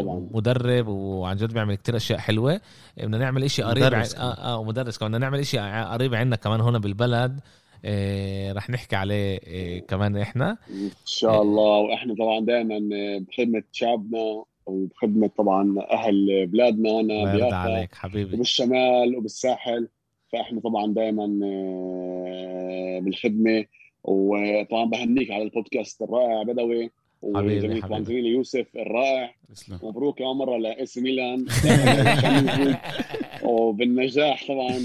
طبعا. 0.01 0.29
مدرب 0.31 0.87
وعن 0.87 1.35
جد 1.35 1.53
بيعمل 1.53 1.75
كتير 1.75 1.95
أشياء 1.95 2.19
حلوة. 2.19 2.61
بدنا 2.97 3.17
نعمل 3.17 3.43
إشي 3.43 3.63
قريب 3.63 3.83
مدرس 3.83 4.15
ع... 4.15 4.21
آه 4.21 4.33
آه 4.33 4.63
مدرس 4.63 4.97
كمان. 4.97 5.11
بدنا 5.11 5.25
نعمل 5.25 5.39
إشي 5.39 5.59
قريب 5.59 6.15
عندنا 6.15 6.35
كمان 6.35 6.61
هنا 6.61 6.79
بالبلد. 6.79 7.39
آه 7.85 8.53
رح 8.53 8.69
نحكي 8.69 8.95
عليه 8.95 9.39
آه 9.47 9.79
كمان 9.79 10.17
إحنا. 10.17 10.57
إن 10.69 10.89
شاء 11.05 11.41
الله. 11.41 11.77
وإحنا 11.77 12.15
طبعا 12.15 12.45
دائما 12.45 12.79
بخدمة 13.19 13.63
شعبنا. 13.71 14.43
وبخدمة 14.69 15.27
طبعا 15.37 15.75
أهل 15.91 16.47
بلادنا 16.47 16.89
هنا 16.91 17.35
بيافا 17.35 17.55
عليك 17.55 17.95
حبيبي. 17.95 18.35
وبالشمال 18.35 19.17
وبالساحل. 19.17 19.87
فإحنا 20.33 20.59
طبعا 20.61 20.93
دائما 20.93 21.39
آه، 21.43 22.99
بالخدمة. 22.99 23.65
وطبعا 24.03 24.85
بهنيك 24.85 25.31
على 25.31 25.43
البودكاست 25.43 26.01
الرائع 26.01 26.43
بدوي. 26.43 26.91
حبيبي 27.35 27.81
طبعا 27.81 28.03
زميلي 28.03 28.29
يوسف 28.29 28.65
الرائع. 28.75 29.35
اسلام. 29.53 29.79
مبروك 29.83 30.19
كمان 30.19 30.35
مره 30.35 30.57
لاس 30.57 30.97
ميلان. 30.97 31.45
وبالنجاح 33.43 34.47
طبعا 34.47 34.77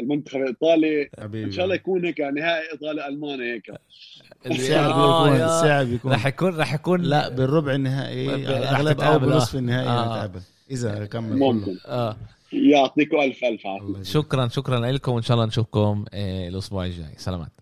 للمنتخب 0.00 0.40
الإيطالي. 0.40 1.10
حبيبي. 1.18 1.44
إن 1.44 1.52
شاء 1.52 1.64
الله 1.64 1.74
يكون 1.74 2.04
هيك 2.04 2.20
نهائي 2.20 2.72
إيطالي 2.72 3.08
الماني 3.08 3.52
هيك. 3.52 3.72
الساعة 4.46 4.86
بيكون 4.88 5.40
الساعة 5.44 5.84
بيكون. 5.84 6.12
رح 6.12 6.26
يكون 6.26 6.56
رح 6.56 6.74
يكون 6.74 7.02
لا 7.02 7.28
بالربع 7.28 7.74
النهائي. 7.74 8.46
أغلب 8.48 9.00
أو 9.00 9.18
بنصف 9.18 9.56
النهائي 9.56 9.88
آه. 9.88 10.30
إذا 10.70 11.06
كمل 11.06 11.38
ممكن. 11.38 11.76
آه. 11.86 12.16
يعطيكم 12.52 13.20
ألف 13.20 13.44
ألف 13.44 13.66
عافية. 13.66 14.02
شكرا 14.02 14.48
شكرا 14.48 14.90
لكم 14.90 15.12
وإن 15.12 15.22
شاء 15.22 15.34
الله 15.34 15.46
نشوفكم 15.46 16.04
آه، 16.14 16.48
الأسبوع 16.48 16.86
الجاي. 16.86 17.14
سلامات. 17.16 17.61